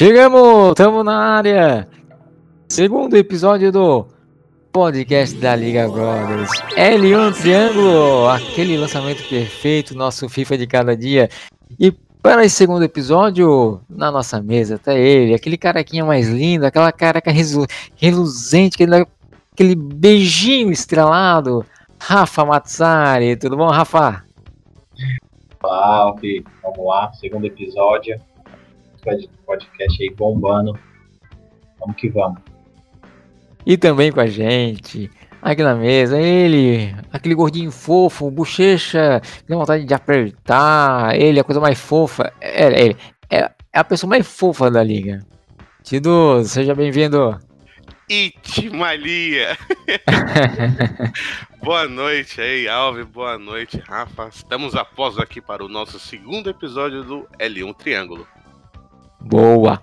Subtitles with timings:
[0.00, 1.86] Chegamos, estamos na área.
[2.70, 4.06] Segundo episódio do
[4.72, 6.48] podcast da Liga Brothers.
[6.74, 11.28] L1 Triângulo, aquele lançamento perfeito, nosso FIFA de cada dia.
[11.78, 11.92] E
[12.22, 17.30] para esse segundo episódio, na nossa mesa tá ele, aquele carequinha mais lindo, aquela careca
[17.30, 19.06] reluzente, aquele,
[19.52, 21.62] aquele beijinho estrelado,
[21.98, 23.36] Rafa Matsari.
[23.36, 24.24] Tudo bom, Rafa?
[25.60, 26.14] Fala,
[26.62, 28.18] vamos lá, segundo episódio
[29.00, 30.78] podcast aí bombando.
[31.78, 32.40] Vamos que vamos.
[33.64, 35.10] E também com a gente,
[35.42, 41.60] aqui na mesa, ele, aquele gordinho fofo, bochecha, tem vontade de apertar, ele, a coisa
[41.60, 42.96] mais fofa, é, é,
[43.30, 45.20] é, a pessoa mais fofa da liga.
[45.82, 47.38] Tido, seja bem-vindo.
[48.08, 49.56] Itimalia!
[51.62, 54.28] boa noite aí, Alves, boa noite, Rafa.
[54.28, 58.26] Estamos após aqui para o nosso segundo episódio do L1 Triângulo.
[59.20, 59.80] Boa!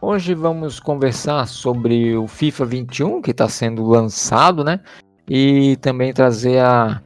[0.00, 4.80] Hoje vamos conversar sobre o FIFA 21 que está sendo lançado, né?
[5.28, 7.02] E também trazer a,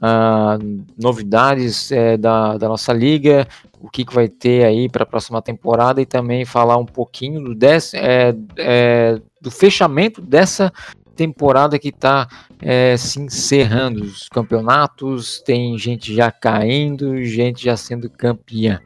[0.00, 0.58] a
[0.96, 3.46] novidades é, da, da nossa liga,
[3.80, 7.42] o que, que vai ter aí para a próxima temporada e também falar um pouquinho
[7.42, 10.72] do, desse, é, é, do fechamento dessa
[11.14, 12.28] temporada que está
[12.62, 14.04] é, se encerrando.
[14.04, 18.80] Os campeonatos, tem gente já caindo, gente já sendo campeã.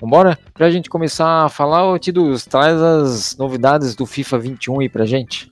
[0.00, 0.38] Vambora?
[0.54, 5.04] Pra gente começar a falar, ô Tidus, traz as novidades do FIFA 21 aí pra
[5.04, 5.50] gente.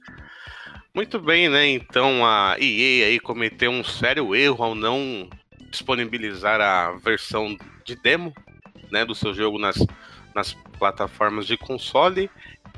[0.95, 1.69] Muito bem, né?
[1.69, 5.29] Então a EA aí cometeu um sério erro ao não
[5.71, 8.33] disponibilizar a versão de demo,
[8.91, 9.77] né, do seu jogo nas,
[10.35, 12.31] nas plataformas de console.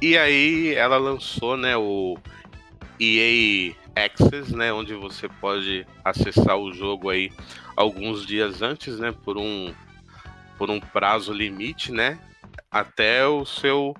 [0.02, 2.18] E aí ela lançou, né, o
[2.98, 7.30] EA Access, né, onde você pode acessar o jogo aí
[7.76, 9.72] alguns dias antes, né, por um
[10.61, 12.19] por um prazo limite, né?
[12.71, 13.97] Até o seu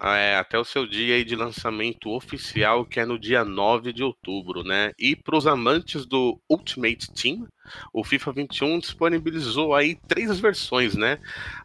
[0.00, 4.62] é, até o seu dia de lançamento oficial, que é no dia 9 de outubro,
[4.62, 4.92] né?
[4.96, 7.48] E para os amantes do Ultimate Team,
[7.92, 11.18] o FIFA 21 disponibilizou aí três versões, né?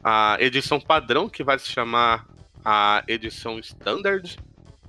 [0.04, 2.26] A edição padrão, que vai se chamar
[2.66, 4.36] a edição Standard,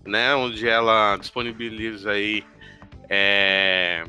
[0.06, 0.34] né?
[0.34, 2.42] Onde ela disponibiliza aí
[3.10, 4.04] é,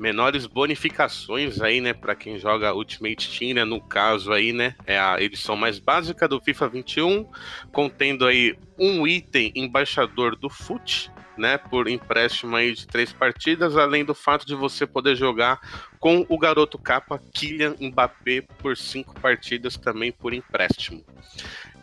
[0.00, 4.98] menores bonificações aí, né, para quem joga Ultimate Team, né, no caso aí, né, é
[4.98, 7.26] a edição mais básica do FIFA 21,
[7.70, 14.02] contendo aí um item embaixador do FUT, né, por empréstimo aí de três partidas, além
[14.02, 15.60] do fato de você poder jogar
[15.98, 21.04] com o garoto capa Kylian Mbappé por cinco partidas também por empréstimo.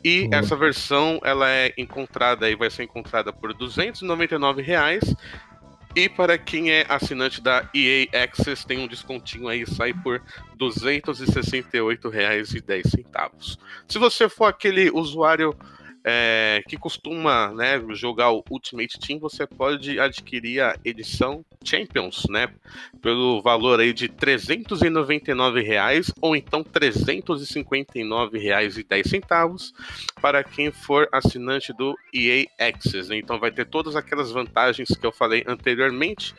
[0.04, 0.30] E uhum.
[0.32, 5.04] essa versão ela é encontrada aí vai ser encontrada por 299 reais
[5.98, 10.22] e para quem é assinante da EA Access, tem um descontinho aí, sai por R$
[10.60, 13.58] 268,10.
[13.88, 15.58] Se você for aquele usuário
[16.10, 22.48] é, que costuma né, jogar o Ultimate Team, você pode adquirir a edição Champions, né?
[23.02, 29.74] Pelo valor aí de 399 reais, ou então R$ 359,10
[30.22, 33.10] para quem for assinante do EA Access.
[33.10, 33.18] Né?
[33.18, 36.34] Então vai ter todas aquelas vantagens que eu falei anteriormente,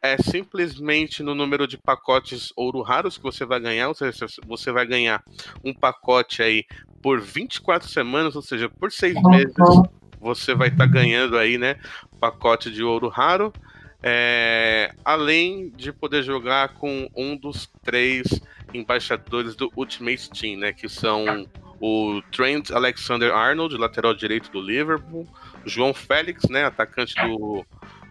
[0.04, 4.70] é simplesmente no número de pacotes ouro raros que você vai ganhar, ou seja, você
[4.70, 5.24] vai ganhar
[5.64, 6.66] um pacote aí
[7.02, 9.30] por 24 semanas, ou seja, por seis uhum.
[9.30, 9.54] meses
[10.20, 11.78] você vai estar tá ganhando aí, né,
[12.20, 13.54] pacote de ouro raro,
[14.02, 18.42] é, além de poder jogar com um dos três
[18.74, 21.48] embaixadores do Ultimate Team, né, que são
[21.80, 25.26] o Trent Alexander-Arnold, lateral direito do Liverpool,
[25.66, 27.66] João Félix, né, atacante do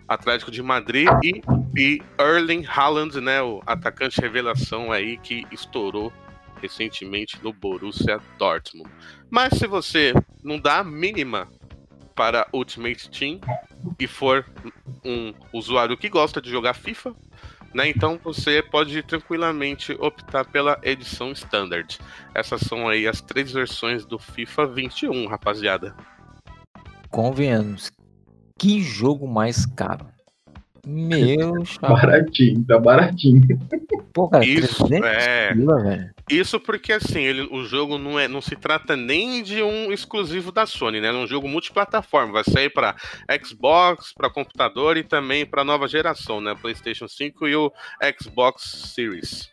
[0.09, 1.43] Atlético de Madrid e,
[1.77, 6.13] e Erling Haaland, né, o atacante revelação aí que estourou
[6.61, 8.89] recentemente no Borussia Dortmund.
[9.29, 11.49] Mas se você não dá a mínima
[12.15, 13.41] para Ultimate Team
[13.99, 14.47] e for
[15.05, 17.15] um usuário que gosta de jogar FIFA,
[17.75, 21.99] né, então você pode tranquilamente optar pela edição Standard.
[22.35, 25.97] Essas são aí as três versões do FIFA 21, rapaziada.
[27.11, 27.91] Convenhamos,
[28.63, 30.07] que jogo mais caro.
[30.87, 31.95] Meu chapa.
[31.95, 33.41] Baratinho, tá baratinho.
[34.13, 35.53] Pô, cara, Isso, 300 é.
[35.53, 36.11] pila, velho.
[36.31, 40.53] Isso porque assim, ele, o jogo não, é, não se trata nem de um exclusivo
[40.53, 41.09] da Sony, né?
[41.09, 42.33] É um jogo multiplataforma.
[42.35, 42.95] Vai sair para
[43.45, 46.55] Xbox, para computador e também para nova geração, né?
[46.61, 47.73] PlayStation 5 e o
[48.21, 49.51] Xbox Series.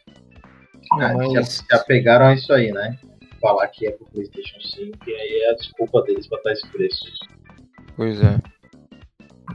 [0.93, 1.33] Ah, Mas-
[1.67, 2.97] já, já pegaram a isso aí, né?
[3.41, 6.67] Falar que é pro PlayStation 5 e aí é a desculpa deles pra estar esse
[6.69, 7.05] preço.
[7.95, 8.37] Pois é.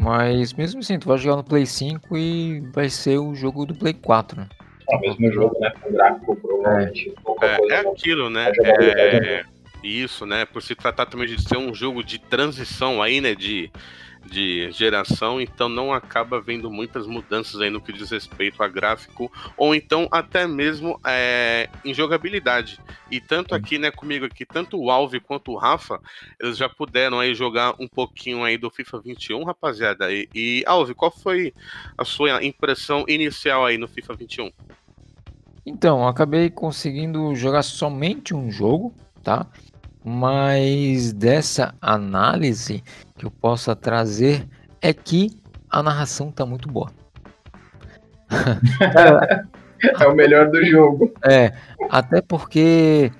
[0.04, 3.74] Mas mesmo assim, tu vai jogar no Play 5 e vai ser o jogo do
[3.74, 4.48] Play 4, né?
[4.90, 5.72] É o mesmo jogo, né?
[5.80, 7.14] Com gráfico, provavelmente.
[7.40, 7.92] É, é não.
[7.92, 8.52] aquilo, né?
[8.62, 9.44] É É,
[9.82, 10.44] isso, né?
[10.44, 13.34] Por se tratar também de ser um jogo de transição aí, né?
[13.34, 13.72] De,
[14.24, 19.30] de geração, então não acaba vendo muitas mudanças aí no que diz respeito a gráfico,
[19.56, 22.80] ou então até mesmo é, em jogabilidade.
[23.10, 26.00] E tanto aqui, né, comigo aqui, tanto o Alve quanto o Rafa,
[26.40, 30.12] eles já puderam aí jogar um pouquinho aí do FIFA 21, rapaziada.
[30.12, 31.52] E, e Alve, qual foi
[31.96, 34.50] a sua impressão inicial aí no FIFA 21?
[35.66, 39.46] Então, eu acabei conseguindo jogar somente um jogo, tá?
[40.04, 42.84] Mas dessa análise
[43.16, 44.46] que eu possa trazer
[44.82, 45.30] é que
[45.70, 46.90] a narração tá muito boa.
[50.00, 51.12] É o melhor do jogo.
[51.22, 51.52] É,
[51.90, 53.12] até porque,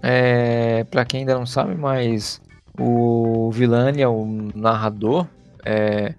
[0.00, 2.40] é, para quem ainda não sabe, mas
[2.78, 5.26] o Vilani é o narrador,
[5.64, 6.14] é,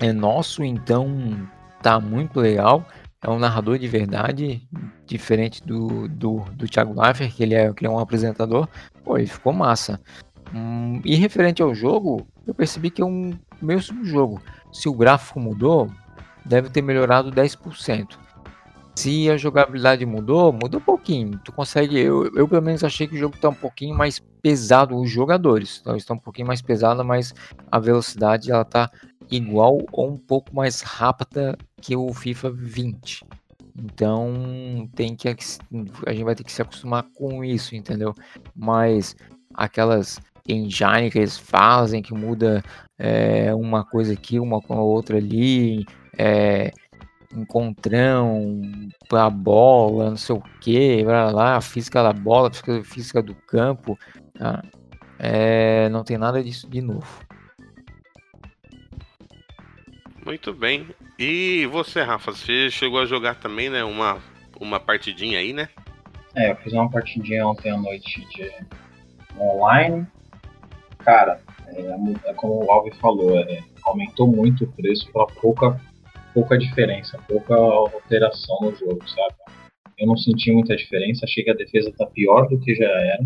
[0.00, 1.48] é nosso, então
[1.80, 2.84] tá muito legal.
[3.22, 4.68] É um narrador de verdade,
[5.06, 8.68] diferente do, do, do Thiago Leifert, que ele é, que é um apresentador.
[9.04, 10.00] Pô, ele ficou massa.
[10.54, 14.40] Hum, e referente ao jogo, eu percebi que é um mesmo jogo.
[14.72, 15.90] Se o gráfico mudou,
[16.44, 18.18] deve ter melhorado 10%.
[18.94, 21.38] Se a jogabilidade mudou, mudou um pouquinho.
[21.44, 21.98] Tu consegue.
[21.98, 25.78] Eu, eu pelo menos achei que o jogo tá um pouquinho mais pesado, os jogadores.
[25.80, 27.34] Então, estão um pouquinho mais pesada, mas
[27.70, 28.90] a velocidade ela tá
[29.30, 33.24] igual ou um pouco mais rápida que o FIFA 20.
[33.78, 35.32] Então tem que a
[36.12, 38.14] gente vai ter que se acostumar com isso, entendeu?
[38.54, 39.14] Mas
[39.52, 42.62] aquelas engine que eles fazem que muda
[42.98, 45.84] é, uma coisa aqui, uma com a outra ali,
[46.16, 46.72] é,
[47.34, 48.62] encontrão
[49.08, 53.98] pra bola, não sei o que, lá, a física da bola, a física do campo,
[54.38, 54.62] tá?
[55.18, 57.24] é, não tem nada disso de novo.
[60.24, 60.88] Muito bem.
[61.18, 63.84] E você, Rafa, você chegou a jogar também, né?
[63.84, 64.18] Uma,
[64.60, 65.68] uma partidinha aí, né?
[66.34, 68.52] É, eu fiz uma partidinha ontem à noite de
[69.38, 70.06] online.
[71.06, 75.80] Cara, é, é como o Alves falou, é, aumentou muito o preço para pouca,
[76.34, 79.36] pouca diferença, pouca alteração no jogo, sabe?
[79.96, 83.24] Eu não senti muita diferença, achei que a defesa tá pior do que já era.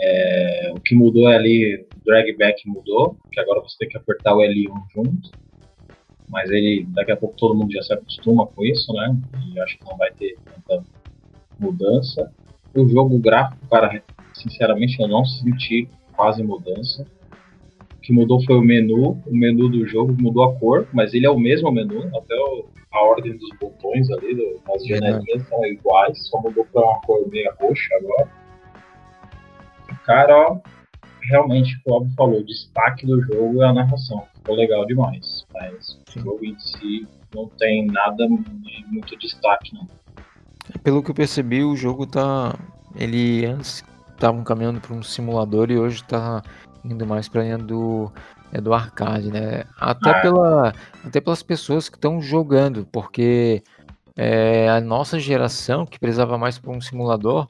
[0.00, 3.98] É, o que mudou é ali, o drag back mudou, que agora você tem que
[3.98, 5.30] apertar o L1 junto.
[6.28, 9.16] Mas ele, daqui a pouco todo mundo já se acostuma com isso, né?
[9.52, 10.84] E acho que não vai ter tanta
[11.58, 12.32] mudança.
[12.76, 14.00] O jogo gráfico, cara,
[14.32, 17.06] sinceramente eu não senti quase mudança.
[17.96, 21.26] O que mudou foi o menu, o menu do jogo mudou a cor, mas ele
[21.26, 25.64] é o mesmo menu, até o, a ordem dos botões ali, do, as janelinhas são
[25.64, 28.30] iguais, só mudou para uma cor meio roxa agora.
[30.04, 30.60] Cara, ó,
[31.22, 34.24] realmente, como o Bob falou, o destaque do jogo é a narração.
[34.34, 35.46] Ficou legal demais.
[35.52, 36.20] Mas Sim.
[36.20, 39.88] o jogo em si não tem nada de muito destaque, não.
[40.82, 42.54] Pelo que eu percebi, o jogo tá.
[42.96, 43.82] Ele antes
[44.24, 46.42] estavam caminhando para um simulador e hoje tá
[46.82, 48.10] indo mais para linha do,
[48.52, 49.64] é do arcade, né?
[49.78, 53.62] Até, Ah, pela, até pelas pessoas que estão jogando, porque
[54.16, 57.46] é, a nossa geração que precisava mais para um simulador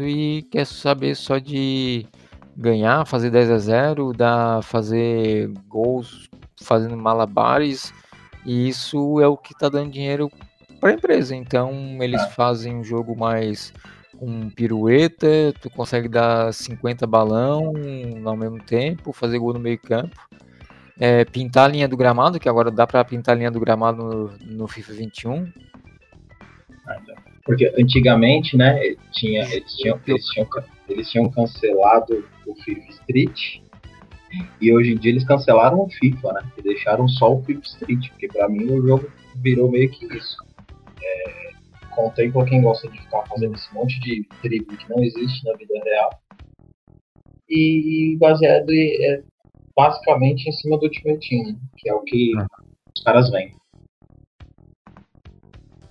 [0.00, 2.04] e quer saber só de
[2.56, 6.28] ganhar, fazer 10 a 0, dar, fazer gols
[6.60, 7.94] fazendo malabares,
[8.44, 10.30] e isso é o que está dando dinheiro
[10.80, 11.34] para a empresa.
[11.36, 12.30] Então eles É.
[12.30, 13.72] fazem um jogo mais
[14.18, 17.72] com pirueta, tu consegue dar 50 balão
[18.24, 20.16] ao mesmo tempo, fazer gol no meio campo.
[20.98, 24.02] É, pintar a linha do gramado, que agora dá para pintar a linha do gramado
[24.02, 25.50] no, no FIFA 21.
[27.44, 28.78] Porque antigamente, né,
[29.12, 30.48] tinha, eles, tinham, eles, tinham,
[30.88, 33.60] eles tinham cancelado o FIFA Street
[34.60, 36.42] e hoje em dia eles cancelaram o FIFA, né?
[36.58, 40.36] E deixaram só o FIFA Street, porque pra mim o jogo virou meio que isso.
[41.94, 45.74] Contempla quem gosta de ficar fazendo esse monte de drible que não existe na vida
[45.84, 46.10] real.
[47.48, 49.22] E baseado em- é,
[49.76, 52.46] basicamente em cima do Ultimate Team, que é o que Ah.
[52.96, 53.54] os caras vêm.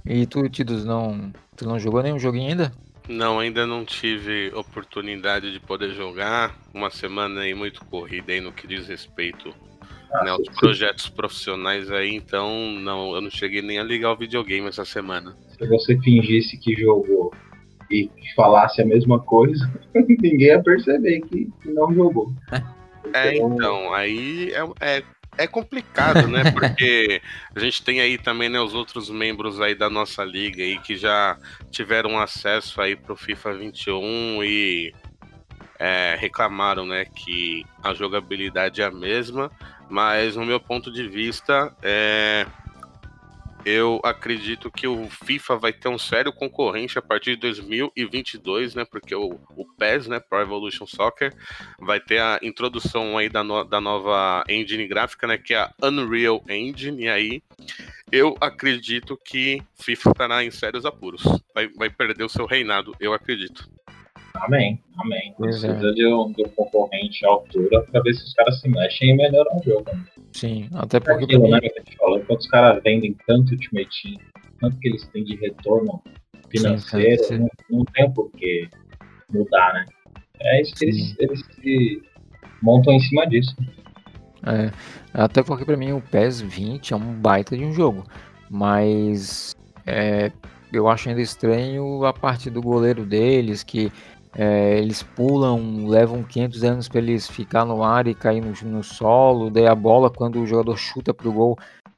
[0.05, 2.71] E tu, Tidus, não, tu não jogou nenhum joguinho ainda?
[3.07, 6.55] Não, ainda não tive oportunidade de poder jogar.
[6.73, 9.53] Uma semana aí muito corrida aí no que diz respeito
[10.23, 14.67] né, aos projetos profissionais aí, então não, eu não cheguei nem a ligar o videogame
[14.67, 15.35] essa semana.
[15.57, 17.31] Se você fingisse que jogou
[17.91, 22.33] e falasse a mesma coisa, ninguém ia perceber que, que não jogou.
[23.11, 25.03] É, então, então aí é, é
[25.37, 26.51] é complicado, né?
[26.51, 27.21] Porque
[27.55, 30.97] a gente tem aí também né, os outros membros aí da nossa liga aí que
[30.97, 31.37] já
[31.71, 34.93] tiveram acesso aí pro FIFA 21 e
[35.79, 39.49] é, reclamaram, né, que a jogabilidade é a mesma,
[39.89, 42.45] mas no meu ponto de vista, é,
[43.65, 48.85] eu acredito que o FIFA vai ter um sério concorrente a partir de 2022, né?
[48.85, 51.33] Porque o, o PES, né, Pro Evolution Soccer,
[51.79, 55.37] vai ter a introdução aí da, no, da nova engine gráfica, né?
[55.37, 57.03] Que é a Unreal Engine.
[57.03, 57.43] E aí
[58.11, 61.23] eu acredito que FIFA estará em sérios apuros.
[61.53, 63.69] Vai, vai perder o seu reinado, eu acredito.
[64.39, 65.33] Amém, amém.
[65.37, 65.93] Precisa é.
[65.93, 69.15] de, um, de um concorrente à altura para ver se os caras se mexem e
[69.15, 69.91] melhoram o jogo.
[70.31, 71.25] Sim, até porque.
[71.25, 74.17] Aquilo, né, que a gente falou, enquanto os caras vendem tanto Ultimate
[74.59, 76.01] tanto que eles têm de retorno
[76.49, 77.37] financeiro, sim, sim.
[77.39, 78.67] Não, não tem por que
[79.31, 79.85] mudar, né?
[80.41, 82.01] É isso que eles, eles se
[82.61, 83.55] montam em cima disso.
[84.45, 84.71] É,
[85.13, 88.05] até porque para mim o PES 20 é um baita de um jogo,
[88.49, 89.53] mas
[89.85, 90.31] é,
[90.71, 93.91] eu acho ainda estranho a parte do goleiro deles, que
[94.33, 98.83] é, eles pulam, levam 500 anos para eles ficar no ar e cair no, no,
[98.83, 99.49] solo.
[99.49, 101.57] Daí a bola, quando o jogador chuta pro gol,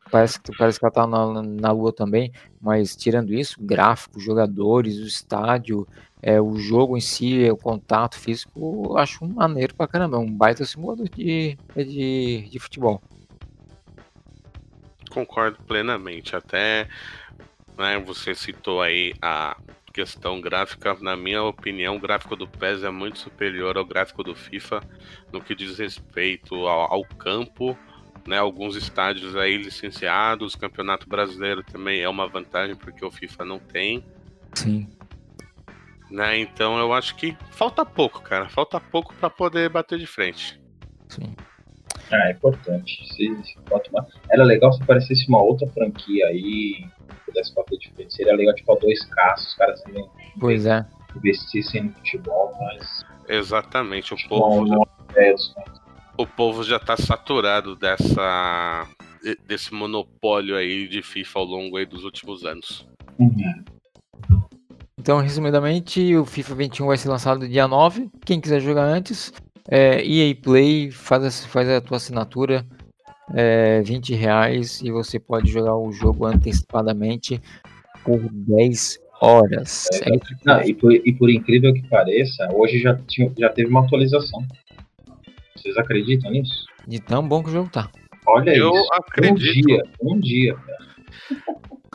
[0.09, 2.31] parece parece que ela tá na, na lua também.
[2.61, 5.87] Mas tirando isso, gráfico, jogadores, o estádio,
[6.21, 10.17] é, o jogo em si, o contato físico, eu acho maneiro pra caramba.
[10.17, 13.01] É um baita simulador de, de, de futebol.
[15.09, 16.33] Concordo plenamente.
[16.33, 16.87] Até
[17.77, 19.57] né, você citou aí a
[19.91, 24.33] questão gráfica, na minha opinião, o gráfico do PES é muito superior ao gráfico do
[24.33, 24.81] FIFA
[25.31, 27.77] no que diz respeito ao, ao campo,
[28.27, 28.37] né?
[28.37, 34.03] Alguns estádios aí licenciados, campeonato brasileiro também é uma vantagem porque o FIFA não tem.
[34.53, 34.87] Sim.
[36.09, 36.39] Né?
[36.39, 38.49] Então eu acho que falta pouco, cara.
[38.49, 40.59] Falta pouco para poder bater de frente.
[41.07, 41.35] Sim.
[42.11, 43.07] Ah, é importante.
[43.07, 43.57] Se, se
[44.29, 46.85] Era legal se aparecesse uma outra franquia aí
[47.31, 48.13] pudesse bater de frente.
[48.13, 50.05] Seria legal, tipo, a 2K, os caras também
[50.39, 50.85] pois é.
[51.15, 53.05] investissem no futebol, mas.
[53.27, 54.67] Exatamente, o povo.
[54.67, 55.35] Já, é,
[56.17, 58.87] o povo já tá saturado dessa.
[59.47, 62.87] desse monopólio aí de FIFA ao longo aí dos últimos anos.
[63.17, 63.63] Uhum.
[64.99, 68.09] Então, resumidamente, o FIFA 21 vai ser lançado dia 9.
[68.23, 69.33] Quem quiser jogar antes,
[69.67, 72.63] é, EA Play, faz, faz a tua assinatura
[73.33, 77.41] é, 20 reais e você pode jogar o jogo antecipadamente
[78.03, 79.87] por 10 horas.
[79.93, 83.85] É, não, e, por, e, por, incrível que pareça, hoje já, tinha, já teve uma
[83.85, 84.45] atualização.
[85.55, 86.65] Vocês acreditam nisso?
[86.87, 87.89] De tão bom que o jogo tá.
[88.25, 88.87] Olha Eu isso.
[88.93, 89.31] acredito.
[89.31, 90.91] Um dia, um dia, cara.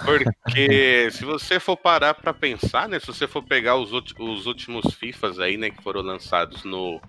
[0.05, 3.00] Porque se você for parar para pensar, né?
[3.00, 7.00] Se você for pegar os, os últimos FIFAs aí, né, que foram lançados no,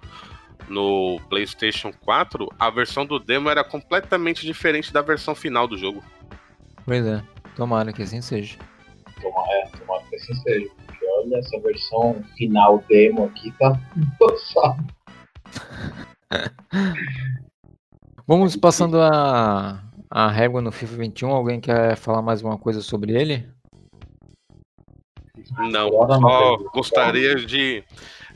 [0.67, 6.03] no PlayStation 4, a versão do demo era completamente diferente da versão final do jogo.
[6.86, 7.21] Pois é,
[7.55, 8.57] tomara que assim seja.
[9.21, 10.69] Tomara, é, tomara que assim seja.
[10.86, 14.86] Porque olha, essa versão final demo aqui tá embaçada.
[18.27, 21.29] Vamos passando a, a régua no FIFA 21.
[21.29, 23.47] Alguém quer falar mais uma coisa sobre ele?
[25.71, 27.83] Não, só gostaria de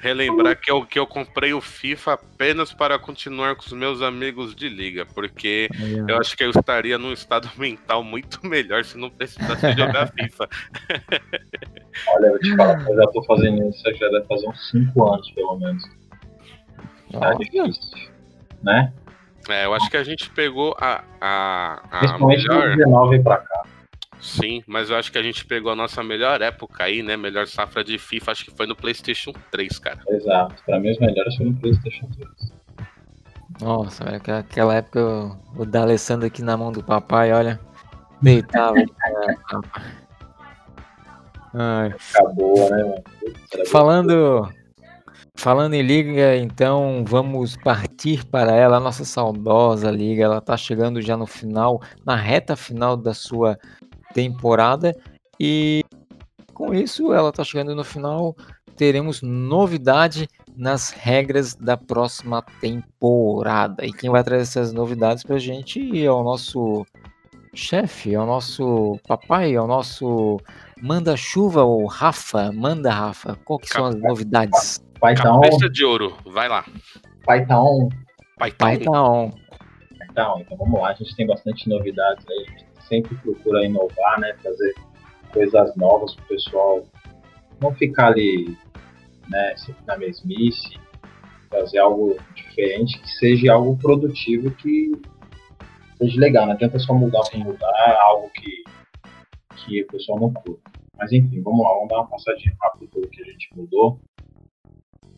[0.02, 4.56] relembrar que eu, que eu comprei o FIFA apenas para continuar com os meus amigos
[4.56, 6.12] de liga, porque é.
[6.12, 10.50] eu acho que eu estaria num estado mental muito melhor se não precisasse jogar FIFA.
[12.08, 15.32] Olha, eu te falo, eu já tô fazendo isso já deve fazer uns 5 anos,
[15.32, 15.84] pelo menos.
[17.12, 18.10] Tá difícil,
[18.64, 18.92] né?
[19.50, 22.76] É, eu acho que a gente pegou a, a, a Principalmente melhor...
[22.78, 23.64] 19 pra cá.
[24.22, 27.18] Sim, mas eu acho que a gente pegou a nossa melhor época aí, né?
[27.18, 30.00] Melhor safra de FIFA, acho que foi no PlayStation 3, cara.
[30.08, 32.30] Exato, pra mim os melhores foram no PlayStation 3.
[33.60, 37.60] Nossa, velho, aquela época o D'Alessandro aqui na mão do papai, olha,
[38.22, 38.76] deitava.
[41.54, 41.94] Ai.
[42.14, 43.04] Acabou, né, mano?
[43.66, 44.50] Falando,
[45.36, 50.24] falando em liga, então vamos partir para ela, a nossa saudosa liga.
[50.24, 53.58] Ela tá chegando já no final, na reta final da sua
[54.14, 54.96] temporada.
[55.40, 55.84] E
[56.54, 58.36] com isso, ela está chegando no final.
[58.76, 63.86] Teremos novidade nas regras da próxima temporada.
[63.86, 66.86] E quem vai trazer essas novidades para a gente é o nosso
[67.54, 70.40] chefe, é o nosso papai, é o nosso
[70.82, 72.52] Manda chuva ou Rafa?
[72.52, 73.38] Manda, Rafa.
[73.46, 74.80] Qual que são as novidades?
[75.00, 75.40] Python.
[75.42, 76.66] Cabeça de ouro, vai lá.
[77.24, 77.90] Python.
[78.40, 78.66] Python.
[78.66, 79.32] Python.
[80.00, 80.40] Python.
[80.42, 82.46] Então vamos lá, a gente tem bastante novidades aí.
[82.48, 84.34] A gente sempre procura inovar, né?
[84.42, 84.76] Trazer
[85.32, 86.84] coisas novas pro pessoal
[87.62, 88.58] não ficar ali,
[89.30, 90.80] né, sempre na mesmice,
[91.50, 94.92] fazer algo diferente, que seja algo produtivo, que
[95.98, 96.48] seja legal.
[96.48, 98.64] Não adianta só mudar para mudar, algo que,
[99.58, 100.72] que o pessoal não curta.
[100.98, 104.00] Mas enfim, vamos lá, vamos dar uma passadinha rápida pelo que a gente mudou.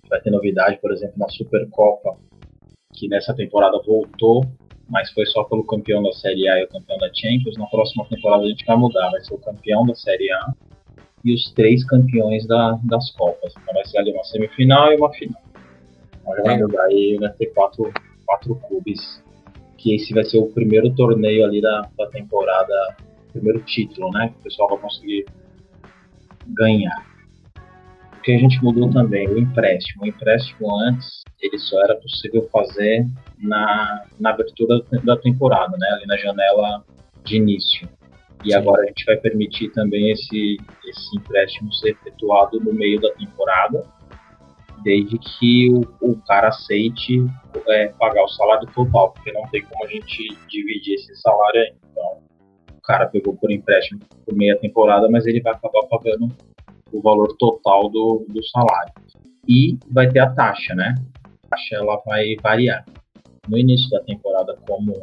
[0.10, 2.18] Vai ter novidade, por exemplo, na Supercopa,
[2.94, 4.46] que nessa temporada voltou,
[4.90, 7.58] mas foi só pelo campeão da Série A e o campeão da Champions.
[7.58, 10.54] Na próxima temporada a gente vai mudar, vai ser o campeão da Série A
[11.24, 13.54] e os três campeões da, das Copas.
[13.62, 15.42] Então vai ser ali uma semifinal e uma final.
[16.22, 17.92] Então vai mudar aí, vai ter quatro,
[18.26, 19.24] quatro clubes.
[19.78, 22.96] Que esse vai ser o primeiro torneio ali da, da temporada,
[23.32, 24.30] primeiro título, né?
[24.30, 25.26] Que o pessoal vai conseguir
[26.48, 27.13] ganhar.
[28.24, 30.04] O que a gente mudou também, o empréstimo.
[30.04, 33.06] O empréstimo antes, ele só era possível fazer
[33.38, 35.90] na, na abertura da temporada, né?
[35.90, 36.86] Ali na janela
[37.26, 37.86] de início.
[38.46, 38.56] E Sim.
[38.56, 40.56] agora a gente vai permitir também esse,
[40.88, 43.84] esse empréstimo ser efetuado no meio da temporada,
[44.86, 47.26] desde que o, o cara aceite
[47.68, 51.74] é, pagar o salário total, porque não tem como a gente dividir esse salário aí.
[51.92, 52.24] Então,
[52.74, 56.34] o cara pegou por empréstimo por meia temporada, mas ele vai acabar pagando
[56.94, 58.94] o valor total do, do salário.
[59.48, 60.96] E vai ter a taxa, né?
[61.46, 62.86] A taxa ela vai variar.
[63.48, 64.94] No início da temporada, como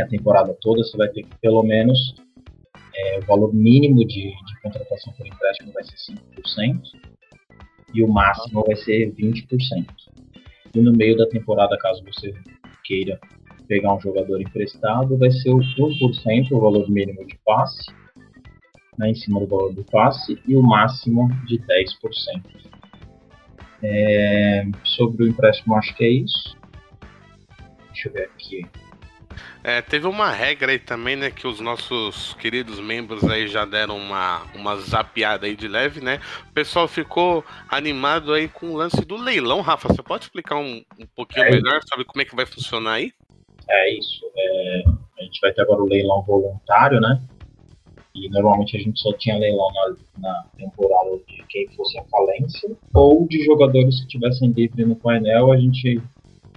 [0.00, 2.14] a temporada toda, você vai ter que pelo menos
[2.94, 5.96] é, o valor mínimo de, de, contratação por empréstimo vai ser
[6.42, 6.80] 5%
[7.94, 9.86] e o máximo vai ser 20%.
[10.74, 12.32] E no meio da temporada, caso você
[12.84, 13.20] queira
[13.68, 17.92] pegar um jogador emprestado, vai ser o 1% o valor mínimo de passe,
[18.98, 22.42] né, em cima do valor do passe, e o máximo de 10%.
[23.84, 26.56] É, sobre o empréstimo, acho que é isso.
[27.92, 28.66] Deixa eu ver aqui.
[29.64, 33.96] É, teve uma regra aí também, né, que os nossos queridos membros aí já deram
[33.96, 36.20] uma, uma zapiada aí de leve, né?
[36.50, 39.88] O pessoal ficou animado aí com o lance do leilão, Rafa.
[39.88, 43.12] Você pode explicar um, um pouquinho é melhor sobre como é que vai funcionar aí?
[43.68, 44.20] É isso.
[44.36, 44.82] É,
[45.20, 47.22] a gente vai ter agora o leilão voluntário, né?
[48.14, 49.96] E normalmente a gente só tinha leilão na,
[50.28, 55.50] na temporada de quem fosse a falência ou de jogadores que tivessem livre no painel,
[55.50, 56.00] a gente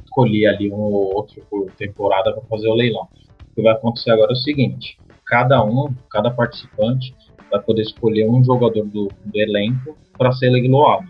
[0.04, 3.08] escolher ali um ou outro por temporada para fazer o leilão.
[3.52, 7.16] O que vai acontecer agora é o seguinte: cada um, cada participante
[7.52, 11.08] vai poder escolher um jogador do, do elenco para ser leiloado.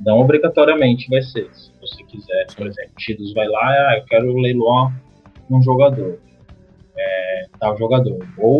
[0.00, 1.48] Não obrigatoriamente vai ser.
[1.54, 4.98] Se você quiser, por exemplo, Tidos vai lá, ah, eu quero leiloar
[5.50, 6.18] um jogador,
[6.96, 8.18] é, tal jogador.
[8.38, 8.59] Ou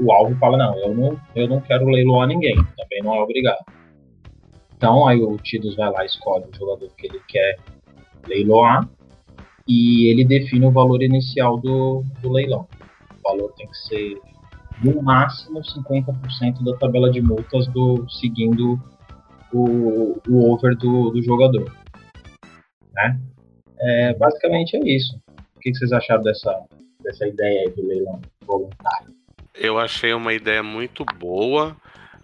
[0.00, 3.64] o alvo fala, não, eu não, eu não quero leiloar ninguém, também não é obrigado.
[4.76, 7.58] Então aí o Tidos vai lá, escolhe o jogador que ele quer
[8.26, 8.88] leiloar,
[9.68, 12.66] e ele define o valor inicial do, do leilão.
[13.18, 14.20] O valor tem que ser
[14.82, 18.80] no máximo 50% da tabela de multas do seguindo
[19.52, 21.72] o, o over do, do jogador.
[22.94, 23.20] Né?
[23.78, 25.20] É, basicamente é isso.
[25.56, 26.64] O que vocês acharam dessa,
[27.02, 29.19] dessa ideia aí do leilão voluntário?
[29.60, 31.76] Eu achei uma ideia muito boa.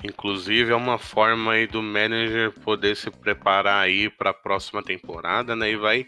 [0.03, 5.55] Inclusive é uma forma aí do manager poder se preparar aí para a próxima temporada,
[5.55, 5.71] né?
[5.71, 6.07] E vai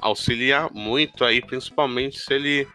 [0.00, 2.66] auxiliar muito aí, principalmente se ele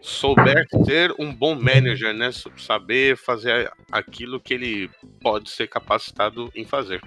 [0.00, 2.30] souber ser um bom manager, né?
[2.56, 7.00] Saber fazer aquilo que ele pode ser capacitado em fazer.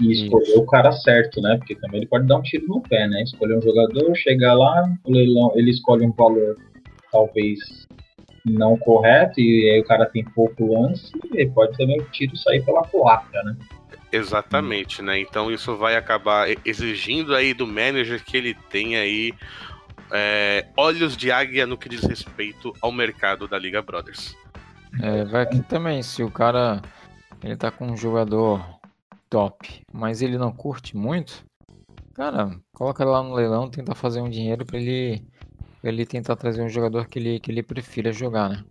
[0.00, 1.56] E escolher o cara certo, né?
[1.58, 3.22] Porque também ele pode dar um tiro no pé, né?
[3.22, 6.56] Escolher um jogador, chegar lá, leilão, ele escolhe um valor
[7.10, 7.86] talvez
[8.52, 12.64] não correto, e aí o cara tem pouco lance, e pode também o tiro sair
[12.64, 13.56] pela culatra, né?
[14.12, 15.18] Exatamente, né?
[15.18, 19.34] Então isso vai acabar exigindo aí do manager que ele tenha aí
[20.12, 24.36] é, olhos de águia no que diz respeito ao mercado da Liga Brothers.
[25.02, 26.80] É, vai aqui também, se o cara
[27.42, 28.64] ele tá com um jogador
[29.28, 31.44] top, mas ele não curte muito,
[32.14, 35.22] cara, coloca lá no leilão, tenta fazer um dinheiro para ele
[35.88, 38.64] ele tentar trazer um jogador que ele, que ele prefira jogar, né?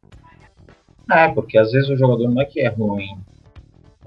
[1.12, 3.20] É, porque às vezes o jogador não é que é ruim,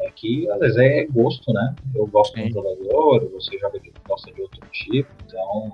[0.00, 1.74] é que às vezes é gosto, né?
[1.94, 2.44] Eu gosto Sim.
[2.44, 5.72] de um jogador, você joga de gosta de outro tipo, então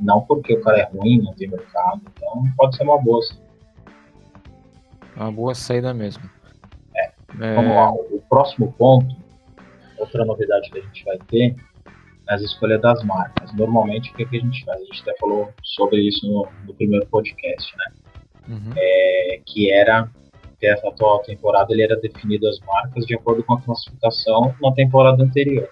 [0.00, 3.22] não porque o cara é ruim, não tem mercado, então pode ser uma boa.
[3.22, 3.38] Sim.
[5.16, 6.28] Uma boa saída mesmo.
[6.96, 7.12] É.
[7.40, 7.54] é.
[7.54, 9.14] Vamos lá, o próximo ponto,
[9.98, 11.56] outra novidade que a gente vai ter
[12.32, 13.52] as escolhas das marcas.
[13.54, 14.80] Normalmente o que, que a gente faz?
[14.80, 17.84] A gente até falou sobre isso no, no primeiro podcast, né?
[18.48, 18.72] Uhum.
[18.76, 20.08] É, que era
[20.62, 24.72] porque essa atual temporada ele era definido as marcas de acordo com a classificação na
[24.72, 25.68] temporada anterior.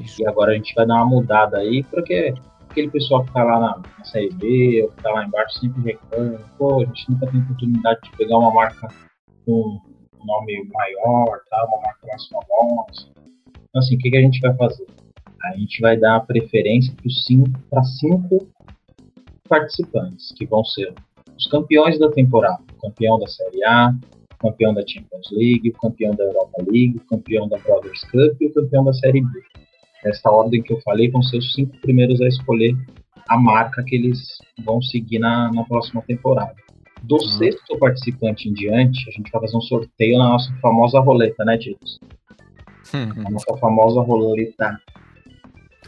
[0.00, 0.22] Isso.
[0.22, 2.32] E agora a gente vai dar uma mudada aí, porque
[2.70, 5.82] aquele pessoal que tá lá na, na Série B, ou que tá lá embaixo, sempre
[5.82, 8.88] reclama, pô, a gente nunca tem oportunidade de pegar uma marca
[9.44, 9.78] com
[10.18, 11.66] um nome maior, tá?
[11.66, 13.12] uma marca mais famosa.
[13.50, 14.86] Então, assim, o que, que a gente vai fazer?
[15.44, 16.94] A gente vai dar preferência
[17.70, 18.48] para cinco
[19.48, 20.94] participantes, que vão ser
[21.36, 23.94] os campeões da temporada, o campeão da Série A,
[24.34, 28.40] o campeão da Champions League, o campeão da Europa League, o campeão da Brothers Cup
[28.40, 29.42] e o campeão da Série B.
[30.04, 32.76] Nessa ordem que eu falei, vão ser os cinco primeiros a escolher
[33.28, 36.54] a marca que eles vão seguir na, na próxima temporada.
[37.02, 37.28] Do uhum.
[37.38, 41.56] sexto participante em diante, a gente vai fazer um sorteio na nossa famosa roleta, né,
[41.56, 41.98] Ditos?
[42.94, 43.26] Uhum.
[43.26, 44.80] A nossa famosa roleta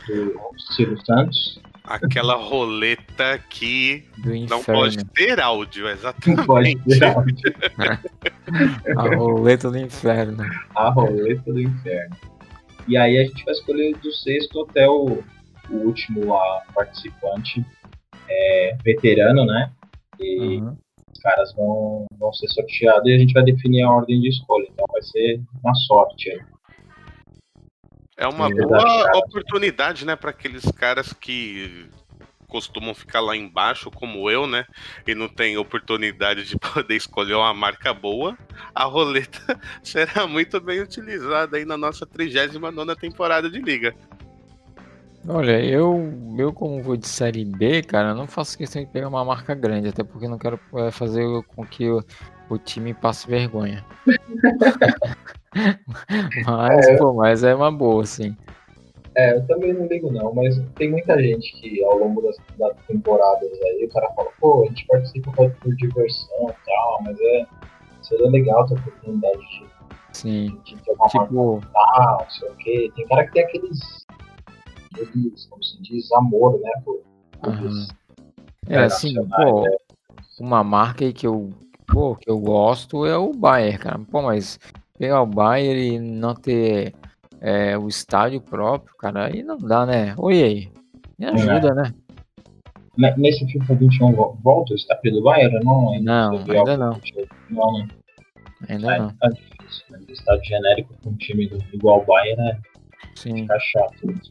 [0.07, 0.41] do
[0.75, 1.61] Silvio Santos.
[1.85, 4.05] Aquela roleta que
[4.49, 6.39] não pode ter áudio, exatamente.
[6.39, 7.55] Não pode ter áudio.
[8.97, 10.45] a roleta do inferno.
[10.75, 12.17] A roleta do inferno.
[12.89, 15.23] E aí a gente vai escolher do sexto até o,
[15.71, 17.65] o último a participante
[18.29, 19.71] é, veterano, né?
[20.21, 20.77] E uhum.
[21.13, 24.67] os caras vão, vão ser sorteados e a gente vai definir a ordem de escolha.
[24.71, 26.41] Então vai ser uma sorte aí.
[28.17, 31.89] É uma é boa oportunidade, né, para aqueles caras que
[32.55, 34.65] costumam ficar lá embaixo, como eu, né?
[35.05, 38.39] E não tem oportunidade de poder escolher uma marca boa,
[38.73, 43.93] a roleta será muito bem utilizada aí na nossa 39 temporada de Liga.
[45.27, 49.25] Olha, eu, eu como vou de série B, cara, não faço questão de pegar uma
[49.25, 52.05] marca grande, até porque não quero é, fazer com que o,
[52.49, 53.85] o time passe vergonha.
[56.47, 56.97] mas, é.
[56.97, 58.37] pô, mas é uma boa, sim.
[59.17, 62.77] É, eu também não ligo não, mas tem muita gente que ao longo das, das
[62.87, 67.47] temporadas aí, o cara fala, pô, a gente participa por diversão e tal, mas é.
[68.05, 69.67] Seria legal ter a oportunidade de,
[70.13, 70.61] Sim.
[70.65, 71.61] de, de ter uma tipo...
[71.75, 72.93] marca não sei o quê.
[72.95, 74.07] Tem cara que tem aqueles.
[74.93, 76.71] aqueles, como se diz, amor, né?
[76.85, 77.03] Por,
[77.47, 77.87] uhum.
[78.69, 79.77] É assim, pô, né?
[80.39, 81.51] uma marca aí que eu,
[81.87, 83.99] pô, que eu gosto é o Bayer, cara.
[84.11, 84.59] Pô, mas
[84.99, 86.95] pegar o Bayer e não ter
[87.41, 90.15] é, o estádio próprio, cara, aí não dá, né?
[90.17, 90.73] Oi aí.
[91.19, 91.75] Me ajuda, é.
[91.75, 91.95] né?
[93.17, 95.59] Nesse FIFA 21 volta o estádio do Bayern?
[95.65, 97.01] Não, não ainda não.
[97.51, 97.89] Não, né?
[98.69, 99.11] Ainda é, não.
[99.11, 99.99] Tá difícil, né?
[100.09, 102.59] Estádio genérico com um time igual ao Bayern é
[103.17, 103.35] Sim.
[103.35, 104.07] fica chato.
[104.07, 104.23] Mesmo.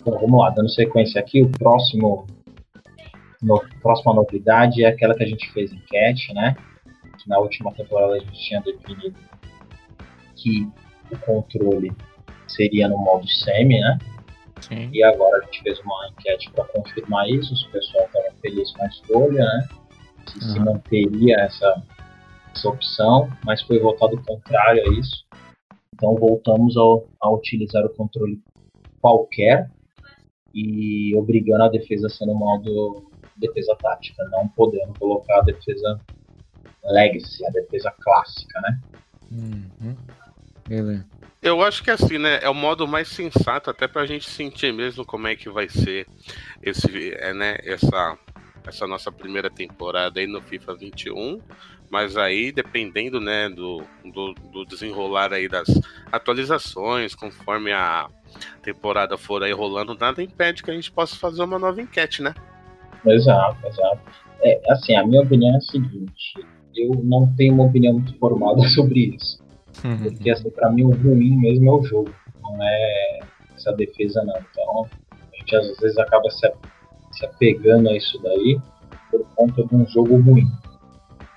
[0.00, 2.26] Então, vamos lá, dando sequência aqui, o próximo
[3.42, 6.56] no, próxima novidade é aquela que a gente fez enquete, né?
[7.24, 9.16] Que na última temporada a gente tinha definido
[10.36, 10.68] que
[11.10, 11.90] o controle
[12.46, 13.98] seria no modo semi, né?
[14.60, 14.90] Sim.
[14.92, 18.70] E agora a gente fez uma enquete para confirmar isso, se o pessoal estava feliz
[18.72, 19.68] com a escolha, né?
[20.28, 20.52] Se uhum.
[20.52, 21.82] se manteria essa,
[22.54, 25.24] essa opção, mas foi votado contrário a isso.
[25.94, 28.38] Então voltamos ao, a utilizar o controle
[29.00, 29.70] qualquer
[30.54, 36.00] e obrigando a defesa a ser no modo defesa tática, não podendo colocar a defesa
[36.84, 38.78] legacy, a defesa clássica, né?
[39.30, 39.96] Uhum.
[40.68, 41.06] Beleza.
[41.42, 42.38] Eu acho que assim, né?
[42.42, 46.06] É o modo mais sensato, até pra gente sentir mesmo como é que vai ser
[46.62, 48.18] esse, é, né, essa,
[48.66, 51.40] essa nossa primeira temporada aí no FIFA 21.
[51.90, 55.68] Mas aí, dependendo, né, do, do, do desenrolar aí das
[56.10, 58.08] atualizações, conforme a
[58.62, 62.34] temporada for aí rolando, nada impede que a gente possa fazer uma nova enquete, né?
[63.06, 64.00] Exato, exato.
[64.40, 66.34] É, assim, a minha opinião é a seguinte:
[66.76, 69.42] eu não tenho uma opinião muito formada sobre isso.
[69.84, 69.98] Uhum.
[69.98, 73.18] Porque, assim, pra mim, o ruim mesmo é o jogo, não é
[73.54, 74.34] essa defesa, não.
[74.50, 76.52] Então, a gente às vezes acaba se,
[77.12, 78.58] se apegando a isso daí
[79.10, 80.46] por conta de um jogo ruim.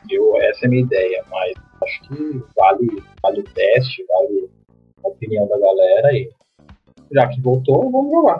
[0.09, 4.49] Eu, essa é a minha ideia, mas acho que vale, vale o teste, vale
[5.03, 6.29] a opinião da galera e
[7.11, 8.39] já que voltou, vamos jogar.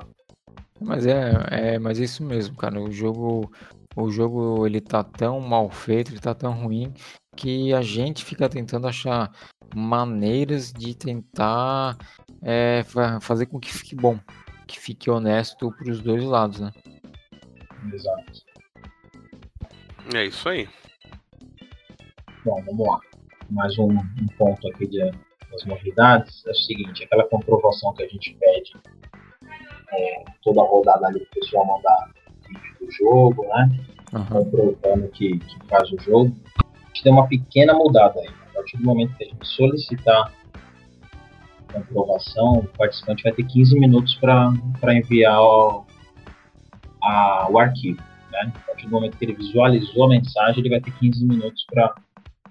[0.80, 2.80] Mas é, é mas é isso mesmo, cara.
[2.80, 3.52] O jogo,
[3.98, 6.94] o jogo ele tá tão mal feito, ele tá tão ruim
[7.36, 9.32] que a gente fica tentando achar
[9.76, 11.98] maneiras de tentar
[12.44, 12.84] é,
[13.22, 14.20] fazer com que fique bom,
[14.68, 16.72] que fique honesto para os dois lados, né?
[17.92, 18.46] Exato.
[20.16, 20.70] É isso aí.
[22.46, 23.00] Bom, vamos lá.
[23.50, 25.00] Mais um, um ponto aqui de,
[25.52, 28.74] das novidades é o seguinte: aquela comprovação que a gente pede
[29.92, 32.17] é, toda rodada ali para o pessoal mandar
[32.88, 33.70] do jogo, né?
[34.14, 34.26] Uhum.
[34.26, 36.34] Comprovando que, que faz o jogo.
[36.64, 40.34] A gente tem uma pequena mudada aí partir do momento que a gente solicitar
[41.70, 45.86] a comprovação, o participante vai ter 15 minutos para enviar o,
[47.02, 48.02] a, o arquivo.
[48.32, 48.52] Né?
[48.56, 51.94] A partir do momento que ele visualizou a mensagem, ele vai ter 15 minutos para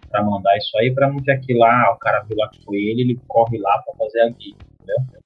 [0.08, 2.76] para mandar isso aí, para não ter aquilo lá, o cara viu lá que foi
[2.76, 5.20] ele, ele corre lá para fazer a guia, entendeu?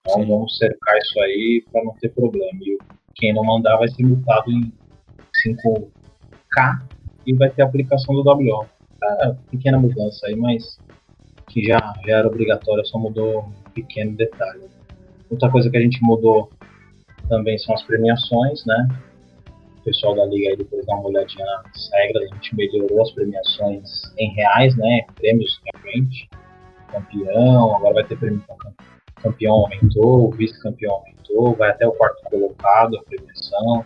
[0.00, 0.26] Então Sim.
[0.26, 2.58] vamos cercar isso aí para não ter problema.
[2.60, 2.78] E
[3.16, 4.72] quem não mandar vai ser multado em
[5.44, 6.82] 5K
[7.26, 8.66] e vai ter aplicação do WO.
[9.02, 10.78] Ah, pequena mudança aí, mas
[11.48, 14.64] que já, já era obrigatória, só mudou um pequeno detalhe.
[15.30, 16.50] Outra coisa que a gente mudou
[17.28, 18.88] também são as premiações, né?
[19.78, 23.10] O pessoal da liga aí depois dá uma olhadinha nas regras, a gente melhorou as
[23.12, 25.06] premiações em reais, né?
[25.14, 26.28] Prêmios realmente.
[26.88, 28.95] Campeão, agora vai ter prêmio campeão
[29.52, 33.84] aumentou, o vice-campeão aumentou, vai até o quarto colocado a premiação.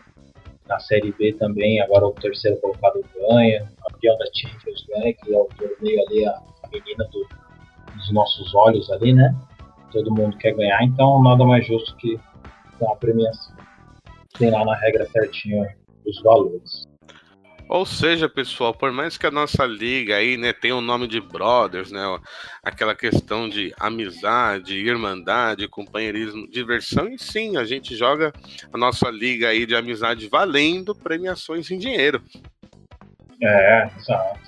[0.68, 5.34] Na Série B também, agora o terceiro colocado ganha, o campeão da Champions ganha, que
[5.34, 7.26] é o torneio ali, a, menina do,
[7.96, 9.34] dos nossos olhos ali, né?
[9.90, 12.18] Todo mundo quer ganhar, então nada mais justo que
[12.80, 13.56] uma premiação.
[14.38, 15.66] Tem lá na regra certinho
[16.06, 16.89] os valores.
[17.70, 21.20] Ou seja, pessoal, por mais que a nossa liga aí, né, tenha o nome de
[21.20, 22.02] brothers, né,
[22.64, 28.33] aquela questão de amizade, irmandade, companheirismo, diversão, e sim, a gente joga
[28.72, 32.20] a nossa liga aí de amizade valendo premiações em dinheiro.
[33.40, 34.40] É, exato.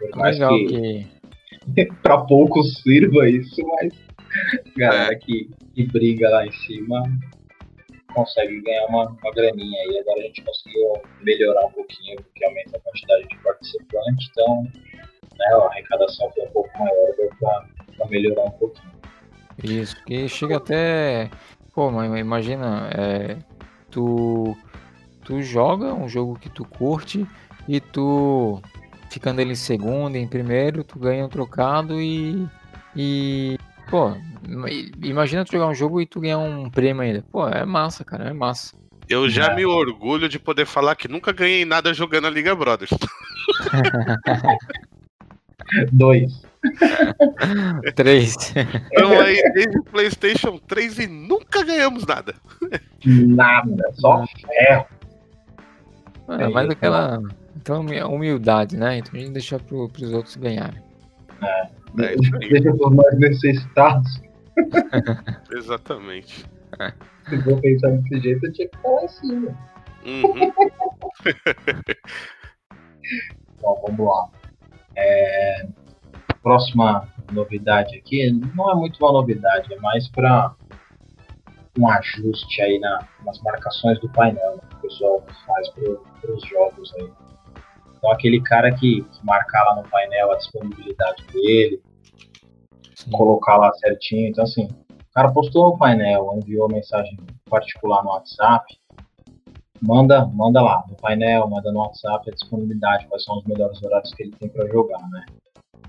[0.00, 1.06] Por mais Legal que,
[1.76, 1.86] que...
[2.02, 3.94] para poucos sirva isso, mas
[4.76, 5.16] galera é.
[5.16, 7.04] que, que briga lá em cima
[8.12, 9.98] consegue ganhar uma, uma graninha aí.
[10.00, 14.62] Agora a gente conseguiu melhorar um pouquinho, porque aumenta a quantidade de participantes, então
[15.38, 17.66] né, a arrecadação foi um pouco maior,
[17.98, 18.92] para melhorar um pouquinho.
[19.62, 21.30] Isso, que chega até.
[21.74, 23.36] Pô, mas imagina, é,
[23.90, 24.56] tu,
[25.24, 27.26] tu joga um jogo que tu curte
[27.68, 28.60] e tu
[29.10, 32.46] ficando ele em segundo, em primeiro, tu ganha um trocado e.
[32.94, 33.58] E
[33.92, 34.16] Pô,
[35.02, 37.22] imagina tu jogar um jogo e tu ganhar um prêmio ainda.
[37.30, 38.74] Pô, é massa, cara, é massa.
[39.06, 39.54] Eu já é.
[39.54, 42.88] me orgulho de poder falar que nunca ganhei nada jogando a Liga Brothers.
[45.92, 46.42] Dois.
[47.94, 48.54] Três.
[48.92, 52.34] Então aí desde o PlayStation 3 e nunca ganhamos nada.
[53.04, 54.86] Nada, só ferro.
[56.30, 57.20] É, mais aquela,
[57.60, 58.96] aquela humildade, né?
[58.96, 60.80] Então a gente deixa pro, pros outros ganharem.
[61.42, 61.68] É.
[61.98, 64.22] É Deixa por mais necessitados.
[65.52, 66.46] Exatamente.
[67.28, 69.54] Se for pensar desse jeito, eu tinha que falar assim, né?
[70.06, 70.52] Uhum.
[73.58, 74.30] então, vamos lá.
[74.96, 75.66] É...
[76.42, 80.52] Próxima novidade aqui, não é muito uma novidade, é mais para
[81.78, 86.92] um ajuste aí na, nas marcações do painel que o pessoal faz para os jogos
[86.96, 87.08] aí.
[88.02, 91.80] Então aquele cara que, que, marcar lá no painel a disponibilidade dele,
[92.96, 93.10] Sim.
[93.12, 94.28] colocar lá certinho.
[94.28, 97.16] Então assim, o cara postou no painel, enviou mensagem
[97.48, 98.64] particular no WhatsApp,
[99.80, 104.12] manda, manda lá no painel, manda no WhatsApp a disponibilidade, quais são os melhores horários
[104.14, 105.24] que ele tem para jogar, né?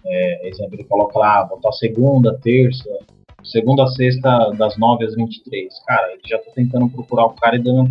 [0.05, 2.89] É, exemplo, ele coloca lá, botar segunda, terça,
[3.43, 5.73] segunda a sexta, das 9 às 23.
[5.87, 7.89] Cara, ele já tá tentando procurar o cara e dando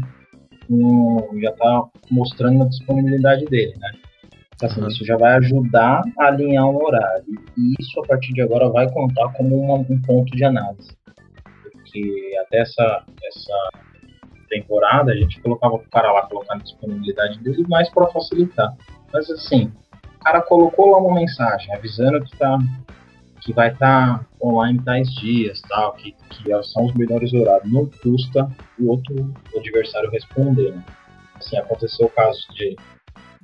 [0.70, 3.90] um, já tá mostrando a disponibilidade dele, né?
[4.66, 4.88] Assim, uhum.
[4.88, 7.25] Isso já vai ajudar a alinhar um horário.
[7.57, 10.96] E isso, a partir de agora, vai contar como uma, um ponto de análise.
[11.72, 13.70] Porque até essa, essa
[14.48, 18.77] temporada, a gente colocava o cara lá, colocar a disponibilidade dele mais para facilitar.
[19.12, 19.72] Mas assim,
[20.20, 22.59] o cara colocou lá uma mensagem avisando que, tá,
[23.40, 27.72] que vai estar tá online tais dias, tal, que, que são os melhores horários.
[27.72, 28.48] Não custa
[28.79, 30.72] o outro adversário responder.
[30.72, 30.85] Né?
[31.35, 32.77] Assim, aconteceu o caso de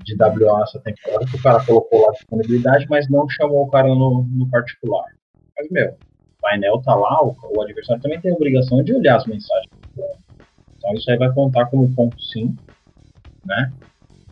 [0.05, 3.89] de WA essa temporada, que o cara colocou lá disponibilidade, mas não chamou o cara
[3.89, 5.05] no, no particular.
[5.57, 9.17] Mas, meu, o painel tá lá, o, o, adversário também tem a obrigação de olhar
[9.17, 9.71] as mensagens.
[10.77, 12.57] Então isso aí vai contar como ponto sim,
[13.45, 13.73] né?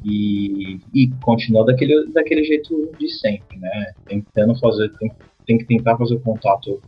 [0.04, 3.92] E, e continua daquele, daquele jeito de sempre, né?
[4.06, 5.12] Tentando fazer, tem,
[5.44, 6.80] tem que tentar fazer o contato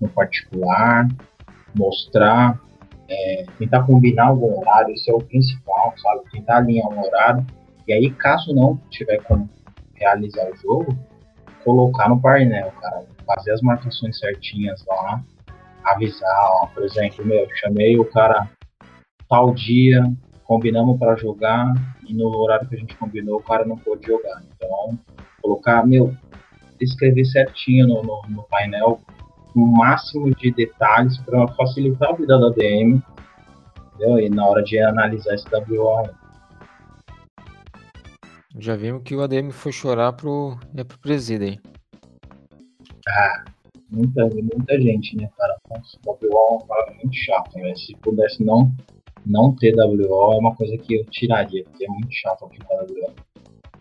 [0.00, 1.08] no particular,
[1.74, 2.60] mostrar,
[3.08, 6.30] é, tentar combinar algum horário, isso é o principal, sabe?
[6.30, 7.44] Tentar alinhar um horário
[7.86, 9.48] e aí, caso não tiver como
[9.94, 10.98] realizar o jogo,
[11.64, 15.22] colocar no painel, cara, fazer as marcações certinhas lá,
[15.84, 18.48] avisar, ó, por exemplo, meu, chamei o cara
[19.28, 20.04] tal dia,
[20.44, 21.72] combinamos para jogar
[22.06, 24.42] e no horário que a gente combinou o cara não pôde jogar.
[24.54, 24.98] Então,
[25.40, 26.14] colocar, meu,
[26.80, 29.00] escrever certinho no, no, no painel
[29.54, 33.02] o máximo de detalhes para facilitar a vida da DM,
[33.94, 34.18] entendeu?
[34.18, 36.08] E na hora de analisar esse WO
[38.58, 41.58] já vimos que o ADM foi chorar pro, é pro presídio aí.
[43.08, 43.44] Ah,
[43.90, 45.56] muita, muita gente, né, cara?
[46.06, 47.74] WO é uma parada muito chata, né?
[47.74, 48.72] Se pudesse não,
[49.26, 53.12] não ter WO, é uma coisa que eu tiraria, porque é muito chato aplicar WO.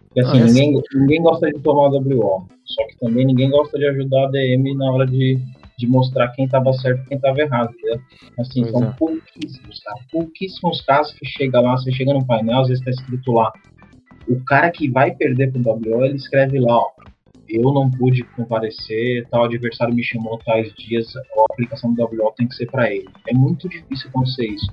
[0.08, 2.48] Porque assim, ah, ninguém, ninguém gosta de tomar WO.
[2.66, 5.40] Só que também ninguém gosta de ajudar a DM na hora de,
[5.78, 7.74] de mostrar quem estava certo e quem estava errado.
[7.74, 8.02] Entendeu?
[8.40, 8.94] Assim, pois são é.
[8.94, 10.00] pouquíssimos, cara.
[10.12, 13.54] Pouquíssimos casos que chega lá, você chega no painel, às vezes está escrito lá.
[14.28, 16.92] O cara que vai perder pro WO, ele escreve lá, ó.
[17.48, 22.48] Eu não pude comparecer, tal adversário me chamou tais dias, a aplicação do WO tem
[22.48, 23.10] que ser para ele.
[23.28, 24.72] É muito difícil acontecer isso.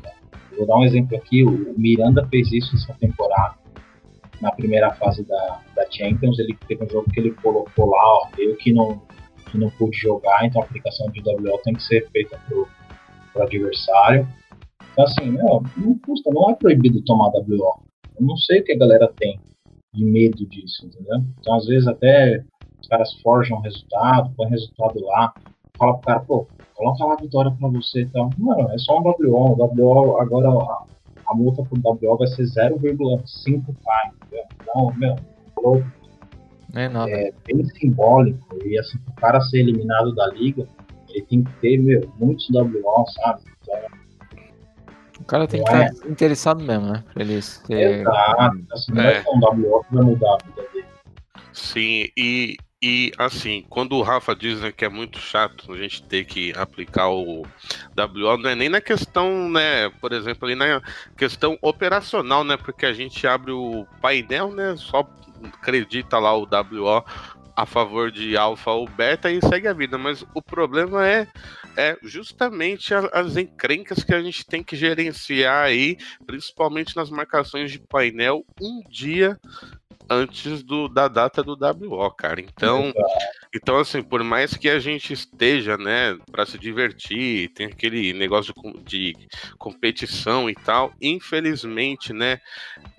[0.56, 3.56] Vou dar um exemplo aqui, o Miranda fez isso essa temporada
[4.40, 8.28] na primeira fase da, da Champions, ele teve um jogo que ele colocou lá, ó,
[8.38, 9.02] eu que não,
[9.50, 12.68] que não pude jogar, então a aplicação de WO tem que ser feita pro,
[13.32, 14.28] pro adversário.
[14.92, 17.82] Então assim, meu, não custa, não é proibido tomar WO.
[18.18, 19.40] Eu não sei o que a galera tem
[19.92, 21.18] de medo disso, entendeu?
[21.38, 22.44] Então às vezes até
[22.80, 25.32] os caras forjam resultado, põem resultado lá,
[25.76, 28.30] fala pro cara, pô, coloca lá a vitória pra você e tal.
[28.38, 30.48] Não, é só um WO, o WO agora
[31.26, 34.12] a multa por WO vai ser 0,5 k
[34.62, 35.16] Então, meu,
[36.74, 37.10] é, nada.
[37.10, 38.58] é bem simbólico.
[38.64, 40.66] E assim, o cara ser eliminado da liga,
[41.08, 43.42] ele tem que ter, meu, muitos WO, sabe?
[43.62, 43.78] Então,
[45.28, 46.10] cara tem que estar é...
[46.10, 47.04] interessado mesmo, né?
[47.12, 48.00] Pra ele ser...
[48.00, 48.58] Exato.
[48.72, 50.86] Assim, não é, é um WO que vai mudar a vida dele.
[51.52, 56.00] Sim, e e assim, quando o Rafa diz né, que é muito chato a gente
[56.04, 60.80] ter que aplicar o WO, não é nem na questão, né, por exemplo, ali na
[61.16, 65.04] questão operacional, né, porque a gente abre o painel, né, só
[65.60, 67.04] acredita lá o WO
[67.56, 71.26] a favor de alfa ou beta e segue a vida, mas o problema é
[71.78, 77.78] é justamente as encrencas que a gente tem que gerenciar aí, principalmente nas marcações de
[77.78, 79.38] painel, um dia
[80.10, 82.40] antes do, da data do WO, cara.
[82.40, 82.92] Então,
[83.54, 88.52] então assim, por mais que a gente esteja, né, para se divertir, tem aquele negócio
[88.84, 92.40] de, de competição e tal, infelizmente, né,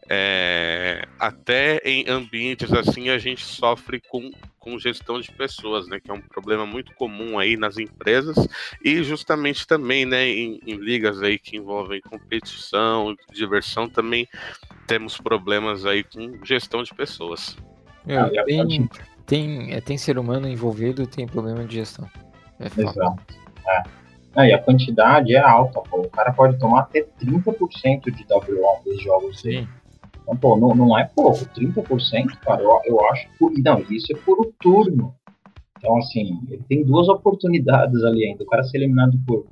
[0.07, 6.11] é, até em ambientes assim a gente sofre com, com gestão de pessoas, né, que
[6.11, 8.35] é um problema muito comum aí nas empresas
[8.83, 14.27] e justamente também, né, em, em ligas aí que envolvem competição, diversão também
[14.87, 17.57] temos problemas aí com gestão de pessoas.
[18.05, 18.89] Meu, ah, tem,
[19.25, 22.09] tem, é, tem ser humano envolvido, tem problema de gestão.
[22.59, 23.23] É Exato.
[23.67, 23.83] É.
[24.35, 26.01] Ah, e a quantidade é alta, pô.
[26.01, 29.41] O cara pode tomar até 30% de WO dos jogos.
[29.41, 29.67] Sim.
[30.29, 31.39] Então, pô, não, não é pouco.
[31.39, 33.27] 30%, cara, eu, eu acho.
[33.39, 35.15] Por, não, isso é por turno.
[35.77, 38.43] Então, assim, ele tem duas oportunidades ali ainda.
[38.43, 39.47] O cara ser eliminado por,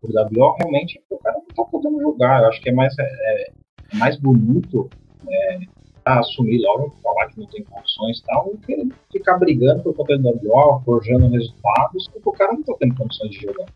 [0.00, 2.42] por WO, realmente, o cara não tá podendo jogar.
[2.42, 4.88] Eu acho que é mais, é, é mais bonito
[5.28, 5.58] é,
[6.04, 10.16] assumir logo, falar que não tem condições e tal, do que ficar brigando por conta
[10.18, 13.66] do WO, forjando resultados, porque o cara não tá tendo condições de jogar.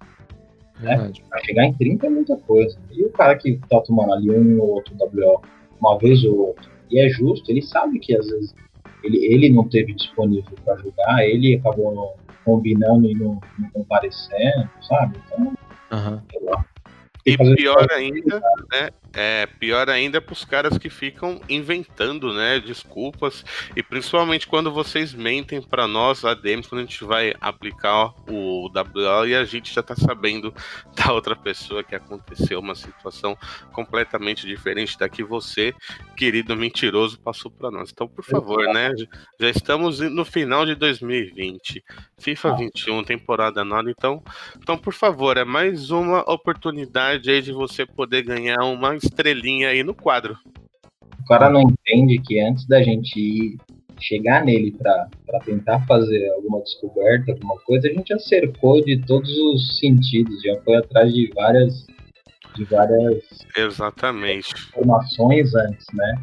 [0.80, 1.11] Né?
[1.30, 2.78] Vai chegar em 30 é muita coisa.
[2.92, 5.40] E o cara que tá tomando ali um ou outro WO
[5.80, 8.54] uma vez ou outra, e é justo, ele sabe que às vezes
[9.02, 15.18] ele, ele não teve disponível para jogar, ele acabou combinando e não, não comparecendo, sabe?
[15.26, 15.52] Então,
[15.92, 16.20] uhum.
[16.30, 16.64] sei lá.
[17.26, 18.40] E pior ainda,
[18.72, 18.88] né?
[19.18, 23.42] É pior ainda para os caras que ficam inventando, né, desculpas.
[23.74, 29.26] E principalmente quando vocês mentem para nós ADMs quando a gente vai aplicar o WL
[29.26, 30.52] e a gente já está sabendo
[30.94, 33.38] da outra pessoa que aconteceu uma situação
[33.72, 35.74] completamente diferente da que você,
[36.14, 37.90] querido mentiroso, passou para nós.
[37.90, 38.92] Então, por favor, né,
[39.40, 41.83] já estamos no final de 2020,
[42.18, 44.22] FIFA 21, temporada nova, então,
[44.59, 49.83] então por favor, é mais uma oportunidade aí de você poder ganhar uma estrelinha aí
[49.83, 50.37] no quadro.
[51.21, 53.57] O cara não entende que antes da gente ir
[54.01, 59.31] chegar nele para tentar fazer alguma descoberta, alguma coisa, a gente já cercou de todos
[59.31, 61.87] os sentidos, já foi atrás de várias
[62.55, 63.23] de várias
[63.57, 64.55] Exatamente.
[64.71, 66.14] informações antes, né?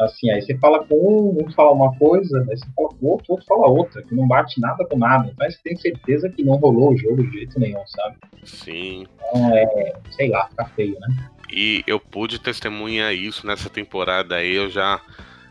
[0.00, 3.10] Assim, aí você fala com um, um fala uma coisa, aí você fala com o
[3.10, 6.28] outro, o outro fala outra, que não bate nada com nada, mas você tem certeza
[6.28, 8.16] que não rolou o jogo de jeito nenhum, sabe?
[8.44, 9.06] Sim.
[9.30, 11.30] Então é, sei lá, fica feio, né?
[11.50, 15.00] E eu pude testemunhar isso nessa temporada aí, eu já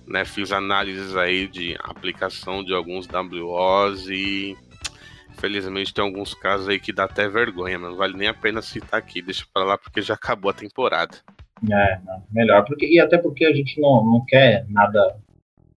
[0.06, 4.56] né, fiz análises aí de aplicação de alguns WOs e
[5.30, 8.62] infelizmente tem alguns casos aí que dá até vergonha, mas não vale nem a pena
[8.62, 11.18] citar aqui, deixa pra lá porque já acabou a temporada.
[11.70, 15.18] É, não, melhor, porque, e até porque a gente não, não quer nada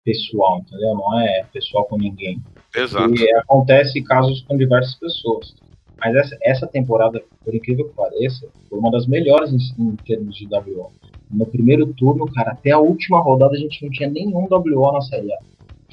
[0.03, 0.95] pessoal, entendeu?
[0.95, 2.41] Não é pessoal com ninguém.
[2.75, 3.13] Exato.
[3.15, 5.55] E acontece casos com diversas pessoas.
[5.99, 10.35] Mas essa, essa temporada, por incrível que pareça, foi uma das melhores em, em termos
[10.35, 10.91] de WO.
[11.29, 15.01] No primeiro turno, cara, até a última rodada a gente não tinha nenhum WO na
[15.01, 15.37] Série A.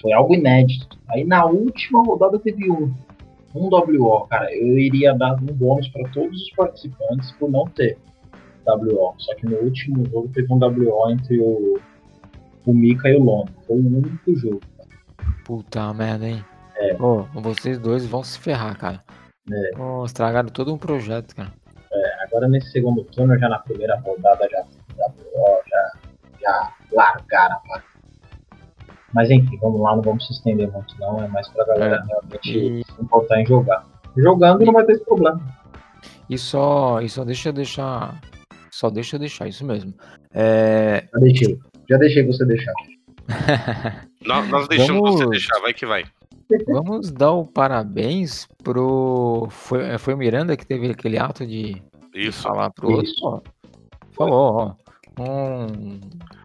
[0.00, 0.98] Foi algo inédito.
[1.08, 2.92] Aí na última rodada teve um.
[3.54, 4.54] Um WO, cara.
[4.54, 7.96] Eu iria dar um bônus para todos os participantes por não ter
[8.66, 9.14] WO.
[9.18, 11.78] Só que no último jogo teve um WO entre o,
[12.66, 13.48] o Mika e o Lono.
[13.66, 14.60] Foi o único jogo.
[15.44, 16.44] Puta merda, hein?
[16.76, 16.94] É.
[16.94, 19.02] Pô, vocês dois vão se ferrar, cara.
[19.52, 19.70] É.
[19.76, 21.52] Pô, estragaram todo um projeto, cara.
[22.24, 24.58] Agora nesse segundo turno, já na primeira rodada, já,
[24.96, 25.08] já,
[25.66, 25.92] já,
[26.40, 27.60] já largaram.
[27.68, 27.84] Cara.
[29.14, 32.06] Mas enfim, vamos lá, não vamos se estender muito não, é mais pra galera É.
[32.06, 33.86] realmente E- se importar em jogar.
[34.16, 35.40] Jogando não vai ter esse problema.
[36.28, 38.20] E só, e só deixa eu deixar.
[38.70, 39.94] Só deixa eu deixar, isso mesmo.
[40.34, 41.58] É, Já deixei.
[41.88, 42.72] Já deixei você deixar.
[44.26, 46.04] Nós, nós deixamos você Vamos- deixar, vai que vai.
[46.66, 49.48] Vamos dar o parabéns pro.
[49.50, 51.82] Foi, foi o Miranda que teve aquele ato de
[52.14, 52.42] Isso.
[52.42, 53.04] falar pro outro.
[53.04, 53.24] Isso.
[53.24, 53.40] Ó,
[54.12, 54.86] falou, ó.
[55.18, 56.00] Um,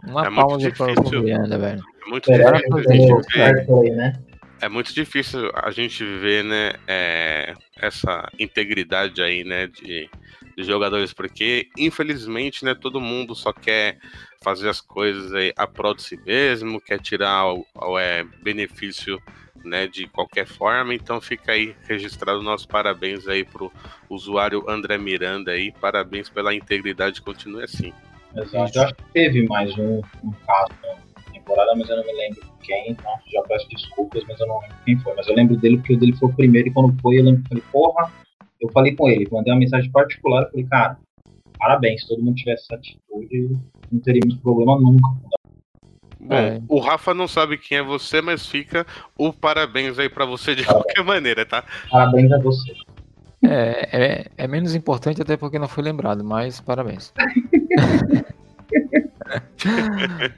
[0.07, 1.83] uma É pro Miranda, velho.
[2.05, 3.95] É muito difícil ver.
[3.95, 4.13] né?
[4.61, 10.07] É muito difícil a gente ver, né, é, essa integridade aí, né, de,
[10.55, 13.97] de jogadores, porque infelizmente, né, todo mundo só quer
[14.43, 19.19] fazer as coisas aí a prol de si mesmo, quer tirar o, o, é, benefício,
[19.63, 23.71] né, de qualquer forma, então fica aí registrado nosso parabéns aí pro
[24.09, 27.93] usuário André Miranda aí, parabéns pela integridade, continue assim.
[28.35, 28.77] Exato.
[28.77, 32.41] Eu acho que teve mais um, um caso na temporada, mas eu não me lembro
[32.63, 35.13] quem, então já peço desculpas, mas eu não lembro quem foi.
[35.15, 37.43] Mas eu lembro dele porque o dele foi o primeiro e quando foi eu lembro
[37.43, 38.11] que falei, porra,
[38.61, 40.97] eu falei com ele, mandei uma mensagem particular, falei, cara,
[41.59, 43.57] parabéns, se todo mundo tivesse essa atitude,
[43.91, 45.07] não teríamos problema nunca.
[46.23, 46.61] Bom, É.
[46.67, 48.85] o Rafa não sabe quem é você, mas fica
[49.17, 51.63] o parabéns aí pra você de qualquer maneira, tá?
[51.89, 52.73] Parabéns a você.
[53.43, 57.11] É, é, é menos importante até porque não foi lembrado, mas parabéns.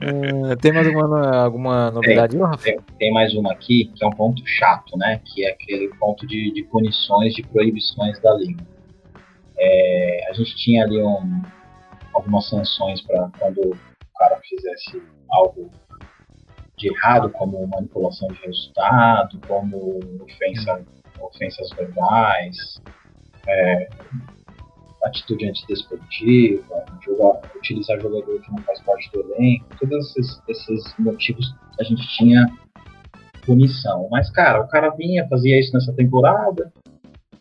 [0.02, 2.64] É, tem mais alguma, alguma novidade, ô, Rafa?
[2.64, 5.20] Tem, tem mais uma aqui, que é um ponto chato, né?
[5.26, 8.64] Que é aquele ponto de, de punições, de proibições da liga.
[9.58, 11.42] É, a gente tinha ali um,
[12.14, 13.78] algumas sanções para quando o
[14.20, 15.02] cara fizesse
[15.34, 15.70] algo
[16.78, 20.86] de errado, como manipulação de resultado, como ofensa,
[21.20, 22.82] ofensas verbais,
[23.48, 23.90] é,
[25.04, 31.54] atitude antidesportiva, jogar, utilizar jogador que não faz parte do elenco, todos esses, esses motivos
[31.80, 32.46] a gente tinha
[33.46, 34.08] punição.
[34.10, 36.72] Mas, cara, o cara vinha, fazia isso nessa temporada,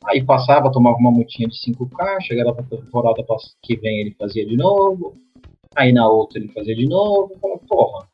[0.06, 3.22] aí passava, tomava uma multinha de 5k, chegava pra temporada
[3.62, 5.14] que vem ele fazia de novo,
[5.74, 8.08] aí na outra ele fazia de novo, falava, porra.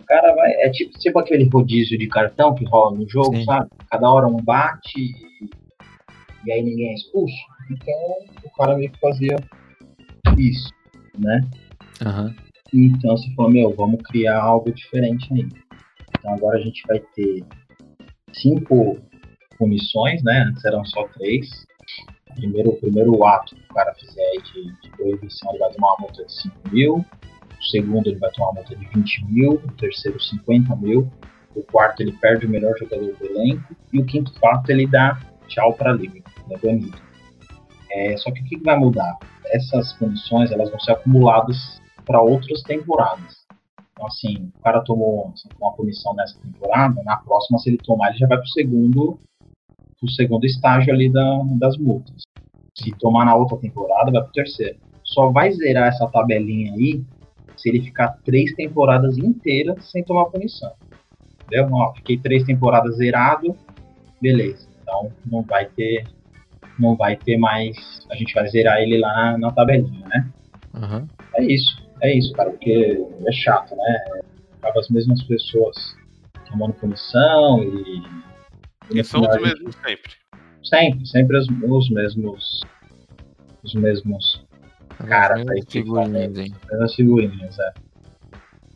[0.00, 0.52] O cara vai.
[0.52, 3.44] É tipo, tipo aquele rodízio de cartão que rola no jogo, Sim.
[3.44, 3.68] sabe?
[3.90, 5.50] Cada hora um bate e,
[6.46, 7.34] e aí ninguém é expulso.
[7.70, 7.94] Então
[8.44, 9.36] o cara meio que fazia
[10.38, 10.70] isso,
[11.18, 11.40] né?
[12.04, 12.34] Aham.
[12.72, 15.48] Então você falou, meu, vamos criar algo diferente aí.
[16.18, 17.44] Então agora a gente vai ter
[18.32, 18.98] cinco
[19.58, 20.46] comissões, né?
[20.48, 21.48] Antes eram só três.
[22.36, 26.00] Primeiro, o primeiro ato que o cara fizer de, de proibição, ele vai tomar uma
[26.00, 26.94] multa de 5 mil.
[26.96, 29.52] O segundo, ele vai tomar uma multa de 20 mil.
[29.54, 31.10] O terceiro, 50 mil.
[31.54, 33.74] O quarto, ele perde o melhor jogador do elenco.
[33.92, 35.18] E o quinto fato, ele dá
[35.48, 36.22] tchau para a liga.
[36.44, 36.98] Ele é banido.
[37.90, 39.16] É, só que o que vai mudar?
[39.46, 43.46] Essas punições, elas vão ser acumuladas para outras temporadas.
[43.92, 48.18] Então, assim, o cara tomou uma punição nessa temporada, na próxima, se ele tomar, ele
[48.18, 49.18] já vai pro segundo,
[49.98, 52.25] pro segundo estágio ali da, das multas.
[52.76, 54.76] Se tomar na outra temporada, vai pro terceiro.
[55.02, 57.02] Só vai zerar essa tabelinha aí
[57.56, 60.72] se ele ficar três temporadas inteiras sem tomar punição.
[61.44, 61.68] Entendeu?
[61.72, 63.56] Ó, fiquei três temporadas zerado,
[64.20, 64.68] beleza.
[64.82, 66.06] Então não vai ter,
[66.78, 68.06] não vai ter mais.
[68.10, 70.30] A gente vai zerar ele lá na, na tabelinha, né?
[70.74, 71.08] Aham.
[71.36, 74.22] É isso, é isso, cara, porque é chato, né?
[74.58, 75.76] Acaba as mesmas pessoas
[76.50, 78.02] tomando punição e.
[78.92, 80.25] E são os mesmos sempre.
[80.62, 82.60] Sempre, sempre os, os mesmos.
[83.62, 84.44] Os mesmos.
[85.06, 86.52] Cara, As aí que figurinhas aí.
[86.80, 87.72] as figurinhas, é.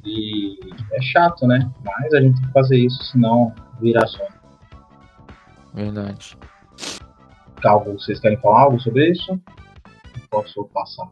[0.04, 0.58] E
[0.92, 1.70] é chato, né?
[1.84, 4.26] Mas a gente tem que fazer isso, senão vira só.
[5.74, 6.36] Verdade.
[7.64, 9.38] Algo, vocês querem falar algo sobre isso?
[10.30, 11.10] Posso passar?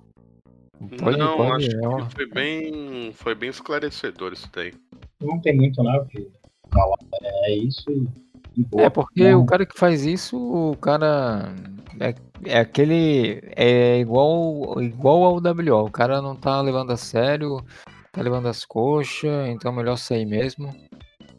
[1.00, 1.66] Pode, não, pode.
[1.66, 4.72] acho é que foi bem, foi bem esclarecedor isso daí.
[5.20, 5.98] Não tem muito, né?
[5.98, 6.30] O que
[6.72, 6.96] falar.
[7.22, 8.27] É isso e
[8.64, 8.84] boa.
[8.84, 11.54] É, porque o cara que faz isso, o cara.
[12.00, 13.40] É, é aquele.
[13.56, 15.86] É igual, igual ao WO.
[15.86, 17.64] O cara não tá levando a sério,
[18.12, 20.74] tá levando as coxas, então é melhor sair mesmo.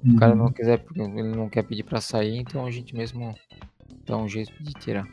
[0.06, 0.44] O cara Uhum.
[0.46, 3.36] não quiser, ele não quer pedir pra sair, então a gente mesmo
[4.06, 5.06] dá um jeito de tirar.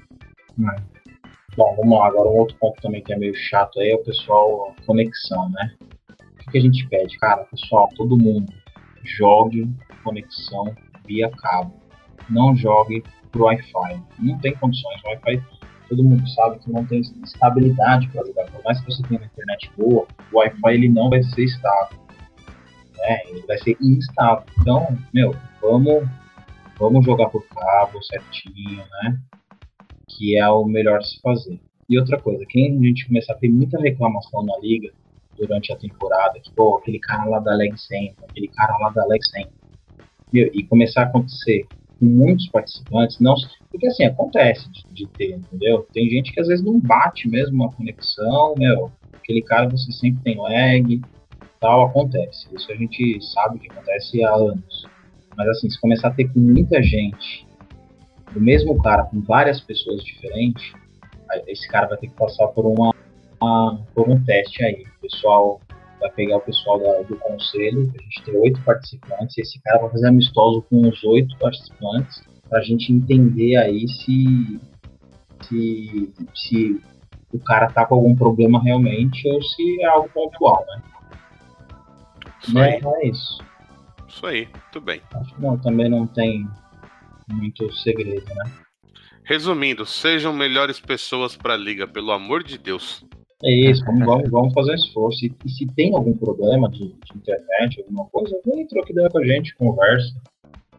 [1.56, 2.06] Bom, vamos lá.
[2.06, 5.74] Agora um outro ponto também que é meio chato aí é o pessoal conexão, né?
[6.10, 7.18] O que, que a gente pede?
[7.18, 8.52] Cara, pessoal, todo mundo
[9.02, 9.68] jogue
[10.04, 10.72] conexão
[11.06, 11.74] via cabo.
[12.28, 13.02] Não jogue
[13.32, 14.02] por Wi-Fi.
[14.18, 15.00] Não tem condições.
[15.04, 15.42] O Wi-Fi,
[15.88, 18.50] todo mundo sabe que não tem estabilidade para jogar.
[18.50, 21.98] Por mais que você tenha uma internet boa, o Wi-Fi ele não vai ser estável.
[22.98, 23.18] né?
[23.28, 24.44] Ele vai ser instável.
[24.60, 26.08] Então, meu, vamos,
[26.78, 29.18] vamos jogar por cabo certinho, né?
[30.08, 31.60] Que é o melhor se fazer.
[31.88, 34.90] E outra coisa, quem a gente começar a ter muita reclamação na liga
[35.38, 39.06] durante a temporada, que, pô, aquele cara lá da Leg 100, aquele cara lá da
[39.06, 39.46] Leg 100,
[40.32, 41.66] meu, e começar a acontecer
[42.00, 43.34] muitos participantes, não,
[43.70, 45.86] porque assim, acontece de, de, ter, entendeu?
[45.92, 50.22] Tem gente que às vezes não bate mesmo uma conexão, meu, aquele cara você sempre
[50.22, 51.00] tem lag,
[51.60, 52.46] tal, acontece.
[52.54, 54.86] Isso a gente sabe que acontece há anos.
[55.36, 57.46] Mas assim, se começar a ter com muita gente,
[58.34, 60.72] o mesmo cara com várias pessoas diferentes,
[61.46, 62.94] esse cara vai ter que passar por uma,
[63.40, 64.84] uma por um teste aí.
[64.98, 65.60] O pessoal
[66.00, 69.80] vai pegar o pessoal da, do conselho, a gente tem oito participantes, e esse cara
[69.80, 74.60] vai fazer amistoso com os oito participantes para a gente entender aí se,
[75.42, 76.80] se, se
[77.32, 80.82] o cara tá com algum problema realmente ou se é algo pontual, né?
[82.42, 82.74] Isso aí.
[82.74, 83.44] É, é isso.
[84.08, 85.00] Isso aí, muito bem.
[85.14, 86.46] Acho que não, também não tem
[87.28, 88.52] muito segredo, né?
[89.24, 93.04] Resumindo, sejam melhores pessoas para a liga, pelo amor de Deus.
[93.44, 95.26] É isso, vamos, vamos, vamos fazer esforço.
[95.26, 99.18] E, e, se tem algum problema de, de internet, alguma coisa, vem troca ideia com
[99.18, 100.14] a gente, conversa,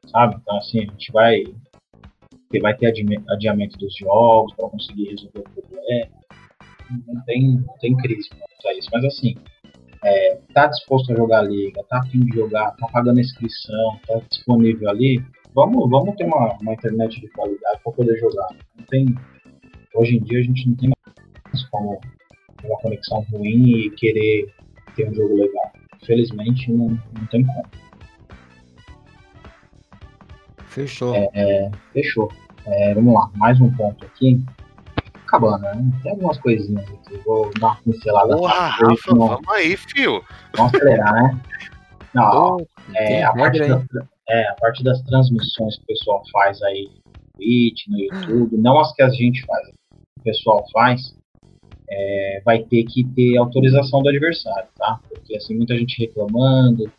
[0.07, 0.37] sabe?
[0.41, 1.43] Então, assim, a gente vai,
[2.61, 2.93] vai ter
[3.29, 6.09] adiamento dos jogos para conseguir resolver o problema.
[7.07, 8.89] Não tem, não tem crise quanto a isso.
[8.91, 9.35] Mas, assim,
[10.03, 14.19] é, tá disposto a jogar a liga, tá afim de jogar, tá pagando inscrição, tá
[14.29, 18.47] disponível ali, vamos, vamos ter uma, uma internet de qualidade para poder jogar.
[18.75, 19.05] Não tem,
[19.93, 20.89] hoje em dia a gente não tem
[21.51, 21.99] mais como
[22.63, 24.53] uma conexão ruim e querer
[24.95, 25.71] ter um jogo legal.
[26.01, 27.63] Infelizmente não, não tem como.
[30.67, 31.15] Fechou.
[31.15, 32.31] É, é, fechou.
[32.65, 34.43] É, vamos lá, mais um ponto aqui.
[35.25, 35.91] Acabando, né?
[36.03, 37.17] Tem algumas coisinhas aqui.
[37.25, 38.37] Vou dar uma pincelada.
[38.37, 40.23] Porra, Rafa, vamos aí, fio.
[40.55, 41.41] Vamos acelerar, né?
[42.13, 42.57] Não,
[42.95, 43.83] é, a, parte da,
[44.29, 48.79] é, a parte das transmissões que o pessoal faz aí no Twitch, no YouTube, não
[48.79, 49.67] as que a gente faz,
[50.17, 51.15] o pessoal faz,
[51.89, 54.99] é, vai ter que ter autorização do adversário, tá?
[55.09, 56.91] Porque assim, muita gente reclamando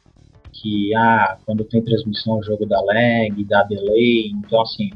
[0.52, 4.90] que ah, quando tem transmissão o jogo dá lag, dá delay, então assim,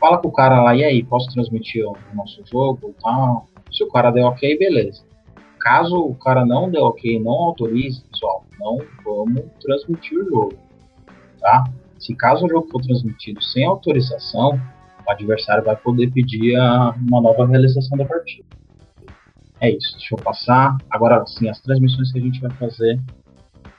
[0.00, 3.46] fala com o cara lá, e aí, posso transmitir o nosso jogo e tal?
[3.70, 5.04] Se o cara der ok, beleza.
[5.60, 10.54] Caso o cara não dê ok, não autorize, pessoal, não vamos transmitir o jogo,
[11.40, 11.64] tá?
[11.98, 14.60] Se caso o jogo for transmitido sem autorização,
[15.06, 18.46] o adversário vai poder pedir a, uma nova realização da partida.
[19.60, 20.76] É isso, deixa eu passar.
[20.90, 23.00] Agora sim, as transmissões que a gente vai fazer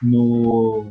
[0.02, 0.86] no,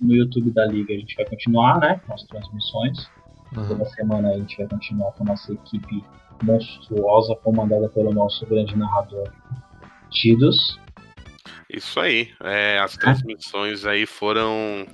[0.00, 2.00] no YouTube da Liga, a gente vai continuar, né?
[2.06, 3.10] Com as transmissões.
[3.56, 3.68] Uhum.
[3.68, 6.02] Toda semana a gente vai continuar com a nossa equipe
[6.42, 9.30] monstruosa, comandada pelo nosso grande narrador
[10.10, 10.78] Tidos.
[11.70, 12.30] Isso aí.
[12.42, 14.86] É, as transmissões aí foram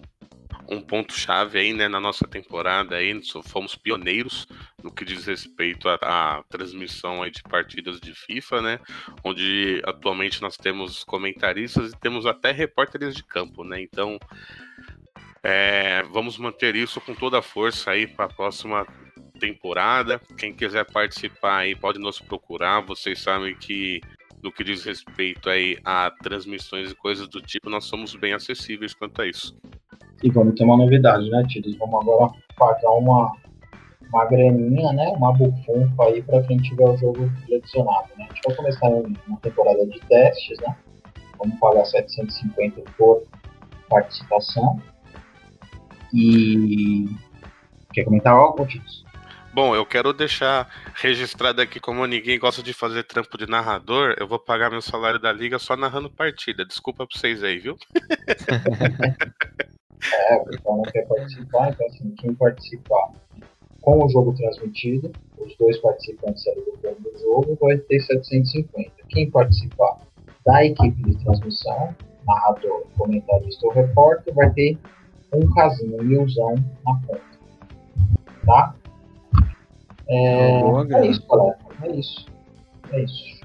[0.68, 4.46] um ponto chave aí, né, na nossa temporada aí, fomos pioneiros
[4.82, 8.80] no que diz respeito à, transmissão aí de partidas de FIFA, né,
[9.24, 14.18] onde atualmente nós temos comentaristas e temos até repórteres de campo, né, então
[15.42, 18.86] é, vamos manter isso com toda a força aí para a próxima
[19.38, 20.20] temporada.
[20.36, 22.80] Quem quiser participar aí pode nos procurar.
[22.80, 24.00] Vocês sabem que
[24.42, 28.94] no que diz respeito aí a transmissões e coisas do tipo, nós somos bem acessíveis
[28.94, 29.56] quanto a isso.
[30.22, 31.76] E vamos ter uma novidade, né, Tidos?
[31.76, 33.32] Vamos agora pagar uma,
[34.12, 35.08] uma graninha, né?
[35.16, 38.26] Uma bufunfa aí para quem tiver o jogo adicionado, né?
[38.28, 40.76] A gente vai começar uma temporada de testes, né?
[41.38, 43.22] Vamos pagar 750 por
[43.88, 44.82] participação.
[46.12, 47.06] E
[47.92, 49.06] quer comentar algo, Tidos?
[49.54, 54.26] Bom, eu quero deixar registrado aqui como ninguém gosta de fazer trampo de narrador, eu
[54.26, 56.64] vou pagar meu salário da liga só narrando partida.
[56.64, 57.76] Desculpa pra vocês aí, viu?
[60.12, 63.12] É, o pessoal não quer participar, então assim, quem participar
[63.80, 68.92] com o jogo transmitido, os dois participantes ali do jogo vai ter 750.
[69.09, 69.99] Quem participar
[70.44, 71.94] da equipe de transmissão,
[72.26, 74.78] narrador, comentarista ou repórter, vai ter
[75.32, 77.20] um casinho, um milzão na conta.
[78.46, 78.74] Tá?
[80.09, 81.59] É, é isso, galera.
[81.82, 82.26] É isso.
[82.92, 83.40] É isso.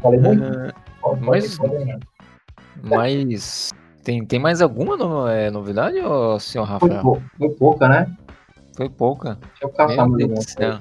[0.00, 0.42] Falei muito?
[0.42, 1.98] Uh, pode, mas, pode,
[2.82, 3.70] mas
[4.02, 7.02] tem, tem mais alguma no, é, novidade, ô, senhor Rafael?
[7.02, 8.16] Foi, foi, pouca, né?
[8.76, 9.38] Foi pouca.
[9.40, 10.78] Deixa eu caçar Meu Deus do céu.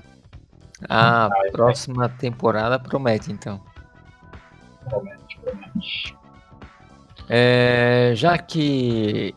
[0.87, 2.09] A ah, próxima é.
[2.09, 3.59] temporada promete, então.
[4.87, 6.17] Promete, promete.
[7.27, 9.35] É, já que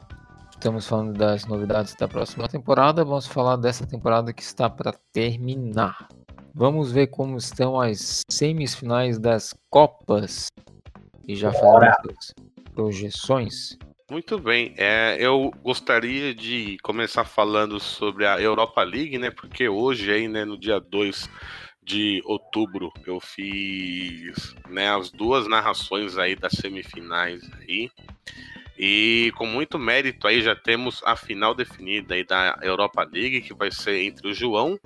[0.53, 6.09] estamos falando das novidades da próxima temporada, vamos falar dessa temporada que está para terminar.
[6.55, 10.47] Vamos ver como estão as semifinais das Copas.
[11.26, 12.33] E já falamos
[12.75, 13.77] projeções?
[14.11, 19.31] Muito bem, é, eu gostaria de começar falando sobre a Europa League, né?
[19.31, 21.31] Porque hoje, aí, né, no dia 2
[21.83, 27.91] de outubro, eu fiz né, as duas narrações aí das semifinais aí.
[28.79, 33.55] E com muito mérito aí já temos a final definida aí da Europa League, que
[33.55, 34.79] vai ser entre o João,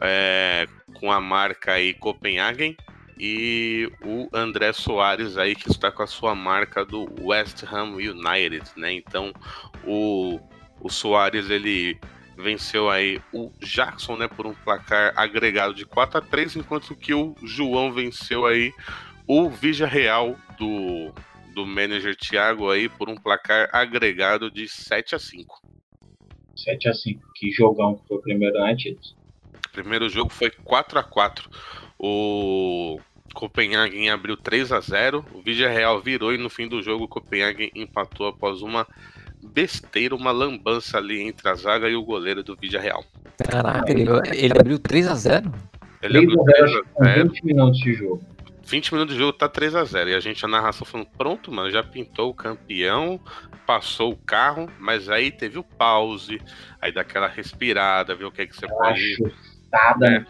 [0.00, 2.76] é, com a marca aí Copenhagen,
[3.18, 8.64] e o André Soares aí que está com a sua marca do West Ham United,
[8.76, 8.92] né?
[8.92, 9.32] Então
[9.84, 10.40] o,
[10.80, 11.98] o Soares ele
[12.36, 17.14] venceu aí o Jackson, né, por um placar agregado de 4 a 3, enquanto que
[17.14, 18.72] o João venceu aí
[19.26, 21.12] o Vija Real do
[21.54, 25.62] do manager Thiago aí por um placar agregado de 7 a 5.
[26.56, 27.32] 7 a 5.
[27.34, 29.14] Que jogão que foi o primeiro antes?
[29.66, 31.48] O primeiro jogo foi 4 a 4.
[31.98, 32.98] O
[33.34, 37.08] Copenhagen abriu 3 a 0 o Vigia Real virou e no fim do jogo o
[37.08, 38.86] Copenhagen empatou após uma
[39.42, 43.04] besteira, uma lambança ali entre a zaga e o goleiro do Vigia Real.
[43.38, 45.52] Caraca, ele, ele abriu 3 a 0
[46.02, 48.24] Ele abriu 3 a 0 20 minutos de jogo.
[48.66, 51.52] 20 minutos de jogo tá 3 a 0 E a gente, a narração falando, pronto,
[51.52, 53.20] mano, já pintou o campeão,
[53.66, 56.40] passou o carro, mas aí teve o pause,
[56.80, 59.16] aí daquela respirada, ver o que, é que você pode
[59.74, 60.26] ajustada.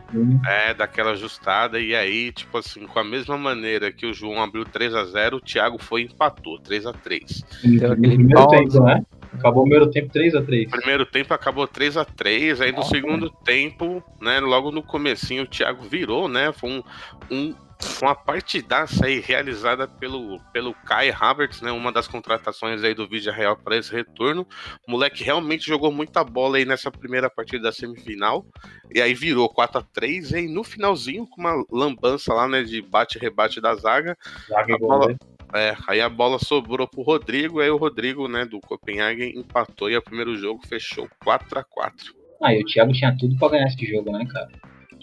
[0.47, 1.79] É, é, daquela ajustada.
[1.79, 5.37] E aí, tipo assim, com a mesma maneira que o João abriu 3 a 0
[5.37, 9.05] o Thiago foi e empatou 3 a 3 Então, aquele primeiro tempo, né?
[9.33, 12.79] Acabou o primeiro tempo 3 a 3 Primeiro tempo acabou 3 a 3 Aí no
[12.79, 14.41] Nossa, segundo tempo, né?
[14.41, 16.53] Logo no comecinho, o Thiago virou, né?
[16.53, 16.83] Foi um,
[17.31, 17.55] um
[18.03, 23.33] uma partidaça aí realizada pelo, pelo Kai Havertz, né, uma das contratações aí do Vídeo
[23.33, 24.47] Real para esse retorno.
[24.87, 28.45] O moleque realmente jogou muita bola aí nessa primeira partida da semifinal,
[28.93, 32.63] e aí virou 4 a 3 e aí no finalzinho, com uma lambança lá, né,
[32.63, 34.17] de bate-rebate da zaga,
[34.49, 35.17] zaga a bola,
[35.55, 39.97] é, aí a bola sobrou pro Rodrigo, aí o Rodrigo, né, do Copenhagen empatou e
[39.97, 43.67] o primeiro jogo fechou 4 a 4 Ah, e o Thiago tinha tudo para ganhar
[43.67, 44.51] esse jogo, né, cara?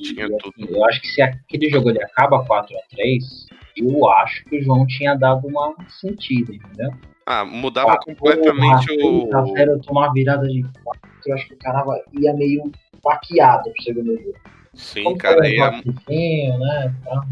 [0.02, 0.54] Tinha eu, tudo.
[0.58, 3.45] Eu acho que se aquele jogo ele acaba 4 a 3
[3.78, 6.91] eu acho que o João tinha dado uma sentida, entendeu?
[7.26, 9.36] Ah, mudava completamente o.
[9.36, 11.84] A zero, tomar virada de 4, eu acho que o cara
[12.20, 12.72] ia meio
[13.04, 14.38] baqueado pro segundo jogo.
[14.74, 15.47] Sim, Como cara.
[15.47, 15.72] Ia...
[15.72, 17.28] né, tá?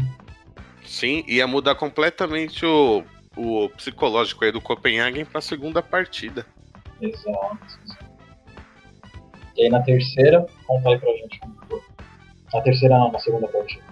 [0.84, 3.02] Sim, ia mudar completamente o,
[3.36, 6.46] o psicológico aí do Copenhagen pra segunda partida.
[7.00, 7.58] Exato.
[9.56, 11.89] E aí na terceira, conta aí pra gente como foi.
[12.52, 13.82] Na terceira na segunda partida.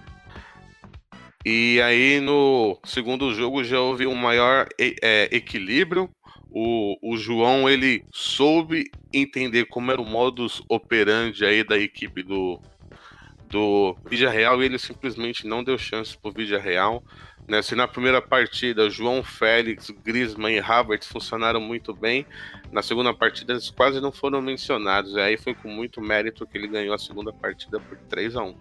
[1.45, 6.11] E aí no segundo jogo já houve um maior é, equilíbrio.
[6.51, 12.61] O, o João ele soube entender como era o modus operandi aí da equipe do,
[13.49, 17.03] do Vídea Real e ele simplesmente não deu chance pro Vídea Real.
[17.49, 17.63] Né?
[17.63, 22.27] Se na primeira partida João Félix, Griezmann e Havertz funcionaram muito bem,
[22.71, 25.15] na segunda partida eles quase não foram mencionados.
[25.15, 28.43] E aí foi com muito mérito que ele ganhou a segunda partida por 3 a
[28.43, 28.55] 1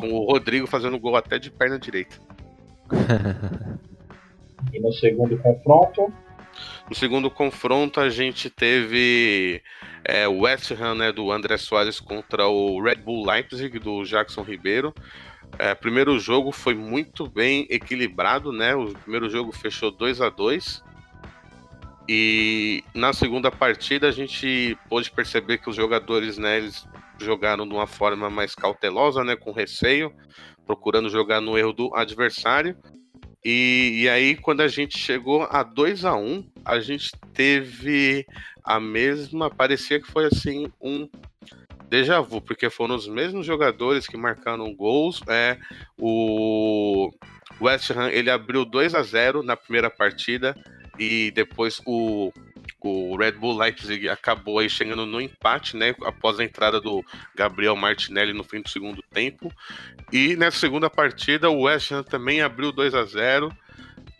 [0.00, 2.16] Com o Rodrigo fazendo gol até de perna direita.
[4.72, 6.12] e no segundo confronto?
[6.88, 9.62] No segundo confronto a gente teve
[10.04, 14.42] é, o West Ham né, do André Soares contra o Red Bull Leipzig do Jackson
[14.42, 14.92] Ribeiro.
[15.58, 18.74] É, primeiro jogo foi muito bem equilibrado, né?
[18.74, 20.82] O primeiro jogo fechou 2 a 2
[22.12, 26.84] e na segunda partida a gente pôde perceber que os jogadores, né, eles
[27.20, 30.12] jogaram de uma forma mais cautelosa, né, com receio,
[30.66, 32.76] procurando jogar no erro do adversário.
[33.44, 38.26] E, e aí, quando a gente chegou a 2 a 1 um, a gente teve
[38.64, 39.48] a mesma.
[39.48, 41.08] Parecia que foi assim um
[41.90, 45.20] déjà vu, porque foram os mesmos jogadores que marcaram gols.
[45.26, 45.58] É,
[45.98, 47.12] o
[47.60, 50.56] West Ham ele abriu 2 a 0 na primeira partida
[50.96, 52.32] e depois o,
[52.80, 57.74] o Red Bull Leipzig acabou aí chegando no empate, né, após a entrada do Gabriel
[57.74, 59.52] Martinelli no fim do segundo tempo.
[60.12, 63.52] E nessa segunda partida o West Ham também abriu 2 a 0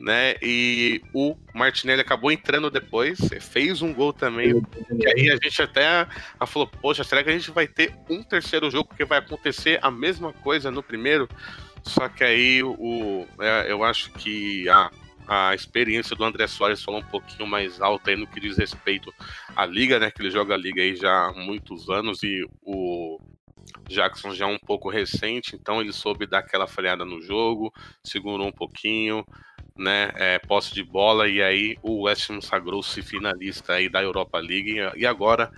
[0.01, 0.35] né?
[0.41, 4.51] E o Martinelli acabou entrando depois, fez um gol também.
[4.99, 6.09] E aí a gente até
[6.47, 8.89] falou: Poxa, será que a gente vai ter um terceiro jogo?
[8.89, 11.29] Porque vai acontecer a mesma coisa no primeiro.
[11.83, 14.91] Só que aí o, é, eu acho que a,
[15.29, 19.13] a experiência do André Soares falou um pouquinho mais alta aí no que diz respeito
[19.55, 20.11] à liga, né?
[20.11, 23.19] Que ele joga a liga aí já há muitos anos e o
[23.89, 27.73] Jackson já é um pouco recente, então ele soube dar aquela falhada no jogo,
[28.05, 29.25] segurou um pouquinho,
[29.77, 30.11] né?
[30.17, 34.77] É, posse de bola e aí o West Ham sagrou-se finalista aí da Europa League
[34.97, 35.51] e agora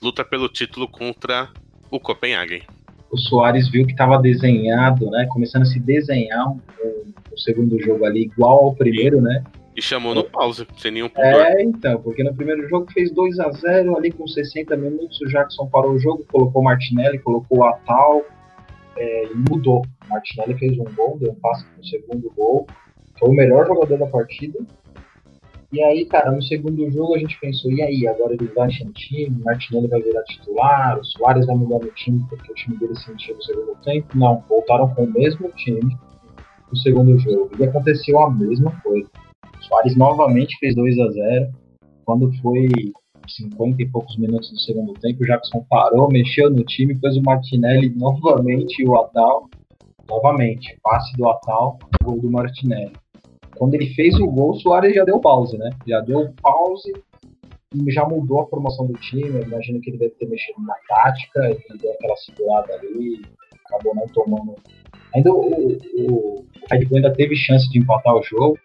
[0.00, 1.48] luta pelo título contra
[1.90, 2.62] o Copenhagen.
[3.10, 5.26] O Soares viu que estava desenhado, né?
[5.30, 6.60] Começando a se desenhar um,
[7.32, 9.42] o segundo jogo ali igual ao primeiro, né?
[9.74, 11.24] E chamou no pause, sem nenhum pudor.
[11.24, 15.26] É, então, porque no primeiro jogo fez 2 a 0 ali com 60 minutos, o
[15.26, 18.24] Jackson parou o jogo, colocou o Martinelli, colocou o Atal
[18.96, 19.82] é, e mudou.
[20.04, 22.66] O Martinelli fez um gol, deu um passe pro segundo gol,
[23.18, 24.58] foi o melhor jogador da partida.
[25.70, 28.92] E aí, cara, no segundo jogo a gente pensou, e aí, agora ele vai o
[28.92, 32.78] time, o Martinelli vai virar titular, o Soares vai mudar no time porque o time
[32.78, 34.16] dele sentiu no segundo tempo.
[34.16, 35.94] Não, voltaram com o mesmo time
[36.70, 37.50] no segundo jogo.
[37.58, 39.10] E aconteceu a mesma coisa.
[39.60, 41.50] O Soares novamente fez 2 a 0
[42.06, 42.68] Quando foi
[43.28, 47.22] 50 e poucos minutos do segundo tempo, o Jackson parou, mexeu no time, fez o
[47.22, 49.48] Martinelli novamente e o Atal.
[50.08, 52.92] Novamente, passe do Atal, gol do Martinelli.
[53.58, 55.70] Quando ele fez o gol, o Soares já deu pause, né?
[55.86, 56.92] Já deu pause
[57.74, 59.28] e já mudou a formação do time.
[59.28, 63.22] Eu imagino que ele deve ter mexido na tática, ele deu aquela segurada ali,
[63.66, 64.54] acabou não tomando.
[65.14, 68.58] Ainda o, o, o Red Bull ainda teve chance de empatar o jogo,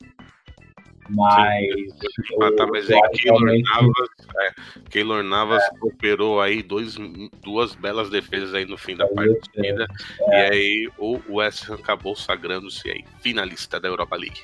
[1.10, 1.66] mas.
[1.74, 3.70] Sim, empatar, mas aí Keylor realmente...
[3.70, 4.52] Navas, é,
[4.90, 5.70] Keylor Navas é.
[5.82, 6.98] operou aí dois,
[7.42, 9.88] duas belas defesas aí no fim da é, partida.
[10.30, 10.50] É.
[10.50, 14.42] E aí o West Ham acabou sagrando-se aí, finalista da Europa League.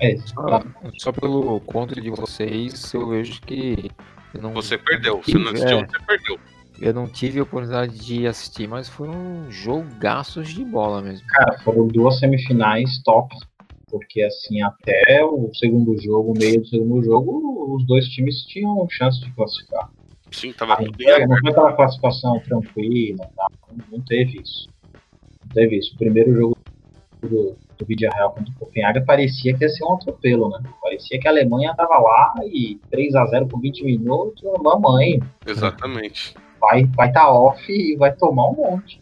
[0.00, 0.62] É, só,
[0.98, 3.90] só pelo conto de vocês, eu vejo que.
[4.40, 6.38] Não, você perdeu, você não assistiu, é, você perdeu.
[6.80, 11.26] Eu não tive a oportunidade de assistir, mas foram jogaços de bola mesmo.
[11.26, 13.34] Cara, foram duas semifinais top.
[13.90, 19.18] Porque assim, até o segundo jogo, meio do segundo jogo, os dois times tinham chance
[19.20, 19.90] de classificar.
[20.30, 23.46] Sim, tava Aí, tudo Não foi aquela classificação tranquila, tá?
[23.72, 24.68] não, não teve isso.
[25.42, 25.94] Não teve isso.
[25.94, 26.58] O primeiro jogo
[27.22, 30.62] do, do Vídeo Real contra o Copenhague parecia que ia ser um atropelo, né?
[30.82, 35.20] Parecia que a Alemanha tava lá e 3 a 0 por 20 minutos, mamãe.
[35.46, 36.34] Exatamente.
[36.60, 39.00] Vai estar vai tá off e vai tomar um monte.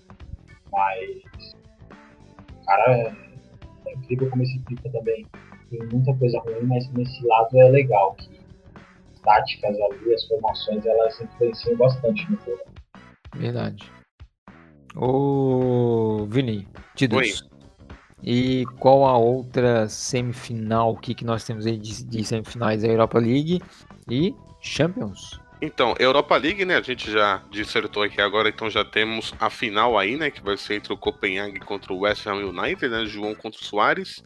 [0.70, 1.56] Mas.
[2.66, 3.16] Cara,
[3.86, 5.26] é incrível como esse FIFA também
[5.70, 8.14] tem muita coisa ruim, mas nesse lado é legal.
[8.14, 8.40] Que
[9.14, 12.62] as táticas ali, as formações, elas influenciam bastante no jogo.
[13.34, 13.90] Verdade.
[14.94, 17.32] Ô, Vini, te Oi.
[18.22, 20.92] E qual a outra semifinal?
[20.92, 22.82] O que, que nós temos aí de, de semifinais?
[22.82, 23.62] A Europa League
[24.10, 25.38] e Champions.
[25.60, 26.76] Então, Europa League, né?
[26.76, 30.30] A gente já dissertou aqui agora, então já temos a final aí, né?
[30.30, 33.06] Que vai ser entre o Copenhague contra o West Ham United, né?
[33.06, 34.22] João contra o Soares.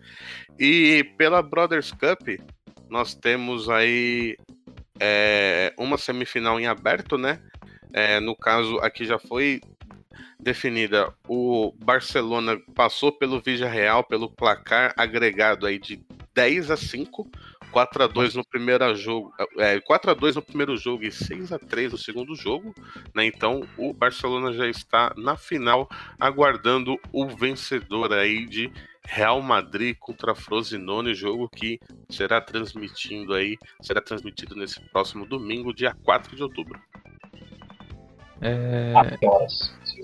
[0.59, 2.41] E pela Brothers Cup,
[2.88, 4.36] nós temos aí
[4.99, 7.41] é, uma semifinal em aberto, né?
[7.93, 9.61] É, no caso, aqui já foi
[10.39, 11.12] definida.
[11.29, 16.03] O Barcelona passou pelo Real pelo placar agregado aí de
[16.35, 17.31] 10 a 5,
[17.71, 21.53] 4 a 2 no primeiro jogo, é, 4 a 2 no primeiro jogo e 6
[21.53, 22.75] a 3 no segundo jogo,
[23.14, 23.25] né?
[23.27, 28.71] Então o Barcelona já está na final aguardando o vencedor aí de
[29.05, 35.97] Real Madrid contra Frosinone, jogo que será transmitindo aí, será transmitido nesse próximo domingo, dia
[36.05, 36.81] 4 de outubro.
[38.41, 38.93] É...
[39.22, 39.72] horas.
[39.84, 40.03] Deixa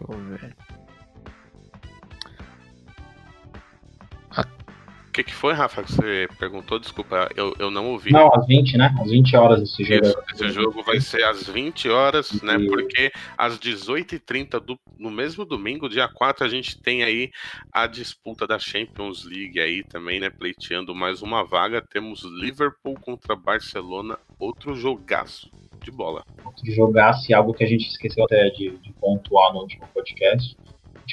[0.00, 0.56] eu ver.
[5.08, 6.78] O que, que foi, Rafa, que você perguntou?
[6.78, 8.10] Desculpa, eu, eu não ouvi.
[8.10, 8.96] Não, às 20, né?
[8.98, 10.06] Às 20 horas esse jogo.
[10.06, 12.58] Isso, esse jogo vai ser às 20 horas, né?
[12.66, 17.30] Porque às 18h30 do, no mesmo domingo, dia 4, a gente tem aí
[17.70, 20.30] a disputa da Champions League aí também, né?
[20.30, 21.82] Pleiteando mais uma vaga.
[21.82, 25.50] Temos Liverpool contra Barcelona, outro jogaço
[25.82, 26.24] de bola.
[26.44, 30.56] Outro jogaço e algo que a gente esqueceu até de, de pontuar no último podcast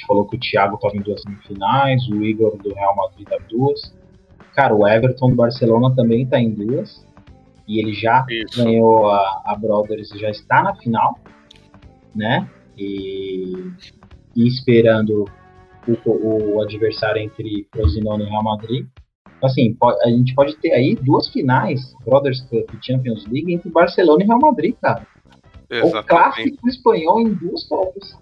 [0.00, 3.36] gente falou que o Thiago estava em duas semifinais, o Igor do Real Madrid tá
[3.36, 3.94] em duas.
[4.54, 7.06] Cara, o Everton do Barcelona também está em duas.
[7.68, 8.64] E ele já Isso.
[8.64, 11.18] ganhou a, a Brothers, já está na final,
[12.14, 12.48] né?
[12.76, 13.52] E,
[14.34, 15.24] e esperando
[15.86, 18.86] o, o, adversário entre Frosinone e Real Madrid.
[19.42, 24.22] Assim, a gente pode ter aí duas finais, Brothers Cup e Champions League, entre Barcelona
[24.22, 25.06] e Real Madrid, cara.
[25.68, 26.04] Exatamente.
[26.04, 28.18] O clássico espanhol em duas Copas.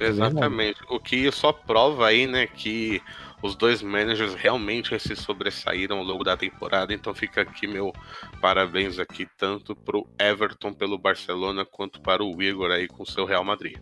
[0.00, 0.80] Exatamente.
[0.88, 3.02] O que só prova aí, né, que
[3.42, 6.92] os dois managers realmente se sobressaíram ao longo da temporada.
[6.92, 7.92] Então fica aqui meu
[8.40, 13.24] parabéns aqui tanto para o Everton pelo Barcelona quanto para o Igor aí com seu
[13.24, 13.78] Real Madrid.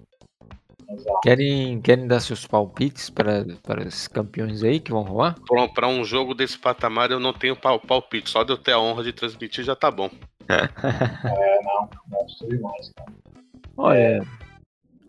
[1.23, 5.37] Querem, querem dar seus palpites para, para os campeões aí que vão rolar?
[5.75, 9.03] Para um jogo desse patamar eu não tenho palpite, só de eu ter a honra
[9.03, 10.11] de transmitir já tá bom.
[10.49, 13.13] é, não, não demais, cara.
[13.77, 14.27] Olha,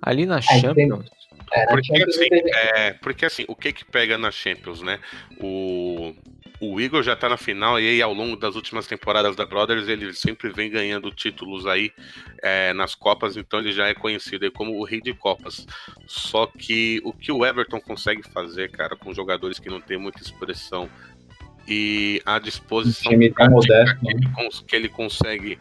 [0.01, 1.09] Ali na é, Champions.
[1.51, 4.99] É, porque, assim, é, porque assim, o que que pega na Champions, né?
[5.41, 6.13] O,
[6.59, 9.87] o Igor já tá na final e aí ao longo das últimas temporadas da Brothers
[9.87, 11.91] ele sempre vem ganhando títulos aí
[12.41, 15.67] é, nas Copas, então ele já é conhecido como o rei de Copas.
[16.07, 20.21] Só que o que o Everton consegue fazer, cara, com jogadores que não tem muita
[20.21, 20.89] expressão
[21.67, 24.13] e a disposição time tão modesto, que, né?
[24.15, 25.59] ele, cons- que ele consegue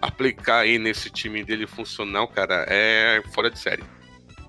[0.00, 3.84] aplicar aí nesse time dele funcional, cara, é fora de série.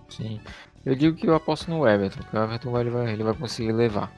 [0.09, 0.39] Sim.
[0.85, 3.71] Eu digo que eu aposto no Everton, que o Everton ele vai, ele vai conseguir
[3.71, 4.11] levar.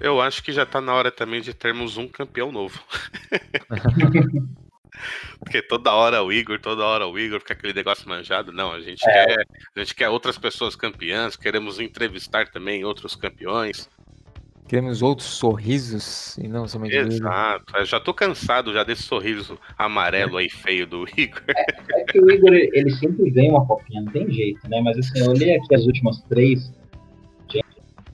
[0.00, 2.80] Eu acho que já tá na hora também de termos um campeão novo.
[5.38, 8.52] Porque toda hora o Igor, toda hora o Igor, fica aquele negócio manjado.
[8.52, 9.26] Não, a gente, É.
[9.26, 9.46] quer,
[9.76, 13.88] a gente quer outras pessoas campeãs, queremos entrevistar também outros campeões.
[14.68, 17.14] Queremos outros sorrisos e não somente dele.
[17.14, 17.74] Exato.
[17.74, 21.42] Eu já tô cansado já desse sorriso amarelo aí feio do Igor.
[21.48, 24.80] É que o Igor, ele sempre ganha uma copinha, não tem jeito, né?
[24.82, 26.70] Mas assim, eu olhei aqui as últimas três.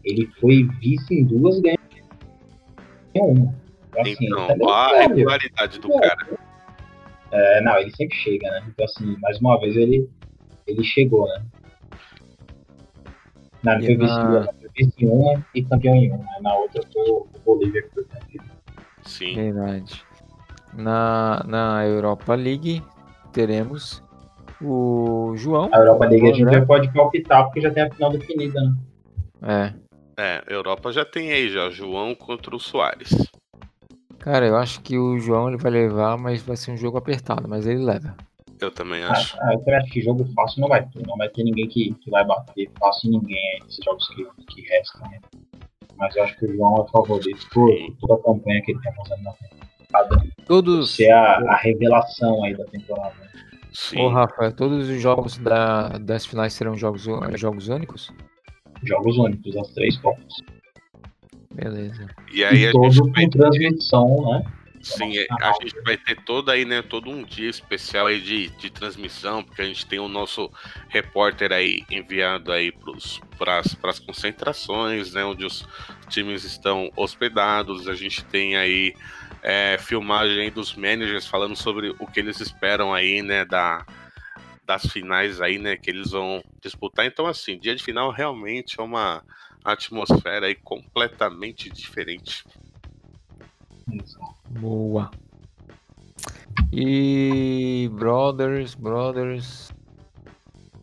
[0.05, 1.79] Ele foi vice em duas, ganhou
[3.15, 3.55] uma.
[3.91, 5.17] Então, assim, Então, tá a sério.
[5.17, 6.39] regularidade do cara.
[7.31, 8.65] É, não, ele sempre chega, né?
[8.69, 10.09] Então, assim, mais uma vez ele,
[10.67, 11.45] ele chegou, né?
[13.63, 16.19] Na- em duas, foi vice em uma e campeão em uma.
[16.19, 16.39] né?
[16.43, 18.45] Na outra foi o Bolívia que foi campeão.
[19.05, 19.35] Sim.
[19.35, 20.03] Verdade.
[20.75, 22.83] Na, na Europa League
[23.33, 24.03] teremos
[24.61, 25.71] o João.
[25.73, 28.75] A Europa League a gente já pode palpitar porque já tem a final definida, né?
[29.43, 29.84] É.
[30.17, 33.11] É, Europa já tem aí já, João contra o Soares.
[34.19, 37.49] Cara, eu acho que o João ele vai levar, mas vai ser um jogo apertado,
[37.49, 38.15] mas ele leva.
[38.61, 39.37] Eu também Ah, acho.
[39.41, 41.07] ah, eu também acho que jogo fácil não vai ter.
[41.07, 44.25] Não vai ter ninguém que, que vai bater fácil em ninguém aí nesses jogos que,
[44.55, 45.03] que restam.
[45.11, 45.21] Né?
[45.97, 48.81] Mas eu acho que o João é o favorito por toda a campanha que ele
[48.83, 50.27] tá fazendo na temporada.
[50.47, 50.95] Todos.
[50.97, 53.15] Ser a, a revelação aí da temporada.
[53.73, 54.01] Sim.
[54.01, 57.03] Ô, Rafa, todos os jogos da, das finais serão jogos,
[57.35, 58.11] jogos únicos?
[58.87, 60.35] Jogos únicos, as três Copas.
[61.55, 62.07] Beleza.
[62.33, 64.45] E aí E a todos gente vai com transmissão, né?
[64.85, 68.49] Sim, é, a gente vai ter todo aí, né, todo um dia especial aí de,
[68.51, 70.51] de transmissão, porque a gente tem o nosso
[70.89, 72.71] repórter aí enviado aí
[73.39, 75.67] para as concentrações, né, onde os
[76.11, 78.95] times estão hospedados, a gente tem aí
[79.43, 83.87] é, filmagem aí dos managers falando sobre o que eles esperam aí, né, da,
[84.67, 87.07] das finais aí, né, que eles vão disputar.
[87.07, 89.23] Então, assim, dia de final realmente é uma
[89.65, 92.45] atmosfera aí completamente diferente.
[94.49, 95.11] Boa.
[96.73, 99.71] E Brothers, Brothers,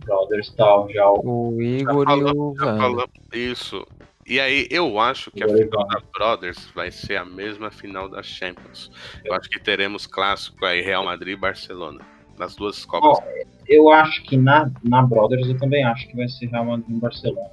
[0.06, 3.86] Brothers tal, já o o Igor e falamos- o Já falamos isso.
[4.28, 8.22] E aí, eu acho que a final da Brothers vai ser a mesma final da
[8.24, 8.90] Champions.
[9.26, 12.06] Eu acho que teremos clássico aí, Real Madrid e Barcelona.
[12.42, 13.20] Nas duas Copas.
[13.68, 17.00] Eu acho que na, na Brothers eu também acho que vai ser Real Madrid e
[17.00, 17.52] Barcelona.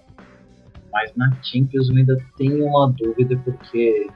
[0.91, 4.09] Mas na Champions eu ainda tenho uma dúvida porque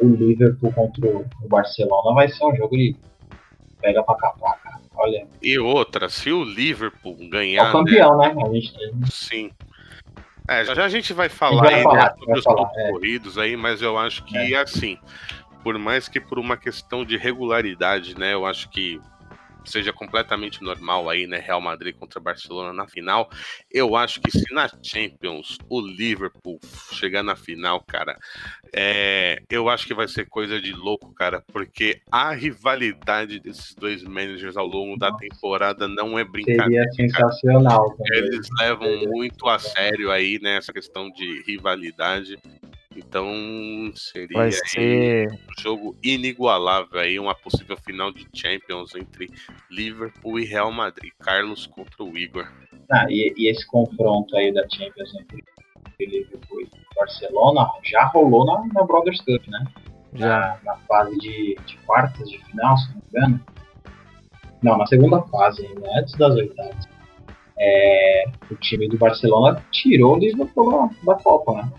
[0.00, 2.96] o Liverpool contra o Barcelona vai ser um jogo de
[3.80, 4.80] pega pra capar, cara.
[4.96, 8.34] Olha, E outra, se o Liverpool é o ganhar, né, campeão, né?
[8.44, 8.74] A gente
[9.08, 9.52] sim.
[10.48, 12.78] É, já, já a gente vai falar vai aí falar, né, sobre os falar, pontos
[12.78, 12.90] é.
[12.90, 14.98] corridos aí, mas eu acho que assim,
[15.62, 19.00] por mais que por uma questão de regularidade, né, eu acho que
[19.64, 23.30] seja completamente normal aí, né, Real Madrid contra Barcelona na final.
[23.70, 26.58] Eu acho que se na Champions o Liverpool
[26.92, 28.18] chegar na final, cara,
[28.74, 34.02] é, eu acho que vai ser coisa de louco, cara, porque a rivalidade desses dois
[34.02, 36.90] managers ao longo da temporada não é brincadeira.
[36.92, 38.18] Seria sensacional também.
[38.18, 42.38] Eles levam muito a sério aí, né, essa questão de rivalidade.
[42.96, 45.32] Então seria Vai aí ser.
[45.32, 49.30] um jogo inigualável aí, uma possível final de Champions entre
[49.70, 51.12] Liverpool e Real Madrid.
[51.20, 52.50] Carlos contra o Igor.
[52.90, 55.42] Ah, e, e esse confronto aí da Champions entre
[56.00, 59.64] Liverpool e Barcelona já rolou na, na Brothers Cup, né?
[60.14, 60.58] Já.
[60.64, 63.40] na, na fase de, de quartas de final, se não me engano.
[64.62, 66.88] Não, na segunda fase, ainda antes das oitavas.
[67.58, 70.70] É, o time do Barcelona tirou o Liverpool
[71.04, 71.72] da, da Copa, né?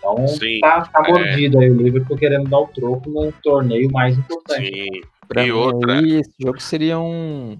[0.00, 1.12] Então Sim, tá, tá é.
[1.12, 4.66] mordido aí o Liverpool querendo dar o troco no torneio mais importante.
[4.66, 5.00] Sim.
[5.28, 7.56] Pra E mim, outra- aí, esse jogo seria um.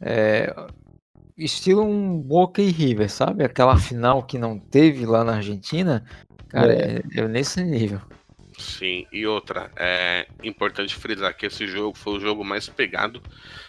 [0.00, 0.54] é,
[1.38, 3.44] estilo um Boca e River, sabe?
[3.44, 6.04] Aquela final que não teve lá na Argentina.
[6.48, 8.00] Cara, é, é nesse nível.
[8.58, 13.20] Sim, e outra, é importante frisar que esse jogo foi o jogo mais pegado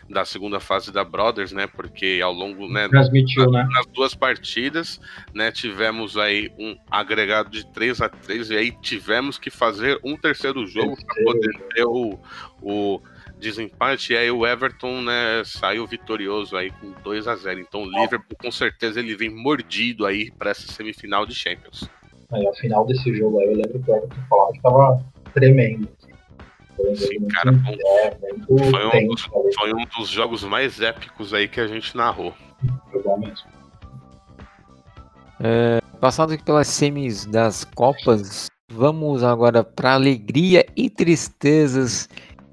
[0.10, 1.68] da segunda fase da Brothers, né?
[1.68, 3.68] Porque ao longo, né, Transmitiu, né?
[3.72, 5.00] nas duas partidas,
[5.34, 10.16] né, tivemos aí um agregado de 3 a 3 e aí tivemos que fazer um
[10.16, 12.20] terceiro jogo para poder ter o,
[12.62, 13.02] o
[13.40, 17.60] desempate e aí o Everton, né, saiu vitorioso aí com 2 a 0.
[17.60, 21.90] Então o Liverpool com certeza ele vem mordido aí para essa semifinal de Champions.
[22.32, 25.88] Aí, ao final desse jogo aí, eu lembro que o Everton falava que tava tremendo.
[26.76, 27.76] Foi um Sim, cara, bom.
[27.80, 29.22] é, muito Foi um, dos,
[29.56, 32.34] foi um dos jogos mais épicos aí que a gente narrou.
[32.92, 33.48] foi mesmo.
[36.00, 42.10] Passado aqui pelas semis das Copas Vamos agora para alegria e tristezas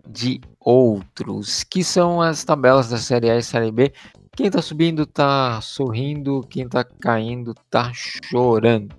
[0.07, 3.93] de outros, que são as tabelas da Série A e Série B.
[4.37, 8.95] Quem tá subindo tá sorrindo, quem tá caindo tá chorando.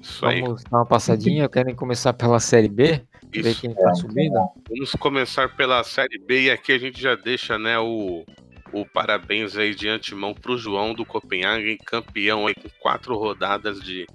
[0.00, 0.70] Isso Vamos aí.
[0.70, 3.02] dar uma passadinha, querem começar pela Série B?
[3.42, 3.60] Ver Isso.
[3.60, 4.38] quem tá subindo?
[4.68, 8.24] Vamos começar pela Série B e aqui a gente já deixa, né, o,
[8.72, 14.06] o parabéns aí de antemão pro João do Copenhagen, campeão aí com quatro rodadas de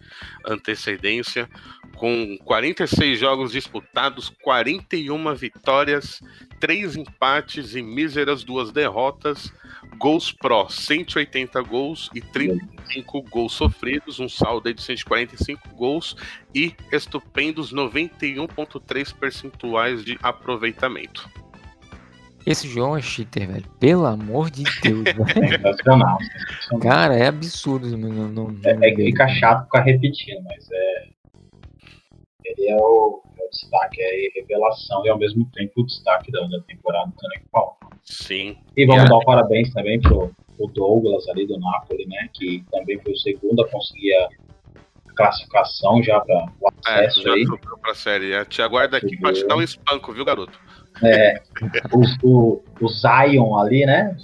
[0.46, 1.50] antecedência,
[2.00, 6.22] com 46 jogos disputados, 41 vitórias,
[6.58, 9.52] 3 empates e míseras duas derrotas,
[9.98, 16.16] gols pró 180 gols e 35 gols sofridos, um saldo aí de 145 gols
[16.56, 21.30] e estupendos 91,3 percentuais de aproveitamento.
[22.46, 23.66] Esse João é cheater, velho.
[23.78, 25.04] Pelo amor de Deus,
[25.36, 25.50] velho.
[25.50, 26.18] Sensacional.
[26.82, 27.98] Cara, é absurdo.
[27.98, 31.09] Não, não, não É, é que fica chato ficar repetindo, mas é.
[32.50, 36.32] Ele é o, é o destaque, é a revelação e ao mesmo tempo o destaque
[36.32, 37.40] da, da temporada também.
[37.54, 39.10] Bom, Sim, E vamos Yeah.
[39.10, 42.28] dar o parabéns também pro, pro Douglas ali do Napoli, né?
[42.34, 44.30] Que também foi o segundo a conseguir a
[45.16, 47.46] classificação já para o é, acesso já aí.
[47.46, 48.32] subiu pra série.
[48.34, 50.60] É, Te aguarda aqui pra te dar um espanco, viu, garoto?
[51.04, 51.40] É,
[51.94, 54.16] o, o, o Zion ali, né?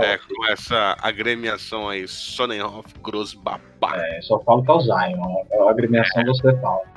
[0.00, 3.96] É, com essa agremiação aí, Sonnenhoff, Gross, babá.
[3.96, 6.93] É, só falo que é o Zion, é a agremiação você fala.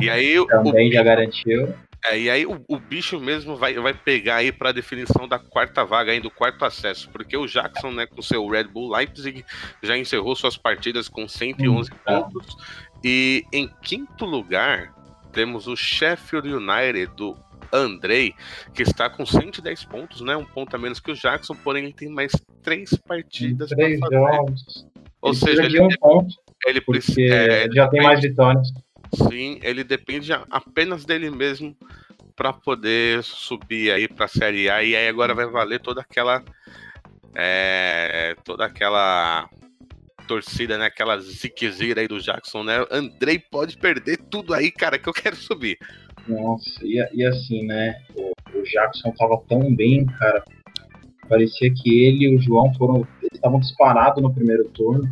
[0.00, 1.74] E aí, o, Também já garantiu.
[2.06, 5.84] é, e aí o, o bicho mesmo vai, vai pegar aí pra definição da quarta
[5.84, 9.44] vaga, aí do quarto acesso, porque o Jackson, né, com seu Red Bull Leipzig,
[9.82, 12.20] já encerrou suas partidas com 111 Hum, tá.
[12.22, 12.56] pontos.
[13.02, 14.92] E em quinto lugar,
[15.32, 17.36] temos o Sheffield United do
[17.72, 18.34] Andrei,
[18.72, 20.36] que está com 110 pontos, né?
[20.36, 22.30] Um ponto a menos que o Jackson, porém ele tem mais
[22.62, 24.86] três partidas pra Três jogos.
[25.20, 26.34] Ou Ele seja, ele, um ponto,
[26.66, 27.34] ele precisa.
[27.34, 28.68] é, já tem mais vitórias.
[29.16, 31.76] Sim, ele depende apenas dele mesmo
[32.36, 36.42] para poder subir aí para a Série A e aí agora vai valer toda aquela
[37.36, 39.48] é, toda aquela
[40.26, 42.84] torcida, né, aquela ziquezira aí do Jackson, né?
[42.90, 45.78] Andrei pode perder tudo aí, cara, que eu quero subir.
[46.26, 48.02] Nossa, e, e assim, né?
[48.14, 50.42] O, o Jackson tava tão bem, cara.
[51.28, 53.06] Parecia que ele e o João foram.
[53.32, 55.04] Estavam disparados no primeiro turno.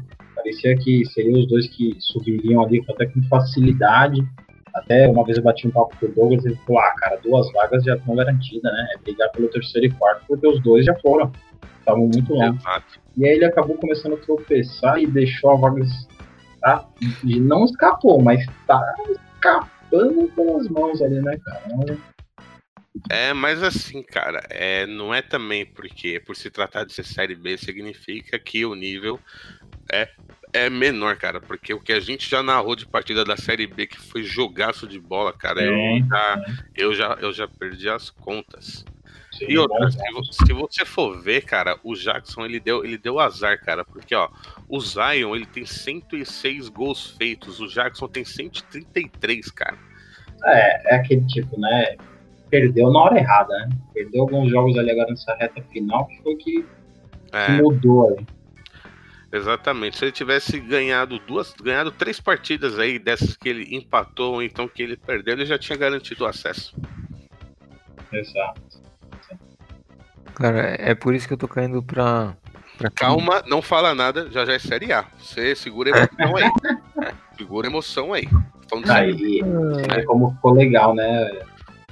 [0.43, 4.21] Parecia que seriam os dois que subiriam ali até com facilidade.
[4.75, 7.21] Até uma vez eu bati um papo com o Douglas e ele falou: ah, cara,
[7.23, 8.89] duas vagas já estão garantidas, né?
[8.95, 11.31] É brigar pelo terceiro e quarto, porque os dois já foram.
[11.79, 12.59] Estavam muito longe.
[13.17, 15.85] E aí ele acabou começando a tropeçar e deixou a vaga.
[16.61, 16.89] Tá?
[17.25, 18.81] E não escapou, mas tá
[19.11, 21.99] escapando pelas mãos ali, né, cara?
[23.11, 27.35] É, mas assim, cara, é, não é também porque por se tratar de ser série
[27.35, 29.19] B significa que o nível
[29.93, 30.09] é,
[30.53, 31.41] é menor, cara.
[31.41, 34.87] Porque o que a gente já narrou de partida da série B que foi jogaço
[34.87, 36.45] de bola, cara, eu, Sim, já,
[36.77, 38.85] eu, já, eu já perdi as contas.
[39.33, 40.37] Sim, E outra, se, jogos.
[40.37, 44.29] se você for ver, cara, o Jackson ele deu, ele deu azar, cara, porque ó,
[44.69, 49.79] o Zion ele tem 106 gols feitos, o Jackson tem 133, cara.
[50.45, 51.97] É, é aquele tipo, né?
[52.51, 53.71] Perdeu na hora errada, né?
[53.95, 56.67] Perdeu alguns jogos ali agora nessa reta final que foi que, que
[57.33, 58.27] É, mudou ali.
[59.33, 59.99] Exatamente.
[59.99, 64.69] Se ele tivesse ganhado duas, ganhado três partidas aí dessas que ele empatou ou então
[64.69, 66.75] que ele perdeu, ele já tinha garantido o acesso.
[68.13, 68.61] Exato.
[70.35, 72.37] Cara, é por isso que eu tô caindo pra.
[72.79, 75.05] pra Calma, não fala nada, já já é série A.
[75.19, 76.51] Você segura a emoção aí.
[77.37, 78.29] segura a emoção aí.
[78.89, 79.41] Aí,
[79.91, 81.31] aí como ficou legal, né?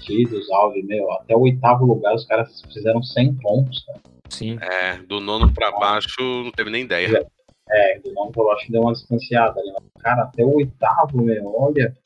[0.00, 4.00] Tidos, Alves, meu, até o oitavo lugar os caras fizeram 100 pontos, cara.
[4.30, 4.58] Sim.
[4.60, 7.26] É, do nono pra baixo não teve nem ideia.
[7.68, 9.70] É, do nono eu acho que deu uma distanciada ali.
[9.98, 11.96] Cara, até o oitavo, meu, olha,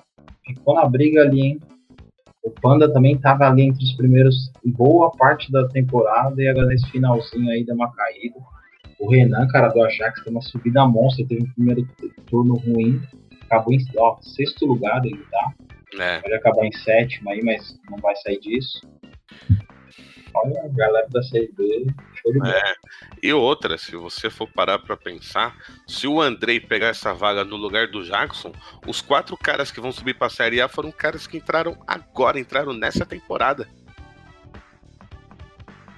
[0.44, 1.60] ficou na briga ali, hein?
[2.42, 6.86] O Panda também tava ali entre os primeiros boa parte da temporada e agora nesse
[6.90, 8.38] finalzinho aí deu uma caída.
[8.98, 11.88] O Renan, cara, do Ajax, tem uma subida monstra, teve um primeiro
[12.26, 13.00] turno ruim,
[13.42, 15.54] acabou em ó, sexto lugar ele tá.
[15.98, 16.18] É.
[16.20, 18.80] Pode acabar em sétimo aí, mas não vai sair disso.
[20.34, 22.52] Olha, galera da Série B, show de bola.
[22.52, 22.74] É.
[23.22, 25.56] E outra, se você for parar pra pensar,
[25.86, 28.52] se o Andrei pegar essa vaga no lugar do Jackson,
[28.86, 32.72] os quatro caras que vão subir pra Série A foram caras que entraram agora, entraram
[32.72, 33.68] nessa temporada.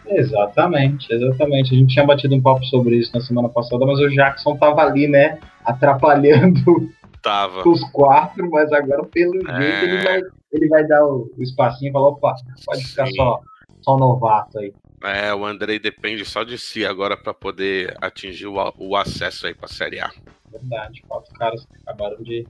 [0.08, 1.74] Exatamente, exatamente.
[1.74, 4.82] A gente tinha batido um papo sobre isso na semana passada, mas o Jackson tava
[4.82, 5.38] ali, né?
[5.64, 6.88] Atrapalhando
[7.20, 7.68] Tava.
[7.68, 9.60] os quatro, mas agora, pelo É.
[9.60, 10.20] jeito, ele vai,
[10.52, 12.34] ele vai dar o, o espacinho e falar, opa,
[12.64, 13.14] pode ficar Sim.
[13.16, 13.40] só,
[13.86, 14.74] só novato aí.
[15.04, 19.46] É, o Andrei depende só de si agora pra poder atingir o, a- o acesso
[19.46, 20.10] aí pra Série A.
[20.50, 22.44] Verdade, quatro caras que acabaram de,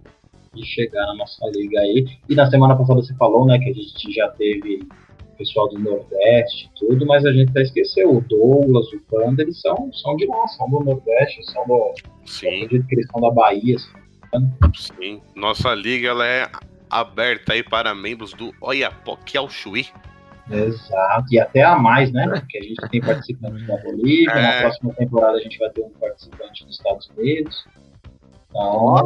[0.55, 2.07] de chegar na nossa liga aí.
[2.28, 4.89] E na semana passada você falou, né, que a gente já teve
[5.37, 8.16] pessoal do Nordeste tudo, mas a gente até esqueceu.
[8.16, 11.93] O Douglas, o Panda, eles são, são de lá, são do Nordeste, são do.
[12.24, 12.47] Sim.
[12.64, 13.76] acredito que eles são da Bahia.
[13.76, 14.53] Assim.
[14.74, 15.22] Sim.
[15.34, 16.49] Nossa liga ela é
[16.89, 19.87] aberta aí para membros do Oiapoque ao Chuí.
[20.51, 22.29] Exato, e até a mais, né?
[22.29, 24.43] Porque a gente tem participantes da Bolívia, é.
[24.43, 27.67] na próxima temporada a gente vai ter um participante dos Estados Unidos.
[28.51, 28.97] Então,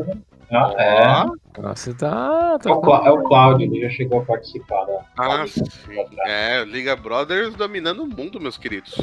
[0.53, 1.61] ah, é.
[1.61, 2.59] Nossa, tá.
[2.59, 5.05] tá é, o, é o Cláudio, ele já chegou a participar da.
[5.17, 5.63] Ah, sim.
[6.27, 8.95] É, Liga Brothers dominando o mundo, meus queridos.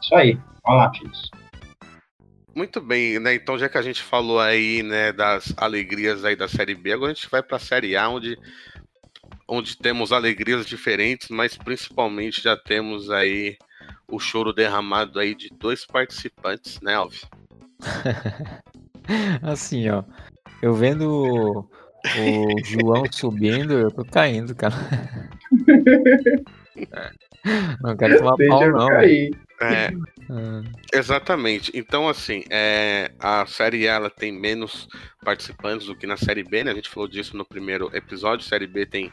[0.00, 0.38] Isso aí.
[0.64, 1.30] Olha lá, filhos.
[2.54, 3.34] Muito bem, né?
[3.34, 7.10] Então, já que a gente falou aí, né, das alegrias aí da Série B, agora
[7.10, 8.38] a gente vai para a Série A, onde,
[9.52, 13.58] onde temos alegrias diferentes, mas principalmente já temos aí
[14.08, 17.26] o choro derramado aí de dois participantes, né, Alves?
[19.42, 20.04] Assim, ó.
[20.62, 24.74] Eu vendo o, o João subindo, eu tô caindo, cara.
[27.80, 28.88] Não quero tomar Deixa pau, não.
[29.62, 29.92] É,
[30.28, 30.62] ah.
[30.92, 31.70] Exatamente.
[31.74, 34.88] Então, assim, é, a série A ela tem menos
[35.24, 36.72] participantes do que na série B, né?
[36.72, 38.44] A gente falou disso no primeiro episódio.
[38.44, 39.12] Série B tem.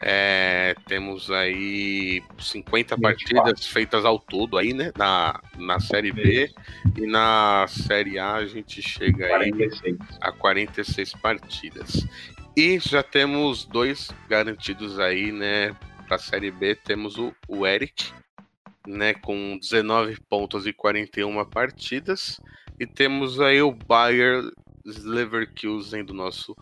[0.00, 3.00] É, temos aí 50 24.
[3.00, 4.90] partidas feitas ao todo aí, né?
[4.96, 6.50] Na, na série B.
[6.96, 9.84] E na série A a gente chega 46.
[9.84, 12.06] aí a 46 partidas.
[12.56, 15.74] E já temos dois garantidos aí, né?
[16.06, 18.12] Para a série B temos o, o Eric,
[18.86, 22.40] né, com 19 pontos e 41 partidas.
[22.78, 24.42] E temos aí o Bayer
[24.84, 26.54] Leverkusen do nosso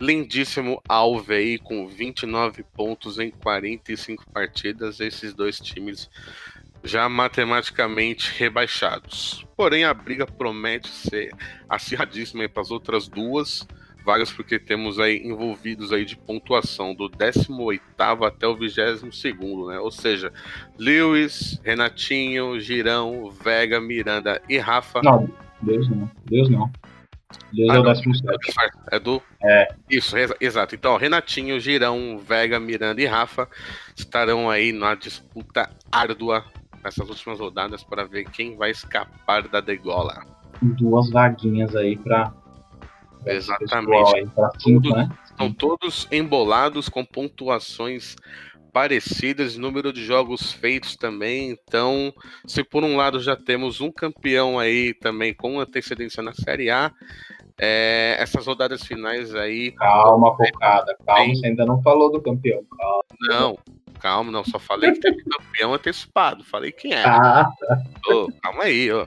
[0.00, 5.00] lindíssimo Alve aí, com 29 pontos em 45 partidas.
[5.00, 6.08] Esses dois times
[6.82, 9.46] já matematicamente rebaixados.
[9.56, 11.30] Porém, a briga promete ser
[11.68, 13.66] acirradíssima para as outras duas
[14.04, 17.82] vagas, porque temos aí envolvidos aí de pontuação do 18
[18.24, 19.02] até o 22
[19.68, 19.78] né?
[19.78, 20.32] Ou seja,
[20.78, 25.00] Lewis, Renatinho, Girão, Vega, Miranda e Rafa.
[25.02, 25.28] Não,
[25.60, 26.10] Deus não.
[26.26, 26.70] Deus não.
[27.52, 28.78] Deus ah, é o 17.
[28.90, 29.22] É do.
[29.42, 29.68] É.
[29.88, 30.74] Isso, exato.
[30.74, 33.48] Então, Renatinho, Girão, Vega, Miranda e Rafa
[33.96, 36.44] estarão aí na disputa árdua
[36.82, 40.24] nessas últimas rodadas para ver quem vai escapar da degola.
[40.62, 42.32] Duas vaguinhas aí para
[43.26, 44.30] Exatamente.
[44.62, 45.08] Todos, né?
[45.24, 48.16] Estão todos embolados com pontuações
[48.72, 51.50] parecidas, número de jogos feitos também.
[51.50, 52.12] Então,
[52.46, 56.92] se por um lado já temos um campeão aí também com antecedência na Série A,
[57.58, 59.72] é, essas rodadas finais aí.
[59.72, 62.62] Calma, focada, calma, você ainda não falou do campeão.
[62.78, 63.04] Calma.
[63.20, 63.58] Não,
[64.00, 67.02] calma, não, só falei que teve campeão antecipado, falei quem é.
[67.06, 67.50] Ah,
[68.08, 69.06] oh, calma aí, ó.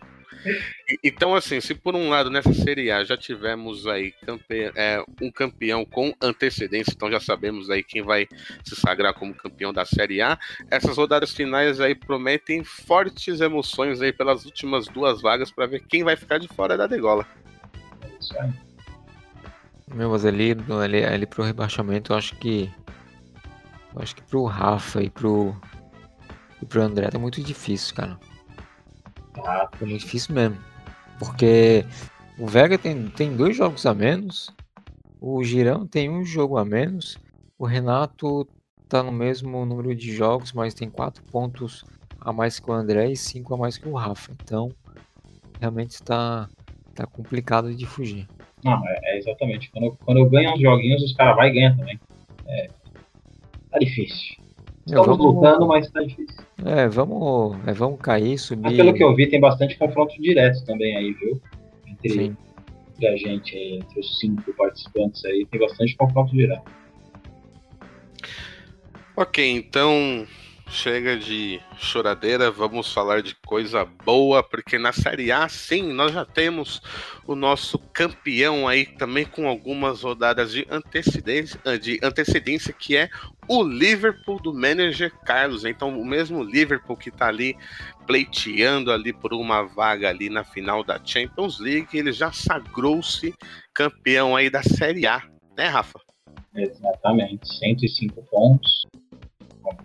[1.03, 4.71] Então, assim, se por um lado nessa Série A já tivemos aí campe...
[4.75, 8.27] é, um campeão com antecedência, então já sabemos aí quem vai
[8.63, 10.37] se sagrar como campeão da Série A,
[10.69, 16.03] essas rodadas finais aí prometem fortes emoções aí pelas últimas duas vagas para ver quem
[16.03, 17.25] vai ficar de fora da degola.
[18.35, 18.73] É.
[19.93, 22.71] Meu, mas ali, ali, ali pro rebaixamento, eu acho que.
[23.95, 25.55] Eu acho que pro Rafa e pro.
[26.61, 28.17] E pro André tá muito difícil, cara.
[29.37, 30.57] É muito difícil mesmo.
[31.19, 31.85] Porque
[32.37, 34.53] o Vega tem, tem dois jogos a menos,
[35.21, 37.17] o Girão tem um jogo a menos,
[37.57, 38.47] o Renato
[38.89, 41.83] tá no mesmo número de jogos, mas tem quatro pontos
[42.19, 44.31] a mais que o André e cinco a mais que o Rafa.
[44.41, 44.69] Então,
[45.59, 46.49] realmente está
[46.93, 48.27] tá complicado de fugir.
[48.63, 49.69] Não, é, é exatamente.
[49.71, 51.99] Quando quando eu ganho uns joguinhos, os caras vão e ganham também.
[52.47, 52.67] É,
[53.71, 54.42] tá difícil.
[54.85, 55.35] Estamos vamos...
[55.35, 56.43] lutando, mas tá difícil.
[56.65, 58.63] É, vamos, é, vamos cair, subir.
[58.63, 61.41] Mas pelo que eu vi, tem bastante confronto direto também aí, viu?
[61.87, 62.35] Entre,
[62.91, 66.69] entre a gente, entre os cinco participantes aí, tem bastante confronto direto.
[69.15, 70.27] Ok, então
[70.67, 76.25] chega de choradeira, vamos falar de coisa boa, porque na Série A, sim, nós já
[76.25, 76.81] temos
[77.27, 83.09] o nosso campeão aí também com algumas rodadas de antecedência, de antecedência que é
[83.47, 85.65] o Liverpool do manager Carlos.
[85.65, 87.55] Então, o mesmo Liverpool que está ali
[88.07, 93.33] pleiteando ali por uma vaga ali na final da Champions League, ele já sagrou-se
[93.73, 95.21] campeão aí da Série A,
[95.57, 95.99] né, Rafa?
[96.55, 98.85] Exatamente, 105 pontos,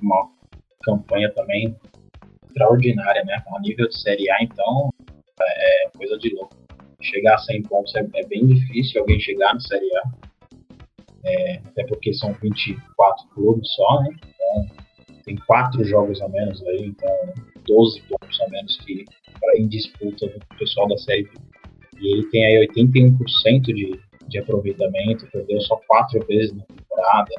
[0.03, 0.38] uma
[0.89, 1.77] campanha também
[2.49, 3.43] extraordinária, né?
[3.55, 4.91] A nível de Série A, então,
[5.41, 6.57] é coisa de louco.
[7.01, 10.03] Chegar a 100 pontos é, é bem difícil alguém chegar na Série A.
[11.25, 14.17] É, até porque são 24 clubes só, né?
[14.17, 14.77] Então,
[15.25, 17.11] tem quatro jogos a menos aí, então
[17.67, 19.05] 12 pontos a menos que
[19.39, 21.31] pra, em disputa do pessoal da Série B.
[22.01, 27.31] E ele tem aí 81% de, de aproveitamento, perdeu só quatro vezes na temporada.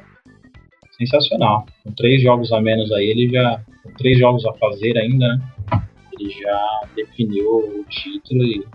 [1.00, 1.66] Sensacional.
[1.84, 3.62] Com três jogos a menos aí, ele já.
[3.84, 5.42] Com três jogos a fazer ainda, né?
[6.14, 8.68] Ele já definiu o título e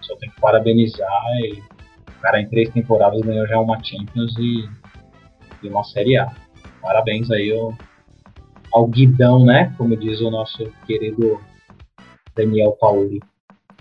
[0.00, 1.22] só tem que parabenizar.
[1.44, 1.62] E
[2.08, 4.66] o cara em três temporadas ganhou já uma Champions e,
[5.62, 6.32] e uma Série A.
[6.80, 7.76] Parabéns aí ao,
[8.72, 9.74] ao Guidão, né?
[9.76, 11.38] Como diz o nosso querido
[12.34, 13.20] Daniel Pauli.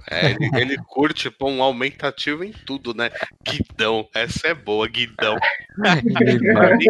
[0.09, 3.09] É, ele, ele curte pôr um aumentativo em tudo, né?
[3.45, 5.37] Guidão, essa é boa, guidão.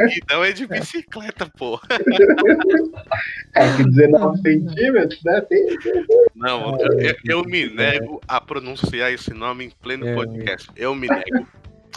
[0.10, 1.80] Guidão é de bicicleta, pô.
[3.56, 5.42] É que 19 centímetros, né?
[5.42, 6.26] Tem, tem, tem.
[6.36, 10.70] Não, eu, eu, eu, me nego a pronunciar esse nome em pleno é, podcast.
[10.76, 11.48] Eu me nego.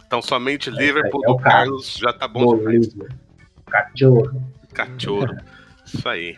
[0.07, 2.89] Então somente Liverpool é, é do Carlos já tá bom demais.
[3.67, 4.43] Cachorro.
[4.73, 5.37] Cachorro.
[5.85, 6.37] Isso aí.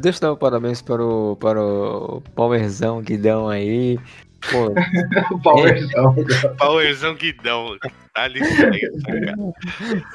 [0.00, 3.98] Deixa eu dar um parabéns para o, para o Powerzão Guidão aí.
[4.50, 4.72] Pô,
[5.42, 6.14] Powerzão.
[6.58, 7.76] Powerzão Guidão.
[8.14, 8.70] Dá licença,
[9.04, 9.34] cara.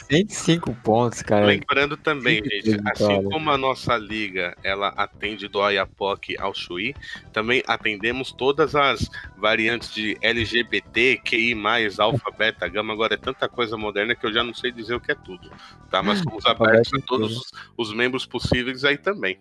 [0.10, 1.46] 105 pontos, cara.
[1.46, 6.96] Lembrando também, gente, assim como a nossa liga, ela atende do Ayapoc ao Chuí,
[7.32, 11.56] também atendemos todas as variantes de LGBT, QI+,
[12.00, 15.00] alfa, beta, gama, agora é tanta coisa moderna que eu já não sei dizer o
[15.00, 15.52] que é tudo,
[15.92, 16.02] tá?
[16.02, 19.40] Mas somos abertos a todos os, os membros possíveis aí também.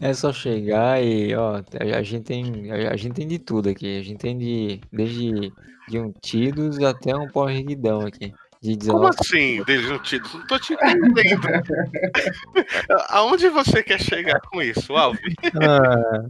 [0.00, 1.62] É só chegar e, ó,
[1.94, 3.98] a gente tem, a gente tem de tudo aqui.
[3.98, 5.52] A gente tem de, desde
[5.88, 8.32] de um Tidos até um Power Guidão aqui.
[8.62, 8.92] De 19...
[8.92, 10.32] Como assim, desde um Tidos?
[10.34, 11.42] Não tô te entendendo.
[13.08, 15.34] Aonde você quer chegar com isso, Alves?
[15.60, 16.26] Ah.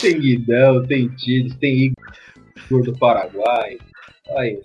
[0.00, 1.92] Tem Guidão, tem Tidos, tem
[2.56, 3.78] Igor do Paraguai.
[4.36, 4.60] Aí,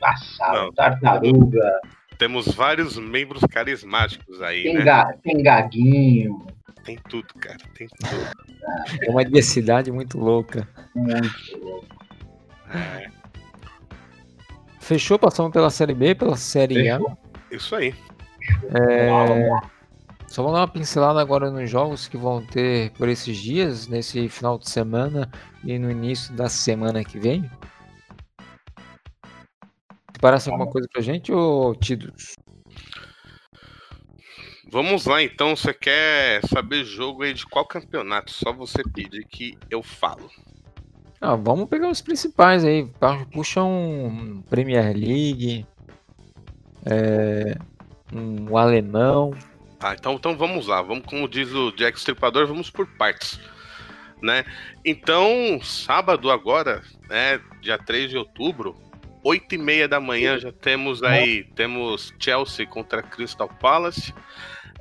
[0.00, 1.80] passado, tartaruga.
[2.18, 4.84] Temos vários membros carismáticos aí, tem né?
[4.84, 6.46] Ga tem Gaguinho.
[6.84, 7.58] Tem tudo, cara.
[7.74, 8.44] Tem tudo.
[9.02, 10.66] É uma diversidade muito louca.
[10.94, 11.86] Muito louca.
[12.74, 13.10] É.
[14.80, 17.08] Fechou, passamos pela Série B, pela Série Fechou.
[17.08, 17.54] A.
[17.54, 17.94] Isso aí.
[18.74, 19.08] É...
[20.26, 24.28] Só vamos dar uma pincelada agora nos jogos que vão ter por esses dias, nesse
[24.28, 25.30] final de semana
[25.62, 27.48] e no início da semana que vem.
[30.24, 32.32] Parece alguma coisa pra gente ou Tidus?
[34.70, 38.30] Vamos lá então, você quer saber jogo aí de qual campeonato?
[38.32, 40.30] Só você pedir que eu falo.
[41.20, 42.90] Ah, vamos pegar os principais aí.
[43.34, 45.66] Puxa um Premier League,
[46.86, 47.58] é,
[48.10, 49.34] um alemão.
[49.78, 50.80] Tá, então, então vamos lá.
[50.80, 53.38] Vamos, como diz o Jack Stripador, vamos por partes.
[54.22, 54.46] Né?
[54.82, 58.74] Então, sábado agora, né, dia 3 de outubro,
[59.24, 64.12] 8 e meia da manhã já temos aí, temos Chelsea contra Crystal Palace.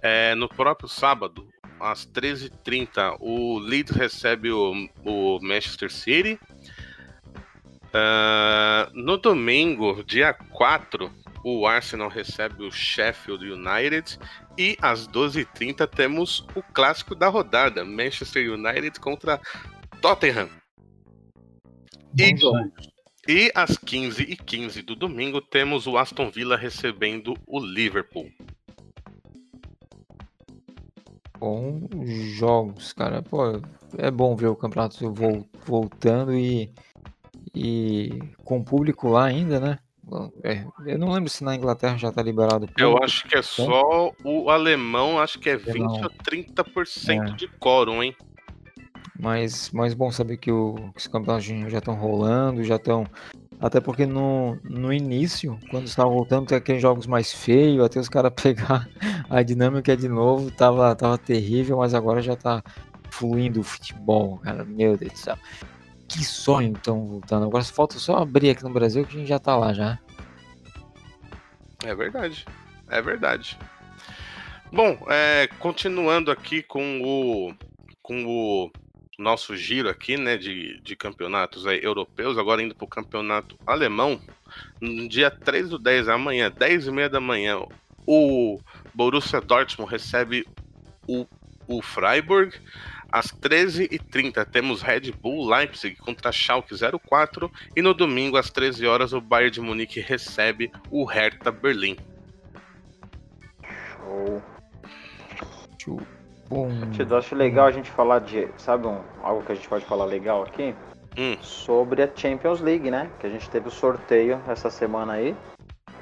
[0.02, 1.48] É, no próprio sábado,
[1.80, 4.74] às 13h30, o Leeds recebe o,
[5.06, 6.38] o Manchester City.
[7.94, 11.10] Uh, no domingo, dia 4,
[11.44, 14.20] o Arsenal recebe o Sheffield United.
[14.58, 19.40] E às 12h30 temos o clássico da rodada: Manchester United contra
[20.02, 20.50] Tottenham.
[22.18, 22.36] E,
[23.28, 28.30] e às 15h15 do domingo temos o Aston Villa recebendo o Liverpool.
[31.40, 31.90] Bons
[32.36, 33.22] jogos, cara.
[33.22, 33.62] Pô,
[33.98, 35.14] é bom ver o campeonato
[35.66, 36.72] voltando e,
[37.56, 38.10] e
[38.44, 39.80] com o público lá ainda, né?
[40.44, 42.68] É, eu não lembro se na Inglaterra já tá liberado.
[42.68, 46.06] Público, eu acho que é só o alemão, acho que é 20 não.
[46.06, 47.36] a 30% é.
[47.36, 48.16] de quórum, hein?
[49.20, 53.06] Mas, mas bom saber que, o, que os campeonatos já estão rolando, já estão.
[53.60, 58.10] Até porque no, no início, quando estava voltando, tem aqueles jogos mais feios, até os
[58.10, 58.90] caras pegar
[59.30, 62.64] a dinâmica de novo, tava, tava terrível, mas agora já tá
[63.12, 64.66] fluindo o futebol, cara.
[64.66, 65.38] Meu Deus do céu.
[66.08, 67.46] Que sonho então voltando.
[67.46, 70.00] Agora falta só abrir aqui no Brasil que a gente já tá lá já.
[71.86, 72.46] É verdade.
[72.90, 73.58] É verdade.
[74.72, 77.54] Bom, é, continuando aqui com o
[78.02, 78.72] com o
[79.24, 84.22] nosso giro aqui, né, de, de campeonatos aí, europeus, agora indo para o campeonato alemão,
[84.80, 87.58] no dia 3 do 10, amanhã, 10 e meia da manhã,
[88.06, 88.60] o
[88.94, 90.46] Borussia Dortmund recebe
[91.08, 91.26] o,
[91.68, 92.54] o Freiburg.
[93.12, 96.74] Às 13h30 temos Red Bull Leipzig contra Schalke
[97.08, 101.96] 04 e no domingo às 13 horas o Bayern de Munique recebe o Hertha Berlim.
[105.80, 106.02] Show.
[106.52, 110.06] Eu acho legal a gente falar de, sabe, um, algo que a gente pode falar
[110.06, 110.76] legal aqui?
[111.18, 111.38] Hum.
[111.42, 113.10] Sobre a Champions League, né?
[113.20, 115.36] Que a gente teve o sorteio essa semana aí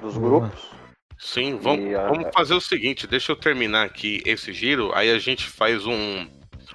[0.02, 0.72] dos grupos.
[1.18, 5.48] Sim, vamos, vamos fazer o seguinte, deixa eu terminar aqui esse giro, aí a gente
[5.48, 6.28] faz um,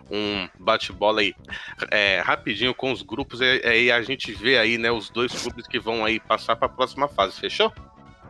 [0.09, 1.35] um bate-bola aí
[1.91, 5.67] é, rapidinho com os grupos e, e, a gente vê aí, né, os dois clubes
[5.67, 7.73] que vão aí passar para a próxima fase, fechou?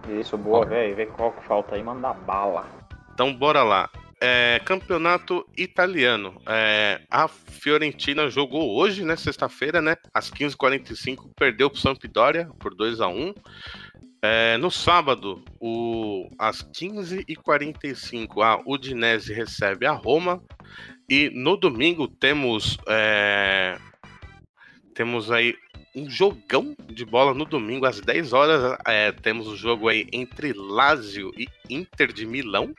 [0.09, 0.97] Isso, boa, velho.
[0.97, 2.65] Vê qual que falta aí, manda bala.
[3.13, 3.91] Então bora lá.
[4.21, 6.41] É, campeonato italiano.
[6.47, 9.17] É, a Fiorentina jogou hoje, né?
[9.17, 9.97] Sexta-feira, né?
[10.13, 13.35] Às 15h45, perdeu para o Sampdoria por 2 a 1
[14.23, 20.43] é, no sábado, o, às 15h45, a Udinese recebe a Roma.
[21.09, 23.79] E no domingo temos é,
[24.95, 25.55] temos aí
[25.95, 28.77] um jogão de bola no domingo às 10 horas.
[28.85, 32.75] É, temos o jogo aí entre Lazio e Inter de Milão.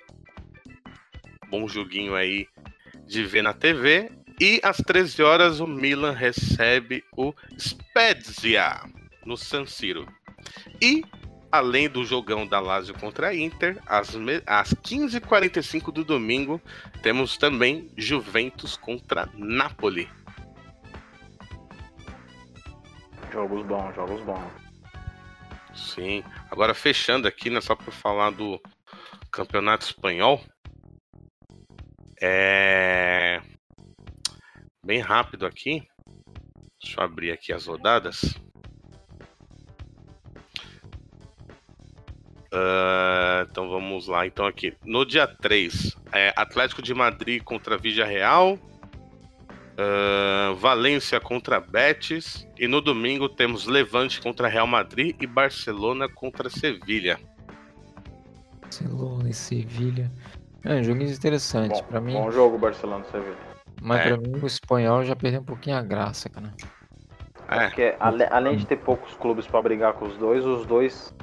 [1.50, 2.48] Bom joguinho aí
[3.06, 4.12] de ver na TV.
[4.40, 8.82] E às 13 horas o Milan recebe o Spezia
[9.26, 10.08] no San Siro.
[10.82, 11.04] E
[11.52, 14.10] além do jogão da Lazio contra a Inter, às,
[14.46, 16.62] às 15h45 do domingo,
[17.02, 20.08] temos também Juventus contra Napoli.
[23.32, 24.52] Jogos bons, jogos bons.
[25.76, 26.24] Sim.
[26.50, 28.62] Agora fechando aqui, né, só para falar do
[29.32, 30.42] Campeonato Espanhol.
[32.22, 33.42] É
[34.84, 35.86] bem rápido aqui.
[36.82, 38.36] Deixa eu abrir aqui as rodadas.
[42.54, 44.26] Uh, então vamos lá.
[44.26, 51.60] Então aqui, no dia 3, é Atlético de Madrid contra Vidia Real, uh, Valência contra
[51.60, 57.20] Betis e no domingo temos Levante contra Real Madrid e Barcelona contra Sevilha.
[58.62, 60.12] Barcelona e Sevilha.
[60.68, 62.14] É, joguinhos interessantes para mim.
[62.14, 63.38] Bom jogo Barcelona Sevilha.
[63.82, 64.04] Mas é.
[64.10, 66.54] para mim o espanhol já perdeu um pouquinho a graça, cara.
[67.48, 67.68] É.
[67.68, 67.96] Porque
[68.30, 71.16] além de ter poucos clubes para brigar com os dois, os dois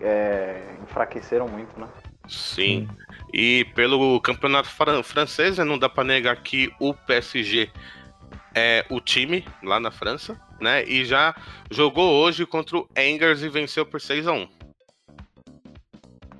[0.00, 1.86] é, enfraqueceram muito, né?
[2.28, 2.88] Sim.
[3.32, 4.68] E pelo campeonato
[5.04, 7.70] francês, né, não dá para negar que o PSG
[8.52, 10.84] é o time lá na França, né?
[10.84, 11.36] E já
[11.70, 14.48] jogou hoje contra o Angers e venceu por 6 a 1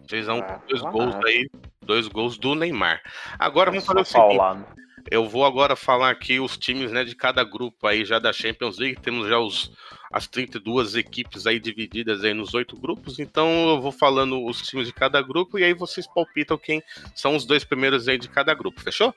[0.08, 1.48] 6 a 1 é, dois gols aí,
[1.86, 3.00] dois gols do Neymar.
[3.38, 4.86] Agora vamos fazer o seguinte.
[5.08, 8.76] Eu vou agora falar aqui os times né, de cada grupo aí já da Champions
[8.76, 9.00] League.
[9.00, 9.70] Temos já os,
[10.12, 13.20] as 32 equipes aí divididas aí nos oito grupos.
[13.20, 16.82] Então eu vou falando os times de cada grupo e aí vocês palpitam quem
[17.14, 18.80] são os dois primeiros aí de cada grupo.
[18.80, 19.14] Fechou?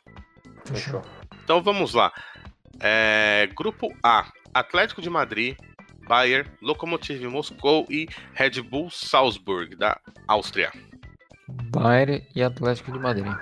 [0.66, 1.02] Fechou.
[1.44, 2.14] Então vamos lá.
[2.80, 5.58] É, grupo A: Atlético de Madrid,
[6.08, 10.72] Bayern, Lokomotiv Moscou e Red Bull Salzburg da Áustria.
[11.72, 13.34] Bayern e Atlético de Madrid.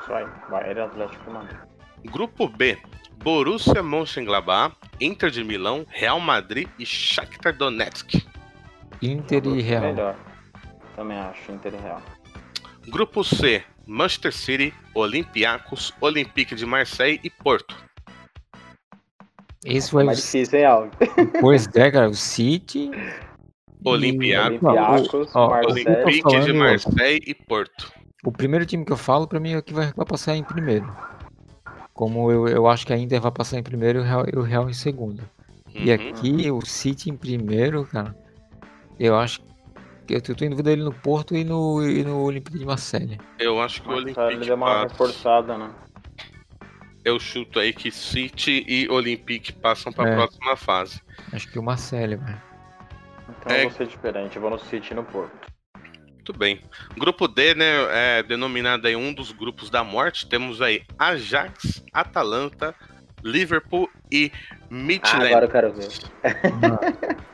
[0.00, 1.58] Isso aí, Bayern e Atlético de Madrid.
[2.06, 2.78] Grupo B:
[3.22, 8.14] Borussia Mönchengladbach, Inter de Milão, Real Madrid e Shakhtar Donetsk.
[9.02, 9.82] Inter e Real.
[9.82, 10.16] Melhor.
[10.96, 12.02] Também acho, Inter e Real.
[12.88, 17.76] Grupo C: Manchester City, Olympiacos, Olympique de Marseille e Porto.
[19.64, 20.22] Esse foi mais o...
[20.22, 20.92] difícil, hein, Alves?
[21.40, 22.90] Pois é, cara, o City.
[23.84, 27.92] Olympiacos, Olympiacos Olympique de Marseille e Porto.
[28.24, 30.44] O primeiro time que eu falo, pra mim, é o que vai, vai passar em
[30.44, 30.94] primeiro.
[31.94, 34.42] Como eu, eu acho que a Inter vai passar em primeiro e o Real, o
[34.42, 35.20] Real em segundo.
[35.74, 35.84] Uhum.
[35.84, 38.14] E aqui o City em primeiro, cara.
[38.98, 39.40] Eu acho
[40.06, 43.18] que eu tô em dúvida ele no Porto e no, e no Olympique de Marseille.
[43.38, 45.70] Eu acho que o Olympique ele deu uma reforçada, né?
[47.04, 50.16] Eu chuto aí que City e Olympique passam para a é.
[50.16, 51.00] próxima fase.
[51.32, 52.42] Acho que o Marseille, velho.
[53.38, 53.60] Então é...
[53.60, 55.50] eu vou ser diferente, eu vou no City e no Porto.
[56.30, 56.60] Muito bem.
[56.98, 60.28] Grupo D, né, é denominado aí um dos grupos da morte.
[60.28, 62.74] Temos aí Ajax, Atalanta,
[63.24, 64.30] Liverpool e
[64.70, 65.24] Midland.
[65.24, 65.88] Ah, agora eu quero ver.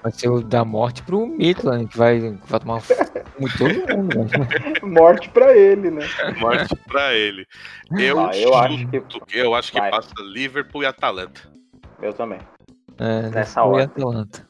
[0.02, 2.80] vai ser o da morte pro Midland, que vai, vai tomar
[3.38, 4.16] muito todo mundo.
[4.16, 4.74] Né?
[4.82, 6.06] Morte pra ele, né?
[6.38, 7.46] Morte pra ele.
[7.98, 9.02] Eu, ah, eu acho que,
[9.38, 11.42] eu acho que passa Liverpool e Atalanta.
[12.00, 12.38] Eu também.
[12.98, 13.84] É, Nessa hora.
[13.84, 14.45] Atalanta.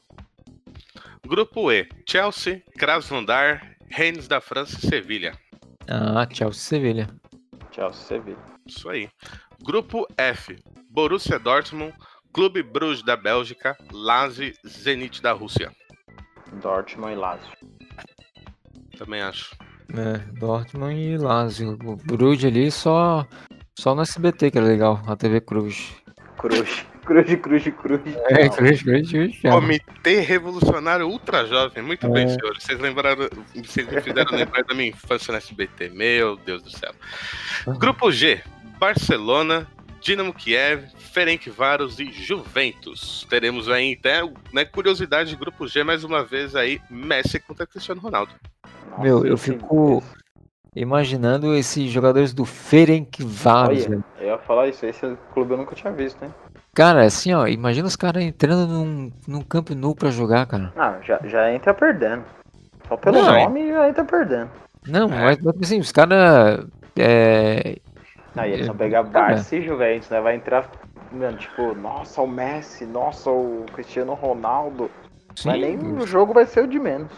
[1.27, 5.36] Grupo E: Chelsea, Krasnodar, Rennes da França e Sevilha.
[5.89, 7.09] Ah, Chelsea Sevilha.
[7.73, 8.39] Chelsea Sevilha.
[8.65, 9.09] Isso aí.
[9.65, 10.57] Grupo F:
[10.89, 11.93] Borussia Dortmund,
[12.32, 15.73] Clube Bruges da Bélgica, Lazio, Zenit da Rússia.
[16.62, 17.53] Dortmund e Lazio.
[18.97, 19.57] Também acho.
[19.94, 21.77] É, Dortmund e Lazio.
[21.85, 23.27] O Bruges ali só
[23.78, 25.93] só no SBT que era legal, a TV Cruz.
[26.39, 26.86] Cruz.
[27.07, 28.01] Cruz, cruz, cruz.
[28.31, 29.41] É, cruz, cruz, cruz.
[29.41, 31.81] Comitê Revolucionário Ultra Jovem.
[31.81, 32.11] Muito é.
[32.11, 32.65] bem, senhores.
[32.65, 35.91] Vocês lembraram, vocês me fizeram lembrar da minha infância no SBT.
[35.91, 36.93] Meu Deus do céu.
[37.78, 38.43] Grupo G:
[38.81, 39.69] Barcelona,
[40.01, 43.24] Dinamo Kiev, Ferencváros e Juventus.
[43.31, 44.20] Teremos aí até,
[44.53, 48.33] né, curiosidade de Grupo G, mais uma vez aí, Messi contra Cristiano Ronaldo.
[48.99, 50.03] Meu, eu fico
[50.74, 53.87] imaginando esses jogadores do Ferencváros.
[53.87, 56.35] Eu ia falar isso, esse clube eu nunca tinha visto, hein?
[56.77, 60.74] Cara, assim, ó, imagina os caras entrando num, num campo nu pra jogar, cara.
[60.77, 62.23] Ah, já, já entra perdendo.
[62.86, 64.51] Só pelo não, nome já entra perdendo.
[64.86, 65.24] Não, é.
[65.24, 66.66] mas assim, os caras.
[66.94, 67.78] É...
[68.36, 70.20] Aí eles vão pegar Barça e Juventus, né?
[70.20, 70.70] Vai entrar,
[71.11, 74.90] mano, tipo, nossa, o Messi, nossa, o Cristiano Ronaldo.
[75.35, 75.48] Sim.
[75.48, 77.11] Mas nem o jogo vai ser o de menos.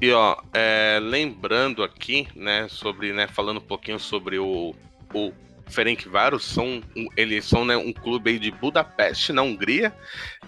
[0.00, 4.74] E ó, é, lembrando aqui, né, sobre, né, falando um pouquinho sobre o,
[5.12, 5.32] o
[5.66, 6.80] Ferencváros, são,
[7.16, 9.94] eles são né, um clube aí de Budapeste, na Hungria,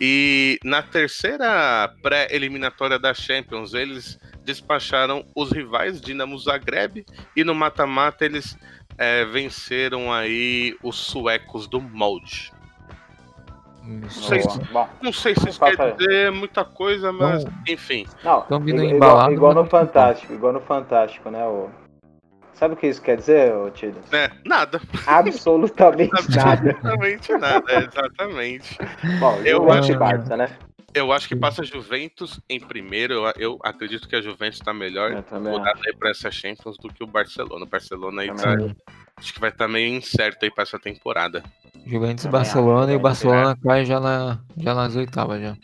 [0.01, 8.24] e na terceira pré-eliminatória da Champions, eles despacharam os rivais Dinamo Zagreb, e no mata-mata
[8.24, 8.56] eles
[8.98, 12.52] é, venceram aí os suecos do Molde.
[13.86, 14.60] Não sei, se,
[15.01, 17.52] não sei se isso quer dizer muita coisa, mas não.
[17.68, 18.05] enfim.
[18.24, 21.44] Não, igual, igual no Fantástico, igual no Fantástico, né?
[21.44, 21.70] O...
[22.59, 23.99] Sabe o que isso quer dizer, Tito?
[24.15, 24.81] É, nada.
[25.07, 26.70] Absolutamente nada.
[26.70, 28.78] Absolutamente nada, exatamente.
[29.20, 30.49] Bom, eu acho que Barça, né?
[30.95, 33.12] Eu acho que passa a Juventus em primeiro.
[33.12, 37.05] Eu, eu acredito que a Juventus está melhor rodada aí para essa Champions do que
[37.05, 37.66] o Barcelona.
[37.66, 38.57] O Barcelona aí tá,
[39.19, 41.43] acho que vai estar tá meio incerto aí para essa temporada.
[41.85, 45.55] Juventus e Barcelona e o Barcelona cai já, na, já nas oitavas já.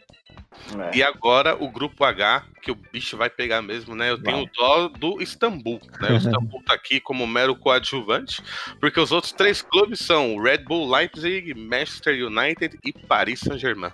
[0.79, 0.97] É.
[0.97, 4.11] E agora o grupo H, que o bicho vai pegar mesmo, né?
[4.11, 6.11] Eu tenho dó do Istambul, né?
[6.11, 8.43] O Istambul tá aqui como mero coadjuvante,
[8.81, 13.93] porque os outros três clubes são Red Bull Leipzig, Manchester United e Paris Saint-Germain.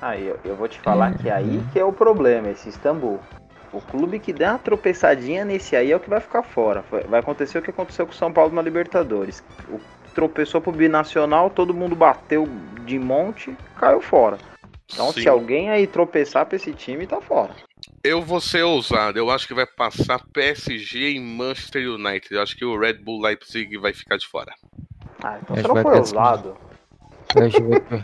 [0.00, 3.20] Aí, eu, eu vou te falar que aí que é o problema, esse Istambul.
[3.72, 6.84] O clube que der uma tropeçadinha nesse aí é o que vai ficar fora.
[7.08, 9.42] Vai acontecer o que aconteceu com o São Paulo na Libertadores.
[9.68, 9.80] O
[10.14, 12.48] tropeçou pro binacional, todo mundo bateu
[12.86, 14.38] de monte, caiu fora.
[14.92, 15.22] Então, Sim.
[15.22, 17.54] se alguém aí tropeçar pra esse time, tá fora.
[18.02, 19.18] Eu vou ser ousado.
[19.18, 22.34] Eu acho que vai passar PSG e Manchester United.
[22.34, 24.52] Eu acho que o Red Bull Leipzig vai ficar de fora.
[25.22, 26.56] Ah, então você não foi ousado.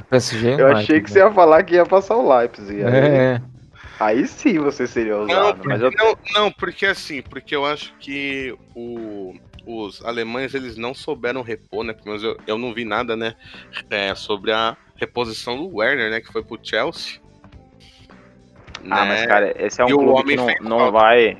[0.09, 2.82] PSG eu achei que você ia falar que ia passar o Leipzig.
[2.82, 3.43] Aí, é.
[4.01, 5.40] aí sim você seria ousado.
[5.40, 5.90] Não, porque, mas eu...
[5.93, 9.35] não, não, porque assim, porque eu acho que o
[9.78, 11.94] os alemães eles não souberam repor, né?
[12.05, 13.34] Mas eu, eu não vi nada, né?
[13.88, 16.20] É, sobre a reposição do Werner, né?
[16.20, 17.20] Que foi pro Chelsea.
[18.90, 19.09] Ah, né?
[19.09, 21.38] mas cara, esse é um e clube que não, não vai,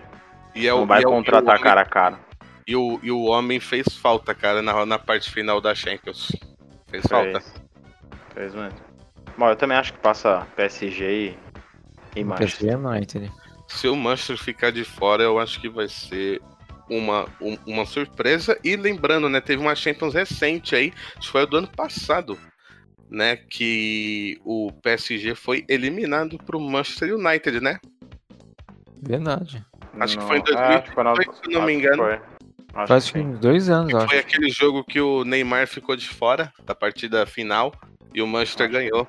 [0.55, 2.19] e é o, não vai contratar homem, cara a cara.
[2.67, 6.29] E o, e o homem fez falta, cara, na, na parte final da Champions.
[6.89, 7.09] Fez, fez.
[7.09, 7.43] falta.
[8.35, 8.79] Fez mesmo.
[9.37, 11.35] Bom, eu também acho que passa PSG
[12.15, 12.79] e, e Manchester.
[12.79, 13.33] United.
[13.69, 16.43] Se o Manchester ficar de fora, eu acho que vai ser
[16.91, 18.59] uma, um, uma surpresa.
[18.65, 22.37] E lembrando, né, teve uma Champions recente aí, acho que foi do ano passado,
[23.09, 27.79] né, que o PSG foi eliminado pro Manchester United, né?
[29.03, 29.65] Verdade.
[29.99, 32.03] Acho não, que foi em 2018, é, se não me engano.
[32.75, 34.17] Acho Faz uns dois anos, Foi acho.
[34.17, 37.73] aquele jogo que o Neymar ficou de fora da partida final
[38.13, 39.07] e o Manchester acho ganhou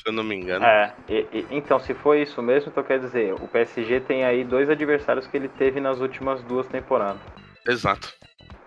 [0.00, 0.64] se eu não me engano.
[0.64, 4.44] É, e, e, então, se foi isso mesmo, então quer dizer, o PSG tem aí
[4.44, 7.20] dois adversários que ele teve nas últimas duas temporadas.
[7.66, 8.12] Exato.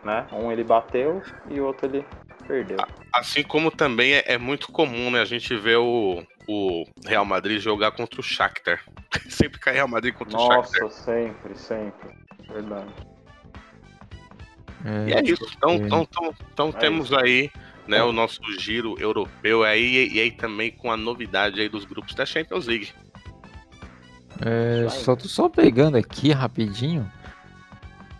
[0.04, 0.28] Né?
[0.32, 2.06] Um ele bateu e o outro ele
[2.48, 2.78] perdeu.
[3.14, 7.60] Assim como também é, é muito comum, né, a gente ver o, o Real Madrid
[7.60, 8.82] jogar contra o Shakhtar.
[9.30, 10.84] sempre cai Real Madrid contra Nossa, o Shakhtar.
[10.84, 12.10] Nossa, sempre, sempre.
[12.48, 12.94] Verdade.
[14.86, 15.48] É, e é isso.
[15.56, 17.18] Então, então, então, então é temos isso.
[17.18, 17.50] aí
[17.88, 22.16] né, o nosso giro europeu aí e aí também com a novidade aí dos grupos
[22.16, 22.90] da Champions League.
[24.42, 27.10] É, só tô só pegando aqui rapidinho.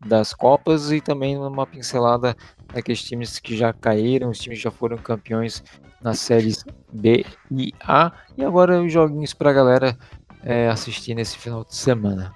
[0.05, 2.35] das Copas e também uma pincelada
[2.73, 5.63] daqueles times que já caíram, os times que já foram campeões
[6.01, 6.63] nas séries
[6.93, 8.11] B e A.
[8.37, 9.97] E agora os joguinhos para a galera
[10.45, 12.33] é, assistir nesse final de semana.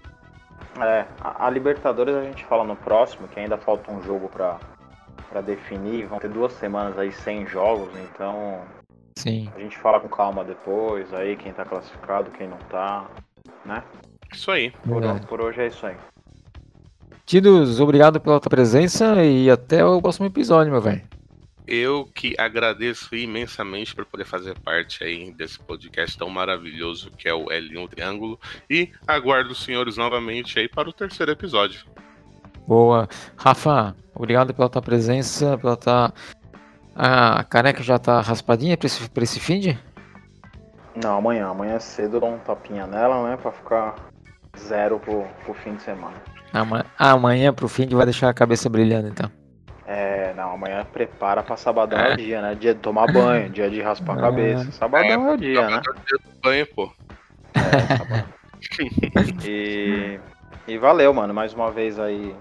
[0.82, 4.58] É, a, a, Libertadores a gente fala no próximo, que ainda falta um jogo para
[5.30, 6.08] para definir.
[6.08, 8.62] Vão ter duas semanas aí sem jogos, então
[9.16, 9.48] Sim.
[9.56, 13.06] a gente fala com calma depois, aí quem tá classificado, quem não tá,
[13.64, 13.84] né?
[14.34, 14.72] Isso aí.
[14.72, 15.96] Por, por hoje é isso aí.
[17.26, 21.04] Tidos, obrigado pela tua presença e até o próximo episódio, meu velho.
[21.70, 27.34] Eu que agradeço imensamente por poder fazer parte aí desse podcast tão maravilhoso que é
[27.34, 28.40] o L1 Triângulo
[28.70, 31.86] e aguardo os senhores novamente aí para o terceiro episódio.
[32.68, 33.08] Boa.
[33.38, 36.14] Rafa, obrigado pela tua presença, pela tua...
[36.96, 39.80] A careca já tá raspadinha pra esse, pra esse fim de?
[41.02, 41.48] Não, amanhã.
[41.48, 43.38] Amanhã cedo eu dou um tapinha nela, né?
[43.38, 43.96] Pra ficar
[44.58, 46.16] zero pro, pro fim de semana.
[46.52, 49.39] Amanhã, amanhã pro fim de vai deixar a cabeça brilhando, então.
[49.92, 52.54] É, não, amanhã prepara pra sabadão é, o dia, né?
[52.54, 54.72] Dia de tomar banho, dia de raspar a cabeça.
[54.72, 55.82] Sabadão é, é o dia, né?
[55.82, 56.94] Dia do banho, pô.
[57.56, 58.26] É, sabadão.
[59.44, 60.20] e,
[60.68, 61.34] e valeu, mano.
[61.34, 62.36] Mais uma vez aí,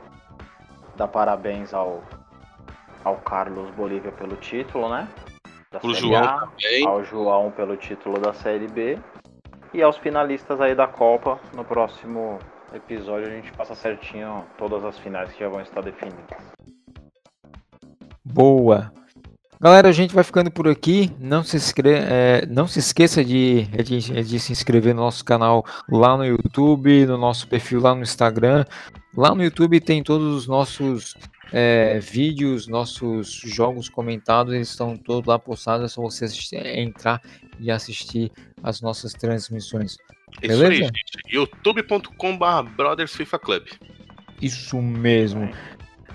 [0.94, 2.04] dar parabéns ao,
[3.02, 5.08] ao Carlos Bolívia pelo título, né?
[5.72, 6.86] Da Pro João a, também.
[6.86, 8.98] Ao João pelo título da Série B.
[9.72, 11.40] E aos finalistas aí da Copa.
[11.54, 12.38] No próximo
[12.74, 16.36] episódio a gente passa certinho todas as finais que já vão estar definidas.
[18.32, 18.92] Boa.
[19.60, 21.10] Galera, a gente vai ficando por aqui.
[21.18, 21.90] Não se, inscre...
[21.90, 27.06] É, não se esqueça de, de, de, se inscrever no nosso canal lá no YouTube,
[27.06, 28.64] no nosso perfil lá no Instagram.
[29.16, 31.16] Lá no YouTube tem todos os nossos
[31.52, 35.86] é, vídeos, nossos jogos comentados, eles estão todos lá postados.
[35.86, 37.20] É só você assistir, entrar
[37.58, 38.30] e assistir
[38.62, 39.96] as nossas transmissões.
[40.40, 40.72] Beleza?
[40.72, 41.34] Isso aí, gente.
[41.34, 43.64] youtube.com.br Brothers FIFA Club.
[44.40, 45.50] Isso mesmo.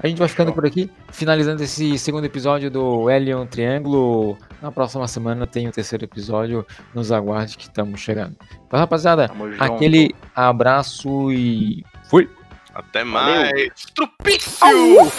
[0.01, 4.37] A gente vai ficando por aqui, finalizando esse segundo episódio do Helion Triângulo.
[4.61, 6.65] Na próxima semana tem o terceiro episódio.
[6.93, 8.35] Nos aguarde que estamos chegando.
[8.67, 12.29] Então, rapaziada, aquele abraço e fui!
[12.73, 13.71] Até mais!
[14.59, 15.11] Valeu.